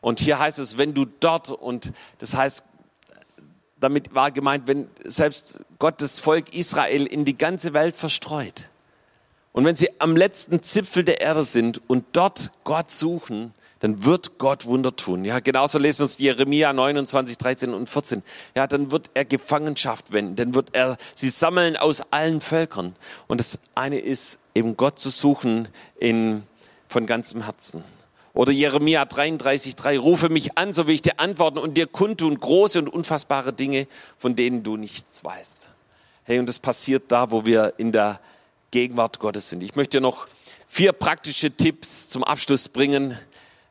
Und 0.03 0.20
hier 0.20 0.38
heißt 0.38 0.59
es, 0.59 0.76
wenn 0.76 0.93
du 0.93 1.07
dort 1.07 1.51
und 1.51 1.93
das 2.18 2.36
heißt, 2.36 2.64
damit 3.83 4.14
war 4.14 4.30
gemeint, 4.30 4.66
wenn 4.66 4.89
selbst 5.05 5.61
Gott 5.78 6.01
das 6.01 6.18
Volk 6.18 6.55
Israel 6.55 7.07
in 7.07 7.24
die 7.24 7.37
ganze 7.37 7.74
Welt 7.74 7.95
verstreut 7.95 8.70
und 9.53 9.66
wenn 9.66 9.76
sie 9.76 9.91
am 10.01 10.16
letzten 10.16 10.62
Zipfel 10.62 11.05
der 11.05 11.20
Erde 11.20 11.45
sind 11.45 11.80
und 11.89 12.05
dort 12.12 12.51
Gott 12.64 12.91
suchen, 12.91 13.53
dann 13.80 14.05
wird 14.05 14.39
Gott 14.39 14.66
Wunder 14.66 14.95
tun. 14.95 15.24
Ja, 15.24 15.41
genauso 15.41 15.78
lesen 15.78 16.01
wir 16.01 16.05
es 16.05 16.18
Jeremia 16.18 16.72
29, 16.72 17.37
13 17.37 17.74
und 17.74 17.89
14. 17.89 18.22
Ja, 18.57 18.66
dann 18.66 18.91
wird 18.91 19.11
er 19.14 19.24
Gefangenschaft 19.24 20.12
wenden, 20.12 20.37
dann 20.37 20.55
wird 20.55 20.70
er 20.72 20.97
sie 21.14 21.28
sammeln 21.28 21.76
aus 21.76 22.03
allen 22.12 22.41
Völkern. 22.41 22.95
Und 23.26 23.41
das 23.41 23.59
eine 23.74 23.99
ist 23.99 24.39
eben 24.55 24.76
Gott 24.76 25.01
zu 25.01 25.11
suchen 25.11 25.68
in, 25.99 26.45
von 26.89 27.07
ganzem 27.07 27.45
Herzen. 27.45 27.83
Oder 28.35 28.53
Jeremia 28.53 29.05
33, 29.05 29.76
3, 29.76 29.99
rufe 29.99 30.28
mich 30.30 30.57
an, 30.57 30.72
so 30.72 30.87
will 30.87 30.95
ich 30.95 31.03
dir 31.03 31.20
antworten 31.20 31.59
und 31.59 31.76
dir 31.76 31.87
kundtun 31.87 32.39
große 32.39 32.78
und 32.78 32.89
unfassbare 32.89 33.53
Dinge, 33.53 33.87
von 34.18 34.35
denen 34.35 34.62
du 34.62 34.76
nichts 34.76 35.22
weißt. 35.22 35.68
Hey, 36.24 36.39
und 36.39 36.49
das 36.49 36.59
passiert 36.59 37.05
da, 37.09 37.30
wo 37.30 37.45
wir 37.45 37.74
in 37.76 37.93
der 37.93 38.20
Gegenwart 38.70 39.18
Gottes 39.18 39.51
sind. 39.51 39.62
Ich 39.62 39.76
möchte 39.76 39.99
dir 39.99 40.01
noch 40.01 40.28
vier 40.66 40.93
praktische 40.93 41.51
Tipps 41.51 42.09
zum 42.09 42.24
Abschluss 42.24 42.68
bringen, 42.70 43.18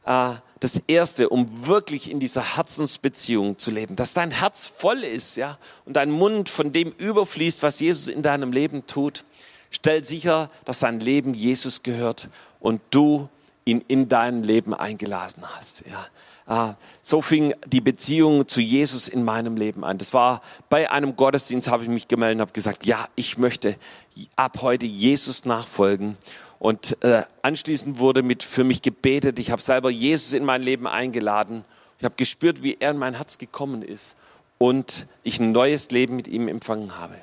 äh, 0.05 0.34
das 0.59 0.80
Erste, 0.86 1.30
um 1.30 1.66
wirklich 1.66 2.12
in 2.12 2.20
dieser 2.20 2.55
Herzensbeziehung 2.55 3.57
zu 3.57 3.72
leben, 3.72 3.95
dass 3.95 4.14
dein 4.14 4.30
Herz 4.30 4.68
voll 4.68 5.03
ist, 5.03 5.36
ja, 5.38 5.57
und 5.86 5.95
dein 5.95 6.12
Mund 6.12 6.49
von 6.49 6.72
dem 6.72 6.91
überfließt, 6.91 7.64
was 7.64 7.80
Jesus 7.80 8.07
in 8.07 8.22
deinem 8.22 8.51
Leben 8.51 8.86
tut. 8.86 9.26
Stell 9.72 10.05
sicher, 10.05 10.51
dass 10.66 10.80
dein 10.80 10.99
Leben 10.99 11.34
Jesus 11.34 11.82
gehört 11.82 12.30
und 12.59 12.80
du 12.91 13.28
ihn 13.72 13.84
in 13.88 14.07
dein 14.07 14.43
Leben 14.43 14.74
eingeladen 14.74 15.43
hast, 15.55 15.84
ja. 15.89 16.05
Ah, 16.47 16.76
so 17.01 17.22
fing 17.22 17.53
die 17.65 17.80
Beziehung 17.80 18.45
zu 18.47 18.59
Jesus 18.59 19.07
in 19.07 19.24
meinem 19.24 19.55
Leben 19.55 19.86
an. 19.86 19.97
Das 19.97 20.13
war 20.13 20.41
bei 20.69 20.91
einem 20.91 21.15
Gottesdienst, 21.15 21.69
habe 21.69 21.84
ich 21.84 21.89
mich 21.89 22.09
gemeldet 22.09 22.38
und 22.38 22.41
habe 22.41 22.51
gesagt, 22.51 22.86
ja, 22.86 23.07
ich 23.15 23.38
möchte 23.38 23.78
ab 24.36 24.57
heute 24.61 24.86
Jesus 24.86 25.45
nachfolgen. 25.45 26.17
Und 26.59 27.01
äh, 27.03 27.24
anschließend 27.41 27.99
wurde 27.99 28.22
mit 28.22 28.43
für 28.43 28.65
mich 28.65 28.82
gebetet. 28.82 29.39
Ich 29.39 29.49
habe 29.49 29.61
selber 29.61 29.89
Jesus 29.89 30.34
in 30.34 30.43
mein 30.43 30.61
Leben 30.61 30.88
eingeladen. 30.88 31.63
Ich 31.99 32.03
habe 32.03 32.15
gespürt, 32.17 32.63
wie 32.63 32.76
er 32.80 32.91
in 32.91 32.97
mein 32.97 33.13
Herz 33.13 33.38
gekommen 33.38 33.82
ist 33.82 34.15
und 34.57 35.07
ich 35.24 35.39
ein 35.39 35.53
neues 35.53 35.91
Leben 35.91 36.17
mit 36.17 36.28
ihm 36.28 36.47
empfangen 36.47 36.97
habe. 36.97 37.15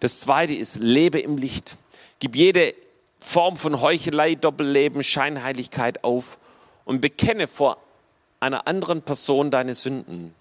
Das 0.00 0.20
zweite 0.20 0.54
ist, 0.54 0.76
lebe 0.80 1.18
im 1.18 1.38
Licht. 1.38 1.76
Gib 2.18 2.36
jede 2.36 2.74
Form 3.18 3.56
von 3.56 3.80
Heuchelei, 3.80 4.34
Doppelleben, 4.34 5.02
Scheinheiligkeit 5.02 6.04
auf 6.04 6.38
und 6.84 7.00
bekenne 7.00 7.48
vor 7.48 7.78
einer 8.40 8.66
anderen 8.68 9.02
Person 9.02 9.50
deine 9.50 9.74
Sünden. 9.74 10.34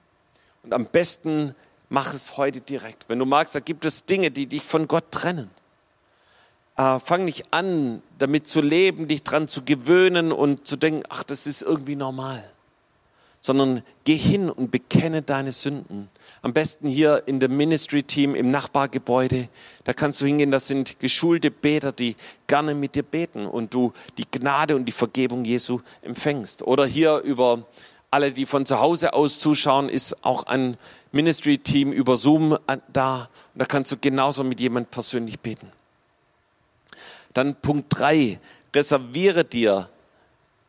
Und 0.63 0.73
am 0.73 0.85
besten 0.85 1.55
mach 1.89 2.13
es 2.13 2.37
heute 2.37 2.61
direkt. 2.61 3.09
Wenn 3.09 3.19
du 3.19 3.25
magst, 3.25 3.55
da 3.55 3.59
gibt 3.59 3.85
es 3.85 4.05
Dinge, 4.05 4.31
die 4.31 4.45
dich 4.45 4.63
von 4.63 4.87
Gott 4.87 5.11
trennen 5.11 5.49
äh, 6.77 6.99
fang 6.99 7.25
nicht 7.25 7.45
an, 7.51 8.01
damit 8.19 8.47
zu 8.47 8.61
leben, 8.61 9.07
dich 9.07 9.23
dran 9.23 9.47
zu 9.47 9.63
gewöhnen 9.63 10.31
und 10.31 10.67
zu 10.67 10.77
denken, 10.77 11.03
ach, 11.09 11.23
das 11.23 11.47
ist 11.47 11.63
irgendwie 11.63 11.95
normal. 11.95 12.49
Sondern 13.41 13.83
geh 14.03 14.15
hin 14.15 14.49
und 14.49 14.71
bekenne 14.71 15.21
deine 15.21 15.51
Sünden. 15.51 16.09
Am 16.41 16.53
besten 16.53 16.87
hier 16.87 17.23
in 17.25 17.39
dem 17.39 17.57
Ministry-Team 17.57 18.35
im 18.35 18.51
Nachbargebäude. 18.51 19.49
Da 19.83 19.93
kannst 19.93 20.21
du 20.21 20.25
hingehen, 20.25 20.51
das 20.51 20.67
sind 20.67 20.99
geschulte 20.99 21.51
Beter, 21.51 21.91
die 21.91 22.15
gerne 22.45 22.75
mit 22.75 22.95
dir 22.95 23.03
beten 23.03 23.45
und 23.45 23.73
du 23.73 23.93
die 24.17 24.29
Gnade 24.29 24.75
und 24.75 24.85
die 24.85 24.91
Vergebung 24.91 25.45
Jesu 25.45 25.81
empfängst. 26.01 26.61
Oder 26.63 26.85
hier 26.85 27.17
über 27.19 27.65
alle, 28.11 28.31
die 28.31 28.45
von 28.45 28.65
zu 28.65 28.79
Hause 28.79 29.13
aus 29.13 29.39
zuschauen, 29.39 29.89
ist 29.89 30.23
auch 30.23 30.43
ein 30.43 30.77
Ministry-Team 31.11 31.91
über 31.91 32.17
Zoom 32.17 32.57
da. 32.91 33.29
Und 33.53 33.59
da 33.59 33.65
kannst 33.65 33.91
du 33.91 33.97
genauso 33.97 34.43
mit 34.43 34.59
jemand 34.59 34.91
persönlich 34.91 35.39
beten. 35.39 35.71
Dann 37.33 37.55
Punkt 37.55 37.87
drei, 37.89 38.39
reserviere 38.75 39.43
dir 39.43 39.89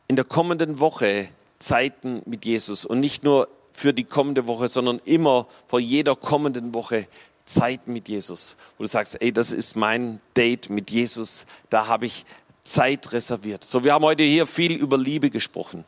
in 0.08 0.16
der 0.16 0.24
kommenden 0.24 0.80
Woche 0.80 1.28
Zeiten 1.58 2.22
mit 2.24 2.44
Jesus 2.44 2.84
und 2.84 3.00
nicht 3.00 3.24
nur 3.24 3.48
für 3.72 3.92
die 3.92 4.04
kommende 4.04 4.46
Woche, 4.46 4.68
sondern 4.68 5.00
immer 5.04 5.46
vor 5.66 5.80
jeder 5.80 6.16
kommenden 6.16 6.74
Woche 6.74 7.06
Zeit 7.44 7.88
mit 7.88 8.08
Jesus, 8.08 8.56
wo 8.76 8.84
du 8.84 8.88
sagst, 8.88 9.20
ey, 9.20 9.32
das 9.32 9.52
ist 9.52 9.76
mein 9.76 10.20
Date 10.36 10.70
mit 10.70 10.90
Jesus, 10.90 11.46
da 11.70 11.86
habe 11.86 12.06
ich 12.06 12.24
Zeit 12.62 13.12
reserviert. 13.12 13.64
So, 13.64 13.82
wir 13.84 13.94
haben 13.94 14.04
heute 14.04 14.22
hier 14.22 14.46
viel 14.46 14.72
über 14.72 14.98
Liebe 14.98 15.30
gesprochen. 15.30 15.84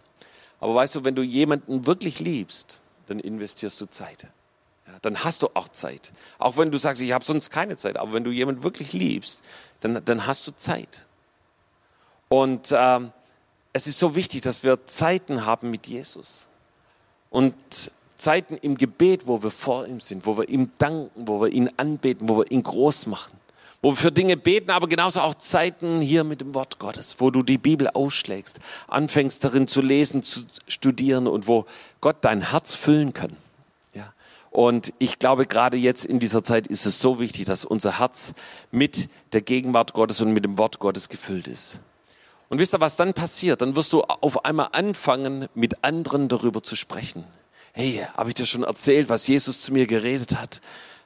Aber 0.60 0.74
weißt 0.74 0.96
du, 0.96 1.04
wenn 1.04 1.14
du 1.14 1.22
jemanden 1.22 1.86
wirklich 1.86 2.20
liebst, 2.20 2.80
dann 3.06 3.20
investierst 3.20 3.80
du 3.80 3.86
Zeit. 3.86 4.28
Ja, 4.86 4.94
dann 5.02 5.22
hast 5.24 5.42
du 5.42 5.48
auch 5.54 5.68
Zeit. 5.68 6.12
Auch 6.38 6.56
wenn 6.56 6.70
du 6.70 6.78
sagst, 6.78 7.02
ich 7.02 7.12
habe 7.12 7.24
sonst 7.24 7.50
keine 7.50 7.76
Zeit. 7.76 7.96
Aber 7.96 8.12
wenn 8.12 8.24
du 8.24 8.30
jemanden 8.30 8.62
wirklich 8.62 8.92
liebst, 8.92 9.42
dann, 9.80 10.02
dann 10.04 10.26
hast 10.26 10.46
du 10.46 10.52
Zeit. 10.52 11.06
Und 12.28 12.72
ähm, 12.76 13.12
es 13.72 13.86
ist 13.86 13.98
so 13.98 14.14
wichtig, 14.14 14.42
dass 14.42 14.62
wir 14.62 14.86
Zeiten 14.86 15.46
haben 15.46 15.70
mit 15.70 15.86
Jesus. 15.86 16.48
Und 17.30 17.54
Zeiten 18.16 18.56
im 18.58 18.76
Gebet, 18.76 19.26
wo 19.26 19.42
wir 19.42 19.50
vor 19.50 19.86
ihm 19.86 20.00
sind, 20.00 20.26
wo 20.26 20.36
wir 20.36 20.48
ihm 20.48 20.70
danken, 20.78 21.26
wo 21.26 21.40
wir 21.40 21.48
ihn 21.48 21.70
anbeten, 21.76 22.28
wo 22.28 22.38
wir 22.38 22.50
ihn 22.50 22.62
groß 22.62 23.06
machen, 23.06 23.38
wo 23.80 23.92
wir 23.92 23.96
für 23.96 24.12
Dinge 24.12 24.36
beten, 24.36 24.70
aber 24.70 24.88
genauso 24.88 25.20
auch 25.20 25.34
Zeiten 25.34 26.00
hier 26.02 26.22
mit 26.24 26.42
dem 26.42 26.54
Wort 26.54 26.78
Gottes, 26.78 27.16
wo 27.18 27.30
du 27.30 27.42
die 27.42 27.56
Bibel 27.56 27.88
ausschlägst, 27.88 28.58
anfängst 28.88 29.42
darin 29.42 29.66
zu 29.66 29.80
lesen, 29.80 30.22
zu 30.22 30.42
studieren 30.66 31.26
und 31.26 31.46
wo 31.46 31.64
Gott 32.02 32.16
dein 32.20 32.50
Herz 32.50 32.74
füllen 32.74 33.14
kann. 33.14 33.36
Und 34.50 34.92
ich 34.98 35.18
glaube, 35.18 35.46
gerade 35.46 35.76
jetzt 35.76 36.04
in 36.04 36.18
dieser 36.18 36.42
Zeit 36.42 36.66
ist 36.66 36.84
es 36.84 37.00
so 37.00 37.20
wichtig, 37.20 37.46
dass 37.46 37.64
unser 37.64 38.00
Herz 38.00 38.34
mit 38.72 39.08
der 39.32 39.42
Gegenwart 39.42 39.92
Gottes 39.92 40.20
und 40.20 40.32
mit 40.32 40.44
dem 40.44 40.58
Wort 40.58 40.80
Gottes 40.80 41.08
gefüllt 41.08 41.46
ist. 41.46 41.80
Und 42.50 42.58
wisst 42.58 42.74
ihr, 42.74 42.80
was 42.80 42.96
dann 42.96 43.14
passiert? 43.14 43.62
Dann 43.62 43.76
wirst 43.76 43.92
du 43.92 44.02
auf 44.02 44.44
einmal 44.44 44.70
anfangen, 44.72 45.48
mit 45.54 45.84
anderen 45.84 46.26
darüber 46.26 46.62
zu 46.62 46.74
sprechen. 46.74 47.24
Hey, 47.72 48.04
habe 48.16 48.30
ich 48.30 48.34
dir 48.34 48.44
schon 48.44 48.64
erzählt, 48.64 49.08
was 49.08 49.28
Jesus 49.28 49.60
zu 49.60 49.72
mir 49.72 49.86
geredet 49.86 50.36
hat? 50.36 50.60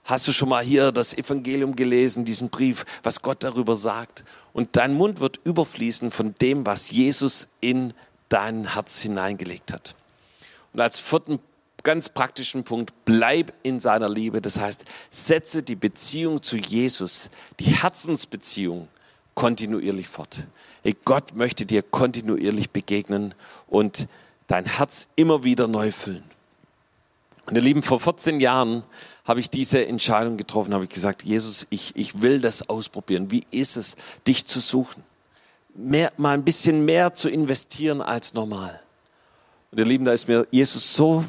Hast 0.04 0.26
du 0.26 0.32
schon 0.32 0.48
mal 0.48 0.64
hier 0.64 0.90
das 0.90 1.12
Evangelium 1.12 1.76
gelesen, 1.76 2.24
diesen 2.24 2.48
Brief, 2.48 2.86
was 3.02 3.20
Gott 3.20 3.44
darüber 3.44 3.76
sagt? 3.76 4.24
Und 4.54 4.76
dein 4.76 4.94
Mund 4.94 5.20
wird 5.20 5.38
überfließen 5.44 6.10
von 6.10 6.34
dem, 6.40 6.64
was 6.64 6.90
Jesus 6.90 7.48
in 7.60 7.92
dein 8.30 8.72
Herz 8.72 9.02
hineingelegt 9.02 9.70
hat. 9.72 9.94
Und 10.72 10.80
als 10.80 10.98
vierten 10.98 11.40
ganz 11.82 12.08
praktischen 12.08 12.64
Punkt, 12.64 12.94
bleib 13.04 13.52
in 13.62 13.80
seiner 13.80 14.08
Liebe. 14.08 14.40
Das 14.40 14.58
heißt, 14.58 14.86
setze 15.10 15.62
die 15.62 15.76
Beziehung 15.76 16.42
zu 16.42 16.56
Jesus, 16.56 17.28
die 17.60 17.66
Herzensbeziehung, 17.66 18.88
kontinuierlich 19.34 20.08
fort. 20.08 20.46
Gott 20.92 21.34
möchte 21.34 21.64
dir 21.64 21.82
kontinuierlich 21.82 22.70
begegnen 22.70 23.34
und 23.66 24.06
dein 24.46 24.66
Herz 24.66 25.08
immer 25.16 25.44
wieder 25.44 25.66
neu 25.66 25.92
füllen. 25.92 26.22
Und 27.46 27.56
ihr 27.56 27.62
Lieben, 27.62 27.82
vor 27.82 28.00
14 28.00 28.40
Jahren 28.40 28.82
habe 29.24 29.40
ich 29.40 29.50
diese 29.50 29.86
Entscheidung 29.86 30.36
getroffen, 30.36 30.74
habe 30.74 30.84
ich 30.84 30.90
gesagt, 30.90 31.22
Jesus, 31.22 31.66
ich, 31.70 31.92
ich 31.96 32.20
will 32.20 32.40
das 32.40 32.68
ausprobieren. 32.68 33.30
Wie 33.30 33.44
ist 33.50 33.76
es, 33.76 33.96
dich 34.26 34.46
zu 34.46 34.60
suchen? 34.60 35.02
Mehr, 35.74 36.12
mal 36.16 36.34
ein 36.34 36.44
bisschen 36.44 36.84
mehr 36.84 37.14
zu 37.14 37.28
investieren 37.28 38.00
als 38.00 38.34
normal. 38.34 38.80
Und 39.70 39.78
ihr 39.78 39.86
Lieben, 39.86 40.04
da 40.04 40.12
ist 40.12 40.28
mir 40.28 40.46
Jesus 40.50 40.94
so 40.94 41.24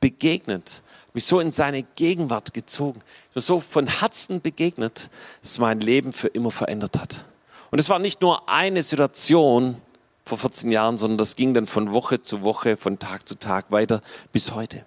begegnet, 0.00 0.82
mich 1.14 1.24
so 1.24 1.40
in 1.40 1.50
seine 1.50 1.82
Gegenwart 1.82 2.54
gezogen, 2.54 3.00
mir 3.34 3.40
so 3.40 3.60
von 3.60 3.86
Herzen 3.86 4.40
begegnet, 4.40 5.10
dass 5.42 5.58
mein 5.58 5.80
Leben 5.80 6.12
für 6.12 6.28
immer 6.28 6.50
verändert 6.50 6.98
hat. 6.98 7.24
Und 7.70 7.78
es 7.78 7.88
war 7.88 7.98
nicht 7.98 8.22
nur 8.22 8.48
eine 8.48 8.82
Situation 8.82 9.80
vor 10.24 10.38
14 10.38 10.70
Jahren, 10.70 10.98
sondern 10.98 11.18
das 11.18 11.36
ging 11.36 11.54
dann 11.54 11.66
von 11.66 11.92
Woche 11.92 12.22
zu 12.22 12.42
Woche, 12.42 12.76
von 12.76 12.98
Tag 12.98 13.28
zu 13.28 13.38
Tag 13.38 13.70
weiter 13.70 14.02
bis 14.32 14.52
heute. 14.52 14.84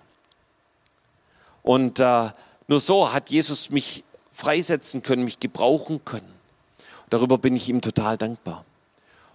Und 1.64 2.00
äh, 2.00 2.30
nur 2.68 2.80
so 2.80 3.12
hat 3.12 3.30
Jesus 3.30 3.70
mich 3.70 4.04
freisetzen 4.32 5.04
können, 5.04 5.24
mich 5.24 5.40
gebrauchen 5.40 6.04
können. 6.06 6.32
Darüber 7.10 7.38
bin 7.38 7.56
ich 7.56 7.70
ihm 7.70 7.82
total 7.82 8.18
dankbar. 8.18 8.66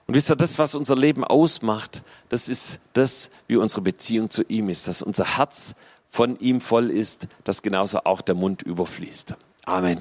Und 0.06 0.14
wisst 0.14 0.30
ihr, 0.30 0.36
das, 0.36 0.58
was 0.58 0.74
unser 0.74 0.96
Leben 0.96 1.24
ausmacht, 1.24 2.02
das 2.28 2.48
ist 2.48 2.78
das, 2.92 3.30
wie 3.48 3.56
unsere 3.56 3.82
Beziehung 3.82 4.30
zu 4.30 4.42
ihm 4.44 4.68
ist, 4.68 4.86
dass 4.88 5.02
unser 5.02 5.36
Herz 5.36 5.74
von 6.08 6.38
ihm 6.38 6.60
voll 6.60 6.90
ist, 6.90 7.26
dass 7.44 7.62
genauso 7.62 7.98
auch 8.04 8.20
der 8.20 8.36
Mund 8.36 8.62
überfließt. 8.62 9.34
Amen. 9.64 10.00